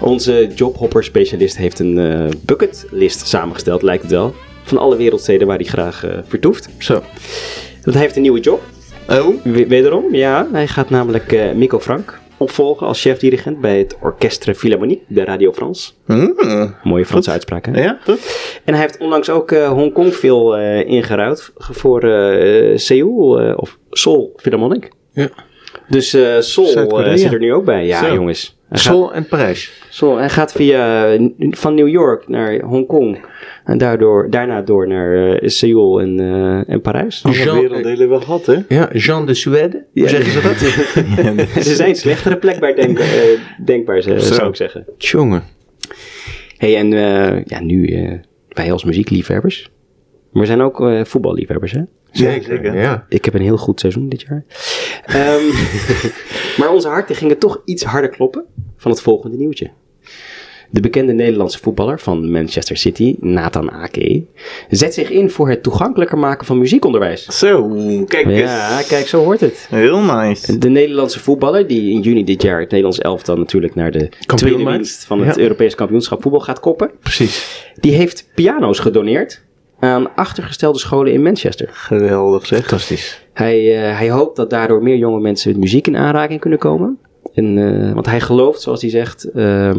Onze 0.00 0.50
jobhopper-specialist 0.54 1.56
heeft 1.56 1.78
een 1.78 1.98
eh, 1.98 2.30
bucketlist 2.42 3.26
samengesteld, 3.26 3.82
lijkt 3.82 4.02
het 4.02 4.12
wel, 4.12 4.34
van 4.62 4.78
alle 4.78 4.96
wereldsteden 4.96 5.46
waar 5.46 5.56
hij 5.56 5.66
graag 5.66 6.04
eh, 6.04 6.18
vertoeft. 6.26 6.68
Zo. 6.78 6.92
Want 7.82 7.96
hij 7.96 8.02
heeft 8.02 8.16
een 8.16 8.22
nieuwe 8.22 8.40
job, 8.40 8.62
Oh, 9.08 9.42
we- 9.44 9.66
wederom, 9.66 10.14
ja. 10.14 10.46
Hij 10.52 10.66
gaat 10.66 10.90
namelijk 10.90 11.32
eh 11.32 11.52
Mikko 11.52 11.80
Frank 11.80 12.18
opvolgen 12.36 12.86
als 12.86 13.00
chef-dirigent 13.00 13.60
bij 13.60 13.78
het 13.78 13.96
Orchestre 14.00 14.54
Philharmonique 14.54 15.04
de 15.08 15.24
Radio 15.24 15.52
France. 15.52 15.90
mm. 16.06 16.74
Mooie 16.82 17.04
Franse 17.06 17.30
uitspraak, 17.30 17.66
hè? 17.66 17.82
ja, 17.82 17.98
goed. 18.04 18.60
En 18.64 18.72
hij 18.74 18.82
heeft 18.82 18.98
onlangs 18.98 19.30
ook 19.30 19.52
eh, 19.52 19.68
Hongkong 19.68 20.14
veel 20.14 20.56
eh, 20.56 20.86
ingeruild 20.88 21.52
voor 21.56 22.00
Seoul 22.74 23.54
of 23.54 23.78
Seoul 23.90 24.32
Philharmonic. 24.36 24.90
Ja. 25.12 25.28
Dus 25.88 26.16
Sol 26.38 26.66
Zuid-Korea. 26.66 27.16
zit 27.16 27.32
er 27.32 27.38
nu 27.38 27.52
ook 27.54 27.64
bij. 27.64 27.86
Ja, 27.86 28.04
Zo. 28.08 28.14
jongens. 28.14 28.56
Seoul 28.70 29.12
en 29.12 29.26
Parijs. 29.26 29.72
Sol, 29.90 30.16
hij 30.16 30.28
gaat 30.28 30.52
via, 30.52 31.06
van 31.50 31.74
New 31.74 31.88
York 31.88 32.28
naar 32.28 32.60
Hongkong. 32.60 33.24
En 33.68 33.78
daardoor, 33.78 34.30
daarna 34.30 34.62
door 34.62 34.88
naar 34.88 35.36
eh, 35.36 35.48
Seoul 35.48 36.00
en, 36.00 36.20
eh, 36.20 36.68
en 36.74 36.80
Parijs. 36.80 37.24
Alle 37.24 37.34
Jean- 37.34 37.60
werelddelen 37.60 38.08
wel 38.08 38.20
gehad, 38.20 38.46
hè? 38.46 38.56
Ja, 38.68 38.88
Jean 38.92 39.26
de 39.26 39.34
Suède. 39.34 39.84
Hoe 39.92 40.02
Ja. 40.02 40.08
zeggen 40.08 40.30
ze 40.32 40.40
dat? 40.40 40.56
Ze 41.66 41.74
zijn 41.74 41.96
slechtere 41.96 42.36
plekbaar 42.36 42.74
denk, 42.74 42.98
eh, 42.98 43.06
denkbaar, 43.64 44.02
Zo. 44.02 44.18
zou 44.18 44.48
ik 44.48 44.56
zeggen. 44.56 44.84
Tjonge. 44.98 45.40
hey, 46.56 46.76
en 46.76 46.92
eh, 46.92 47.44
ja, 47.44 47.60
nu 47.60 47.86
eh, 47.86 48.12
wij 48.48 48.72
als 48.72 48.84
muziekliefhebbers. 48.84 49.70
Maar 50.32 50.42
we 50.42 50.48
zijn 50.48 50.60
ook 50.60 50.80
eh, 50.80 51.04
voetballiefhebbers, 51.04 51.72
hè? 51.72 51.82
Zeker. 52.10 52.74
Ja. 52.76 53.06
Ik 53.08 53.24
heb 53.24 53.34
een 53.34 53.40
heel 53.42 53.56
goed 53.56 53.80
seizoen 53.80 54.08
dit 54.08 54.20
jaar. 54.28 54.44
Ehm, 55.04 55.44
maar 56.58 56.72
onze 56.72 56.88
harten 56.88 57.16
gingen 57.16 57.38
toch 57.38 57.62
iets 57.64 57.84
harder 57.84 58.10
kloppen 58.10 58.44
van 58.76 58.90
het 58.90 59.00
volgende 59.00 59.36
nieuwtje. 59.36 59.70
De 60.70 60.80
bekende 60.80 61.12
Nederlandse 61.12 61.58
voetballer 61.58 62.00
van 62.00 62.30
Manchester 62.30 62.76
City, 62.76 63.16
Nathan 63.20 63.70
Ake, 63.70 64.22
zet 64.70 64.94
zich 64.94 65.10
in 65.10 65.30
voor 65.30 65.48
het 65.48 65.62
toegankelijker 65.62 66.18
maken 66.18 66.46
van 66.46 66.58
muziekonderwijs. 66.58 67.24
Zo, 67.24 67.68
kijk 68.06 68.26
eens. 68.26 68.40
Ja, 68.40 68.82
kijk, 68.88 69.06
zo 69.08 69.24
hoort 69.24 69.40
het. 69.40 69.66
Heel 69.70 70.00
nice. 70.00 70.58
De 70.58 70.68
Nederlandse 70.68 71.20
voetballer, 71.20 71.66
die 71.66 71.90
in 71.92 72.00
juni 72.00 72.24
dit 72.24 72.42
jaar 72.42 72.60
het 72.60 72.70
Nederlands 72.70 72.98
elftal 72.98 73.36
natuurlijk 73.36 73.74
naar 73.74 73.90
de 73.90 74.08
tweede 74.34 74.64
winst 74.64 75.04
van 75.04 75.20
het 75.22 75.36
Ja. 75.36 75.42
Europees 75.42 75.74
kampioenschap 75.74 76.22
voetbal 76.22 76.40
gaat 76.40 76.60
koppen, 76.60 76.90
Precies. 77.02 77.64
die 77.80 77.92
heeft 77.92 78.28
piano's 78.34 78.78
gedoneerd 78.78 79.42
aan 79.78 80.14
achtergestelde 80.16 80.78
scholen 80.78 81.12
in 81.12 81.22
Manchester. 81.22 81.68
Geweldig 81.72 82.46
zeg. 82.46 82.58
Fantastisch. 82.58 83.26
Hij, 83.32 83.76
eh, 83.76 83.98
hij 83.98 84.10
hoopt 84.10 84.36
dat 84.36 84.50
daardoor 84.50 84.82
meer 84.82 84.96
jonge 84.96 85.20
mensen 85.20 85.50
met 85.50 85.60
muziek 85.60 85.86
in 85.86 85.96
aanraking 85.96 86.40
kunnen 86.40 86.58
komen. 86.58 86.98
En, 87.34 87.58
eh, 87.58 87.92
want 87.92 88.06
hij 88.06 88.20
gelooft, 88.20 88.60
zoals 88.60 88.80
hij 88.80 88.90
zegt, 88.90 89.24
eh, 89.24 89.76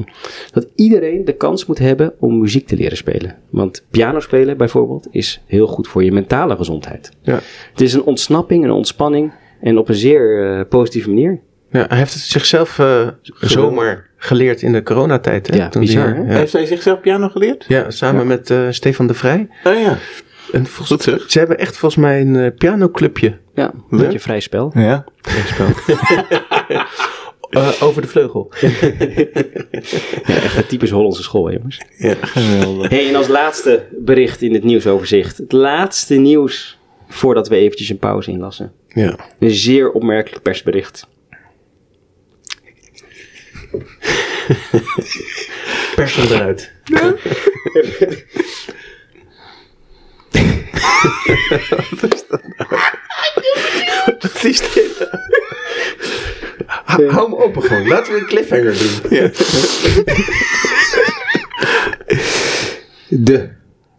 dat 0.51 0.67
iedereen 0.75 1.25
de 1.25 1.33
kans 1.33 1.65
moet 1.65 1.79
hebben 1.79 2.13
om 2.19 2.39
muziek 2.39 2.67
te 2.67 2.75
leren 2.75 2.97
spelen. 2.97 3.35
Want 3.49 3.85
piano 3.89 4.19
spelen 4.19 4.57
bijvoorbeeld 4.57 5.07
is 5.11 5.41
heel 5.45 5.67
goed 5.67 5.87
voor 5.87 6.03
je 6.03 6.11
mentale 6.11 6.55
gezondheid. 6.55 7.11
Ja. 7.21 7.39
Het 7.71 7.81
is 7.81 7.93
een 7.93 8.03
ontsnapping, 8.03 8.63
een 8.63 8.71
ontspanning 8.71 9.31
en 9.61 9.77
op 9.77 9.89
een 9.89 9.95
zeer 9.95 10.57
eh, 10.57 10.65
positieve 10.69 11.09
manier. 11.09 11.39
Ja, 11.71 11.85
hij 11.87 11.97
heeft 11.97 12.13
het 12.13 12.21
zichzelf 12.21 12.79
eh, 12.79 13.07
zomaar 13.39 14.09
geleerd 14.17 14.61
in 14.61 14.71
de 14.71 14.83
coronatijd. 14.83 15.47
Hè? 15.47 15.55
Ja, 15.55 15.69
Toen 15.69 15.81
bizar, 15.81 16.13
die, 16.13 16.23
hè? 16.23 16.31
ja. 16.31 16.37
Heeft 16.37 16.53
hij 16.53 16.65
zichzelf 16.65 16.99
piano 16.99 17.29
geleerd? 17.29 17.65
Ja, 17.67 17.91
samen 17.91 18.27
met 18.27 18.49
eh, 18.49 18.67
Stefan 18.69 19.07
de 19.07 19.13
Vrij. 19.13 19.47
Oh 19.63 19.79
ja. 19.79 19.97
En 20.51 20.65
volgens, 20.65 20.87
Goed 20.87 21.03
zeg. 21.03 21.31
ze 21.31 21.39
hebben 21.39 21.57
echt 21.57 21.77
volgens 21.77 22.01
mij 22.01 22.21
een 22.21 22.35
eh, 22.35 22.51
pianoclubje 22.57 23.37
Ja, 23.53 23.71
een 23.89 23.97
beetje 23.97 24.19
vrij 24.19 24.39
spel. 24.39 24.71
Ja. 24.73 25.05
eh, 27.49 27.71
over 27.83 28.01
de 28.01 28.07
vleugel. 28.07 28.51
Echt 30.25 30.57
een 30.57 30.65
typisch 30.67 30.89
Hollandse 30.89 31.23
school, 31.23 31.45
hè, 31.47 31.53
jongens. 31.53 31.81
Ja, 31.97 32.15
geweldig. 32.21 32.89
Hey, 32.89 33.07
en 33.07 33.15
als 33.15 33.27
laatste 33.27 33.85
bericht 33.91 34.41
in 34.41 34.53
het 34.53 34.63
nieuwsoverzicht. 34.63 35.37
Het 35.37 35.51
laatste 35.51 36.15
nieuws 36.15 36.77
voordat 37.07 37.47
we 37.47 37.55
eventjes 37.55 37.89
een 37.89 37.97
pauze 37.97 38.31
inlassen. 38.31 38.71
Ja. 38.87 39.19
Een 39.39 39.51
zeer 39.51 39.91
opmerkelijk 39.91 40.41
persbericht. 40.43 41.07
Pers 45.95 46.15
hem 46.15 46.25
eruit. 46.31 46.71
Wat 54.19 54.43
is 54.43 54.59
dit? 54.73 54.97
Ha- 55.09 55.19
Hou 56.69 57.11
hem 57.11 57.35
open 57.35 57.61
gewoon. 57.61 57.87
Laten 57.93 58.13
we 58.13 58.19
een 58.19 58.25
cliffhanger 58.25 58.77
doen. 58.77 59.31
De 63.07 63.49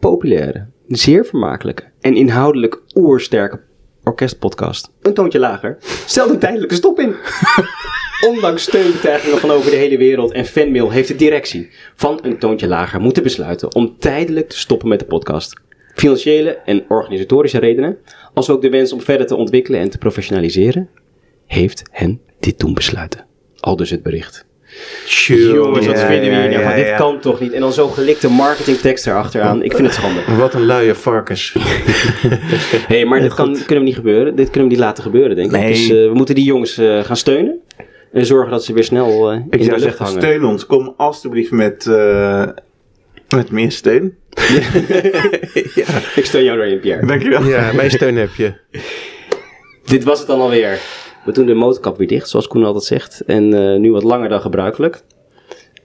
populaire, 0.01 0.66
zeer 0.89 1.25
vermakelijke 1.25 1.85
en 2.01 2.14
inhoudelijk 2.14 2.83
oersterke 2.95 3.61
orkestpodcast. 4.05 4.91
Een 5.03 5.14
toontje 5.14 5.39
lager. 5.39 5.77
Stelt 6.07 6.31
een 6.31 6.39
tijdelijke 6.39 6.75
stop 6.75 6.99
in. 6.99 7.14
Ondanks 8.29 8.62
steunbetuigingen 8.62 9.39
van 9.39 9.51
over 9.51 9.71
de 9.71 9.77
hele 9.77 9.99
wereld 9.99 10.33
en 10.33 10.45
fanmail 10.45 10.91
heeft 10.91 11.09
de 11.09 11.16
directie 11.16 11.71
van 11.95 12.18
een 12.23 12.39
toontje 12.39 12.68
lager 12.68 13.01
moeten 13.01 13.23
besluiten 13.23 13.75
om 13.75 13.97
tijdelijk 13.99 14.49
te 14.49 14.59
stoppen 14.59 14.89
met 14.89 14.99
de 14.99 15.05
podcast. 15.05 15.61
Financiële 15.95 16.51
en 16.51 16.85
organisatorische 16.89 17.59
redenen, 17.59 17.99
als 18.35 18.51
ook 18.51 18.62
de 18.62 18.71
wens 18.71 18.93
om 18.93 19.01
verder 19.01 19.27
te 19.27 19.37
ontwikkelen 19.37 19.81
en 19.81 19.91
te 19.91 19.99
professionaliseren, 19.99 20.89
heeft 21.47 21.83
hen 21.91 22.21
dit 22.41 22.59
doen 22.59 22.74
besluiten. 22.74 23.26
Al 23.61 23.76
dus 23.76 23.91
het 23.91 24.03
bericht. 24.03 24.49
Jongens, 25.26 25.86
wat 25.86 25.99
Ja, 25.99 26.07
vinden 26.07 26.30
we 26.30 26.36
hier 26.36 26.43
ja, 26.43 26.49
nou 26.51 26.62
van? 26.62 26.70
ja, 26.70 26.76
Dit 26.76 26.86
ja. 26.86 26.97
kan 26.97 27.20
toch 27.20 27.41
niet? 27.41 27.53
En 27.53 27.61
dan 27.61 27.72
zo'n 27.72 27.93
gelikte 27.93 28.28
marketingtekst 28.28 29.07
erachteraan. 29.07 29.62
Ik 29.62 29.72
vind 29.74 29.86
het 29.86 29.95
schande. 29.97 30.20
Wat 30.36 30.55
een 30.55 30.66
luie 30.66 30.95
varkens. 30.95 31.55
hey, 32.88 33.05
maar 33.05 33.20
dit 33.20 33.34
kan, 33.34 33.53
kunnen 33.53 33.78
we 33.78 33.84
niet 33.84 33.95
gebeuren. 33.95 34.36
Dit 34.36 34.51
kunnen 34.51 34.68
we 34.68 34.74
niet 34.74 34.84
laten 34.84 35.03
gebeuren, 35.03 35.36
denk 35.36 35.53
ik. 35.53 35.61
Nee. 35.61 35.68
Dus 35.72 35.82
eh, 35.82 35.88
we 35.88 36.11
moeten 36.14 36.34
die 36.34 36.45
jongens 36.45 36.78
eh, 36.78 37.05
gaan 37.05 37.16
steunen. 37.16 37.61
En 38.12 38.26
zorgen 38.26 38.51
dat 38.51 38.64
ze 38.64 38.72
weer 38.72 38.84
snel 38.84 39.30
eh, 39.30 39.36
in 39.36 39.47
Ik 39.51 39.59
de 39.59 39.64
zou 39.64 39.70
lucht 39.70 39.82
zeggen, 39.82 40.05
hangen. 40.05 40.20
steun 40.22 40.45
ons. 40.45 40.66
Kom 40.66 40.95
alstublieft 40.97 41.51
met, 41.51 41.86
eh, 41.86 42.47
met 43.36 43.51
meer 43.51 43.72
steun. 43.72 44.16
Ik 46.14 46.22
steun 46.24 46.45
jou 46.45 46.61
erin, 46.61 46.80
Pierre. 46.80 47.07
Dankjewel. 47.07 47.43
Ja, 47.45 47.72
mijn 47.72 47.91
steun 47.91 48.16
heb 48.16 48.34
je. 48.34 48.53
Dit 49.84 50.05
was 50.05 50.18
het 50.18 50.26
dan 50.28 50.41
alweer. 50.41 50.78
We 51.25 51.33
doen 51.33 51.47
de 51.47 51.55
motorkap 51.55 51.99
weer 51.99 52.09
dicht, 52.09 52.29
zoals 52.29 52.49
Koen 52.49 52.64
altijd 52.64 52.85
zegt. 52.85 53.21
En 53.27 53.55
eh, 53.55 53.79
nu 53.79 53.93
wat 53.93 54.03
langer 54.03 54.29
dan 54.29 54.41
gebruikelijk. 54.41 55.03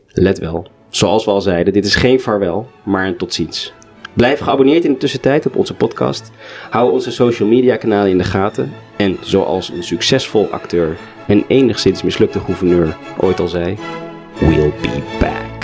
Let 0.08 0.40
wel, 0.40 0.68
zoals 0.90 1.26
we 1.26 1.32
al 1.32 1.42
zeiden, 1.42 1.74
dit 1.74 1.86
is 1.86 1.96
geen 1.96 2.20
vaarwel, 2.20 2.68
maar 2.84 3.08
een 3.08 3.18
tot 3.18 3.34
ziens. 3.34 3.74
Blijf 4.14 4.40
geabonneerd 4.40 4.86
in 4.86 4.92
de 4.92 4.98
tussentijd 4.98 5.46
op 5.46 5.56
onze 5.56 5.74
podcast. 5.74 6.32
Hou 6.70 6.92
onze 6.92 7.12
social 7.12 7.50
media 7.50 7.76
kanalen 7.76 8.12
in 8.12 8.18
de 8.18 8.24
gaten. 8.24 8.72
En 8.96 9.18
zoals 9.22 9.70
een 9.70 9.84
succesvol 9.84 10.48
acteur 10.48 10.98
en 11.28 11.44
enigszins 11.48 12.04
mislukte 12.04 12.40
gouverneur 12.40 12.98
ooit 13.20 13.40
al 13.40 13.48
zei, 13.48 13.78
we'll 14.40 14.72
be 14.82 15.02
back. 15.20 15.55